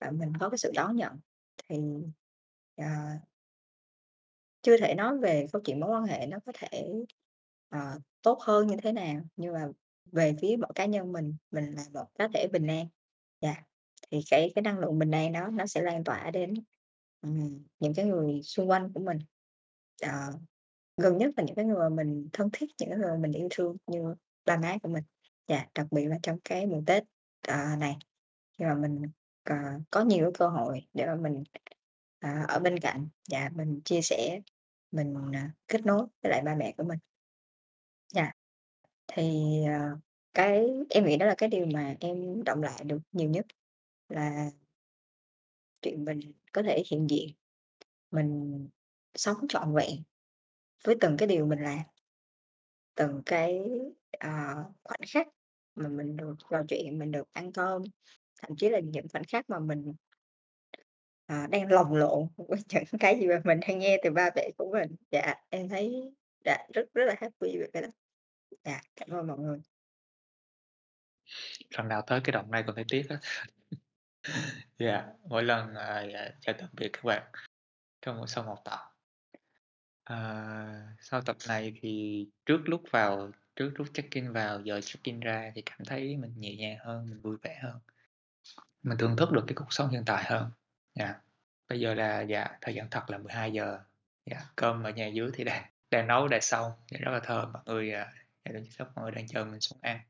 và 0.00 0.12
mình 0.12 0.32
có 0.40 0.50
cái 0.50 0.58
sự 0.58 0.72
đón 0.76 0.96
nhận 0.96 1.20
thì, 1.68 1.76
à 2.76 3.20
chưa 4.62 4.76
thể 4.76 4.94
nói 4.94 5.18
về 5.18 5.46
câu 5.52 5.62
chuyện 5.64 5.80
mối 5.80 5.90
quan 5.90 6.04
hệ 6.06 6.26
nó 6.26 6.38
có 6.46 6.52
thể, 6.54 6.92
ờ, 7.68 8.00
tốt 8.22 8.38
hơn 8.42 8.66
như 8.66 8.76
thế 8.82 8.92
nào, 8.92 9.20
nhưng 9.36 9.52
mà 9.54 9.68
về 10.12 10.34
phía 10.40 10.56
mỗi 10.60 10.72
cá 10.74 10.86
nhân 10.86 11.12
mình, 11.12 11.36
mình 11.50 11.64
là 11.74 11.82
một 11.94 12.06
cá 12.18 12.28
thể 12.34 12.46
bình 12.52 12.66
an. 12.66 12.86
Yeah, 13.40 13.56
thì 14.10 14.20
cái 14.30 14.52
cái 14.54 14.62
năng 14.62 14.78
lượng 14.78 14.98
bình 14.98 15.10
an 15.10 15.32
đó 15.32 15.48
nó 15.52 15.66
sẽ 15.66 15.82
lan 15.82 16.04
tỏa 16.04 16.30
đến, 16.30 16.54
ừm, 17.22 17.64
những 17.80 17.94
cái 17.94 18.04
người 18.06 18.42
xung 18.42 18.70
quanh 18.70 18.92
của 18.94 19.00
mình. 19.00 19.18
Ờ, 20.02 20.10
gần 20.96 21.18
nhất 21.18 21.32
là 21.36 21.44
những 21.44 21.56
cái 21.56 21.64
người 21.64 21.78
mà 21.90 21.96
mình 21.96 22.28
thân 22.32 22.50
thiết, 22.52 22.66
những 22.80 22.90
cái 22.90 22.98
người 22.98 23.10
mà 23.12 23.16
mình 23.18 23.32
yêu 23.32 23.48
thương 23.50 23.76
như 23.86 24.14
ba 24.46 24.56
má 24.56 24.78
của 24.82 24.88
mình. 24.88 25.04
Yeah, 25.46 25.68
đặc 25.74 25.86
biệt 25.90 26.04
là 26.06 26.18
trong 26.22 26.38
cái 26.44 26.66
mùa 26.66 26.82
Tết, 26.86 27.04
ờ, 27.48 27.76
này, 27.78 27.96
khi 28.58 28.64
mà 28.64 28.74
mình, 28.74 29.02
ờ, 29.44 29.56
có 29.90 30.00
nhiều 30.04 30.24
cái 30.24 30.32
cơ 30.38 30.48
hội 30.48 30.86
để 30.94 31.06
mà 31.06 31.14
mình, 31.16 31.44
à, 32.20 32.44
ở 32.48 32.58
bên 32.60 32.78
cạnh 32.80 33.08
và 33.30 33.50
mình 33.54 33.80
chia 33.84 34.02
sẻ, 34.02 34.40
mình, 34.92 35.14
à, 35.34 35.50
kết 35.68 35.86
nối 35.86 36.06
với 36.22 36.30
lại 36.32 36.42
ba 36.44 36.54
mẹ 36.54 36.74
của 36.78 36.84
mình. 36.84 36.98
Yeah. 38.14 38.30
Thì, 39.08 39.24
ờ, 39.66 39.98
cái 40.34 40.66
em 40.90 41.06
nghĩ 41.06 41.16
đó 41.16 41.26
là 41.26 41.34
cái 41.38 41.48
điều 41.48 41.66
mà 41.74 41.96
em 42.00 42.44
đọng 42.44 42.62
lại 42.62 42.84
được 42.84 42.98
nhiều 43.12 43.30
nhất 43.30 43.46
là 44.08 44.50
chuyện 45.82 46.04
mình 46.04 46.20
có 46.52 46.62
thể 46.62 46.82
hiện 46.90 47.06
diện, 47.10 47.28
mình 48.10 48.68
sống 49.14 49.36
trọn 49.48 49.74
vẹn 49.74 50.02
với 50.84 50.96
từng 51.00 51.16
cái 51.18 51.28
điều 51.28 51.46
mình 51.46 51.60
làm. 51.62 51.78
Từng 52.94 53.22
cái, 53.26 53.60
ờ, 54.20 54.30
khoảnh 54.84 55.00
khắc 55.12 55.28
mà 55.74 55.88
mình 55.88 56.16
được 56.16 56.34
trò 56.50 56.62
chuyện, 56.68 56.98
mình 56.98 57.12
được 57.12 57.28
ăn 57.32 57.52
cơm, 57.52 57.82
thậm 58.42 58.56
chí 58.56 58.68
là 58.68 58.80
những 58.80 59.06
khoảnh 59.12 59.24
khắc 59.28 59.50
mà 59.50 59.58
mình 59.58 59.94
ờ, 61.26 61.46
đang 61.50 61.72
lồng 61.72 61.94
lộn 61.94 62.28
với 62.48 62.58
những 62.72 62.84
cái 63.00 63.20
gì 63.20 63.26
mà 63.26 63.40
mình 63.44 63.60
đang 63.68 63.78
nghe 63.78 63.98
từ 64.04 64.10
ba 64.10 64.30
mẹ 64.36 64.50
của 64.56 64.70
mình. 64.72 64.96
Dạ, 65.10 65.34
em 65.50 65.68
thấy 65.68 66.12
dạ, 66.44 66.56
rất 66.74 66.94
rất 66.94 67.04
là 67.04 67.14
happy 67.18 67.58
về 67.60 67.66
cái 67.72 67.82
đó. 67.82 67.88
Dạ, 68.64 68.80
cảm 68.96 69.10
ơn 69.10 69.26
mọi 69.26 69.38
người. 69.38 69.60
Lần 71.70 71.88
nào 71.88 72.02
tới 72.06 72.20
cái 72.24 72.32
đoạn 72.32 72.50
này 72.50 72.62
còn 72.66 72.76
thấy 72.76 72.84
tiếc 72.90 73.06
á. 73.08 73.18
Dạ, 74.78 75.06
mỗi 75.28 75.42
lần, 75.42 75.74
à, 75.74 76.02
dạ, 76.12 76.28
chào 76.40 76.54
tạm 76.58 76.68
biệt 76.72 76.90
các 76.92 77.04
bạn 77.04 77.22
trong 78.02 78.18
một 78.18 78.26
sau 78.28 78.44
một 78.44 78.58
tập. 78.64 78.93
À, 80.04 80.96
sau 81.00 81.20
tập 81.20 81.36
này 81.48 81.78
thì 81.80 82.26
trước 82.46 82.60
lúc 82.64 82.82
vào 82.90 83.30
trước 83.56 83.72
lúc 83.74 83.86
check-in 83.94 84.32
vào, 84.32 84.60
giờ 84.60 84.80
check-in 84.80 85.20
ra 85.20 85.52
thì 85.54 85.62
cảm 85.62 85.78
thấy 85.86 86.16
mình 86.16 86.34
nhẹ 86.36 86.54
nhàng 86.56 86.78
hơn, 86.80 87.06
mình 87.10 87.20
vui 87.20 87.36
vẻ 87.42 87.58
hơn. 87.62 87.78
Mình 88.82 88.98
thưởng 88.98 89.16
thức 89.16 89.32
được 89.32 89.44
cái 89.46 89.54
cuộc 89.54 89.72
sống 89.72 89.88
hiện 89.88 90.02
tại 90.06 90.24
hơn. 90.24 90.50
Dạ, 90.94 91.14
bây 91.68 91.80
giờ 91.80 91.94
là, 91.94 92.20
dạ, 92.20 92.48
thời 92.60 92.74
gian 92.74 92.88
thật 92.90 93.10
là 93.10 93.18
12:00. 93.18 93.78
Dạ, 94.26 94.40
cơm 94.56 94.82
ở 94.82 94.90
nhà 94.90 95.06
dưới 95.06 95.30
thì 95.34 95.44
đang 95.44 95.64
đang 95.90 96.06
nấu 96.06 96.28
đã 96.28 96.40
xong, 96.40 96.72
dạ, 96.90 96.98
rất 97.02 97.10
là 97.12 97.20
thơm. 97.20 97.52
Mọi 97.52 97.62
người, 97.66 97.92
à, 97.92 98.12
dạ, 98.44 98.52
đang 98.52 98.64
sắp 98.64 98.88
mọi 98.94 99.02
người 99.02 99.12
đang 99.12 99.26
chờ 99.26 99.44
mình 99.44 99.60
xuống 99.60 99.78
ăn. 99.82 100.00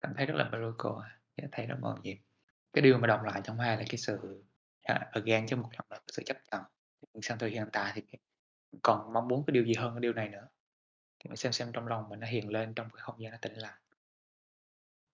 Cảm 0.00 0.14
thấy 0.16 0.26
rất 0.26 0.34
là 0.36 0.44
miracle, 0.44 1.10
dạ, 1.36 1.48
thấy 1.52 1.66
rất 1.66 1.76
mầu 1.80 1.96
nhiệm. 2.02 2.16
Cái 2.72 2.82
điều 2.82 2.98
mà 2.98 3.06
đồng 3.06 3.24
lại 3.24 3.40
trong 3.44 3.58
hai 3.58 3.76
là 3.76 3.84
cái 3.88 3.98
sự, 3.98 4.44
à, 4.82 5.08
again 5.12 5.46
chứ 5.46 5.56
một 5.56 5.70
lần 5.72 5.86
là 5.90 6.00
sự 6.08 6.22
chấp 6.26 6.36
nhận. 6.52 6.62
Sang 7.22 7.38
thời 7.38 7.50
hiện 7.50 7.66
tại 7.72 7.92
thì 7.94 8.02
còn 8.82 9.12
mong 9.12 9.28
muốn 9.28 9.44
cái 9.46 9.52
điều 9.52 9.64
gì 9.64 9.74
hơn 9.74 9.94
cái 9.94 10.00
điều 10.00 10.12
này 10.12 10.28
nữa. 10.28 10.48
Thì 11.18 11.28
mình 11.28 11.36
xem 11.36 11.52
xem 11.52 11.72
trong 11.72 11.86
lòng 11.86 12.08
mình 12.08 12.20
nó 12.20 12.26
hiện 12.26 12.48
lên 12.48 12.74
trong 12.74 12.90
cái 12.90 13.00
không 13.00 13.22
gian 13.22 13.32
nó 13.32 13.38
tĩnh 13.42 13.54
lặng. 13.54 13.78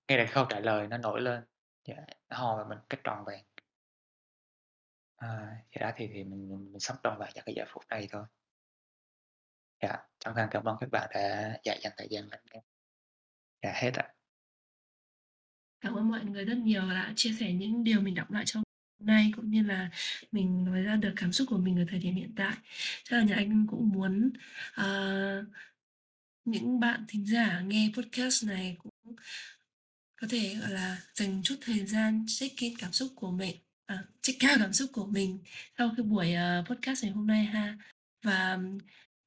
Ngay 0.09 0.27
cả 0.27 0.33
câu 0.35 0.47
trả 0.49 0.61
lời 0.61 0.89
nó 0.89 0.99
nổi 0.99 1.21
lên, 1.21 1.45
dạ, 1.85 1.97
nó 2.29 2.37
hò 2.37 2.57
vào 2.57 2.67
mình 2.69 2.79
cách 2.89 3.01
tròn 3.05 3.25
vẹn. 3.27 3.45
À, 5.17 5.57
thì 5.71 5.81
đó 5.81 5.91
thì 5.97 6.09
thì 6.13 6.25
mình 6.25 6.49
mình 6.49 6.73
mình 6.73 6.81
sống 6.81 6.97
tròn 7.03 7.19
vẹn 7.21 7.31
cho 7.35 7.43
cái 7.47 7.55
giờ 7.55 7.65
phút 7.69 7.85
này 7.89 8.09
thôi. 8.11 8.25
Dạ, 9.83 9.99
chân 10.19 10.35
thành 10.37 10.49
cảm 10.51 10.65
ơn 10.65 10.77
các 10.81 10.91
bạn 10.91 11.11
đã, 11.15 11.59
dạ, 11.65 11.75
dành 11.83 11.93
thời 11.97 12.09
gian 12.11 12.29
lắng 12.31 12.41
nghe. 12.53 12.61
Dạ, 13.63 13.73
hết 13.75 13.91
ạ. 13.95 14.15
Cảm 15.81 15.95
ơn 15.95 16.09
mọi 16.09 16.25
người 16.25 16.45
rất 16.45 16.57
nhiều 16.57 16.83
đã 16.91 17.13
chia 17.17 17.31
sẻ 17.41 17.53
những 17.53 17.85
điều 17.85 18.01
mình 18.01 18.15
đọc 18.15 18.31
lại 18.31 18.45
trong 18.47 18.63
nay, 19.01 19.33
cũng 19.37 19.51
như 19.51 19.63
là 19.63 19.91
mình 20.33 20.65
nói 20.65 20.83
ra 20.83 20.97
được 20.97 21.13
cảm 21.17 21.33
xúc 21.33 21.47
của 21.51 21.59
mình 21.59 21.79
ở 21.79 21.85
thời 21.91 21.99
điểm 22.01 22.15
hiện 22.15 22.33
tại. 22.37 22.57
Chắc 23.05 23.17
là 23.17 23.23
nhà 23.25 23.35
anh 23.37 23.67
cũng 23.71 23.89
muốn, 23.89 24.31
ờ, 24.75 25.45
những 26.45 26.81
bạn 26.81 27.05
thính 27.09 27.27
giả 27.27 27.61
nghe 27.61 27.91
podcast 27.97 28.45
này 28.47 28.77
cũng 28.83 28.93
có 30.17 30.27
thể, 30.31 30.55
gọi 30.61 30.71
là, 30.71 30.99
dành 31.15 31.43
chút 31.45 31.55
thời 31.61 31.87
gian 31.87 32.25
check-in 32.29 32.75
cảm 32.79 32.93
xúc 32.93 33.09
của 33.17 33.31
mình, 33.31 33.57
à, 33.87 34.05
check 34.23 34.43
out 34.45 34.61
cảm 34.61 34.73
xúc 34.73 34.91
của 34.93 35.07
mình 35.07 35.39
sau 35.79 35.93
cái 35.97 36.05
buổi, 36.05 36.33
ờ, 36.35 36.65
podcast 36.69 37.05
ngày 37.05 37.13
hôm 37.13 37.27
nay 37.27 37.45
ha. 37.45 37.79
Và, 38.23 38.59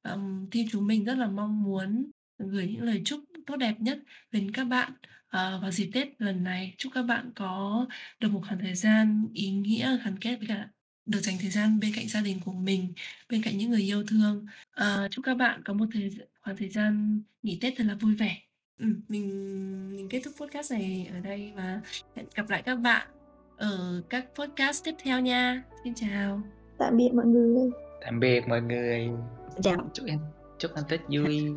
ừm, 0.02 0.50
team 0.50 0.66
chúng 0.72 0.86
mình 0.86 1.04
rất 1.04 1.14
là 1.18 1.26
mong 1.28 1.62
muốn 1.62 2.10
gửi 2.38 2.66
những 2.68 2.82
lời 2.82 3.02
chúc 3.04 3.20
tốt 3.48 3.56
đẹp 3.56 3.74
nhất 3.78 3.98
đến 4.32 4.50
các 4.50 4.64
bạn, 4.64 4.92
ờ, 5.28 5.58
vào 5.62 5.70
dịp 5.70 5.90
Tết 5.94 6.08
lần 6.18 6.44
này. 6.44 6.74
Chúc 6.78 6.92
các 6.94 7.02
bạn 7.02 7.30
có 7.34 7.86
được 8.20 8.28
một 8.28 8.40
khoảng 8.48 8.60
thời 8.60 8.74
gian 8.74 9.26
ý 9.34 9.50
nghĩa, 9.50 9.98
gắn 10.04 10.18
kết 10.18 10.36
với 10.36 10.46
cả 10.48 10.68
được 11.06 11.20
dành 11.20 11.36
thời 11.40 11.50
gian 11.50 11.80
bên 11.80 11.92
cạnh 11.96 12.08
gia 12.08 12.20
đình 12.20 12.40
của 12.44 12.52
mình, 12.52 12.92
bên 13.28 13.42
cạnh 13.42 13.58
những 13.58 13.70
người 13.70 13.82
yêu 13.82 14.04
thương. 14.06 14.46
Ờ, 14.70 15.08
chúc 15.10 15.24
các 15.24 15.34
bạn 15.34 15.62
có 15.64 15.72
một 15.72 15.86
thời 15.92 16.10
khoảng 16.40 16.56
thời 16.56 16.68
gian 16.68 17.22
nghỉ 17.42 17.58
Tết 17.60 17.74
thật 17.76 17.84
là 17.84 17.94
vui 17.94 18.14
vẻ. 18.14 18.38
Ừm, 18.78 19.00
mình 19.08 19.96
mình 19.96 20.08
kết 20.08 20.20
thúc 20.24 20.34
podcast 20.40 20.72
này 20.72 21.10
ở 21.14 21.20
đây 21.20 21.52
và 21.56 21.80
hẹn 22.16 22.26
gặp 22.34 22.50
lại 22.50 22.62
các 22.62 22.74
bạn 22.74 23.08
ở 23.56 24.02
các 24.10 24.26
podcast 24.34 24.84
tiếp 24.84 24.94
theo 25.02 25.20
nha. 25.20 25.62
Xin 25.84 25.94
chào. 25.94 26.42
Tạm 26.78 26.96
biệt 26.96 27.10
mọi 27.14 27.26
người. 27.26 27.70
Tạm 28.04 28.20
biệt 28.20 28.48
mọi 28.48 28.62
người. 28.62 29.08
Chào. 29.62 29.90
Chúc 29.94 30.06
em 30.06 30.18
chúc 30.58 30.74
ăn 30.74 30.84
Tết 30.88 31.00
vui. 31.08 31.52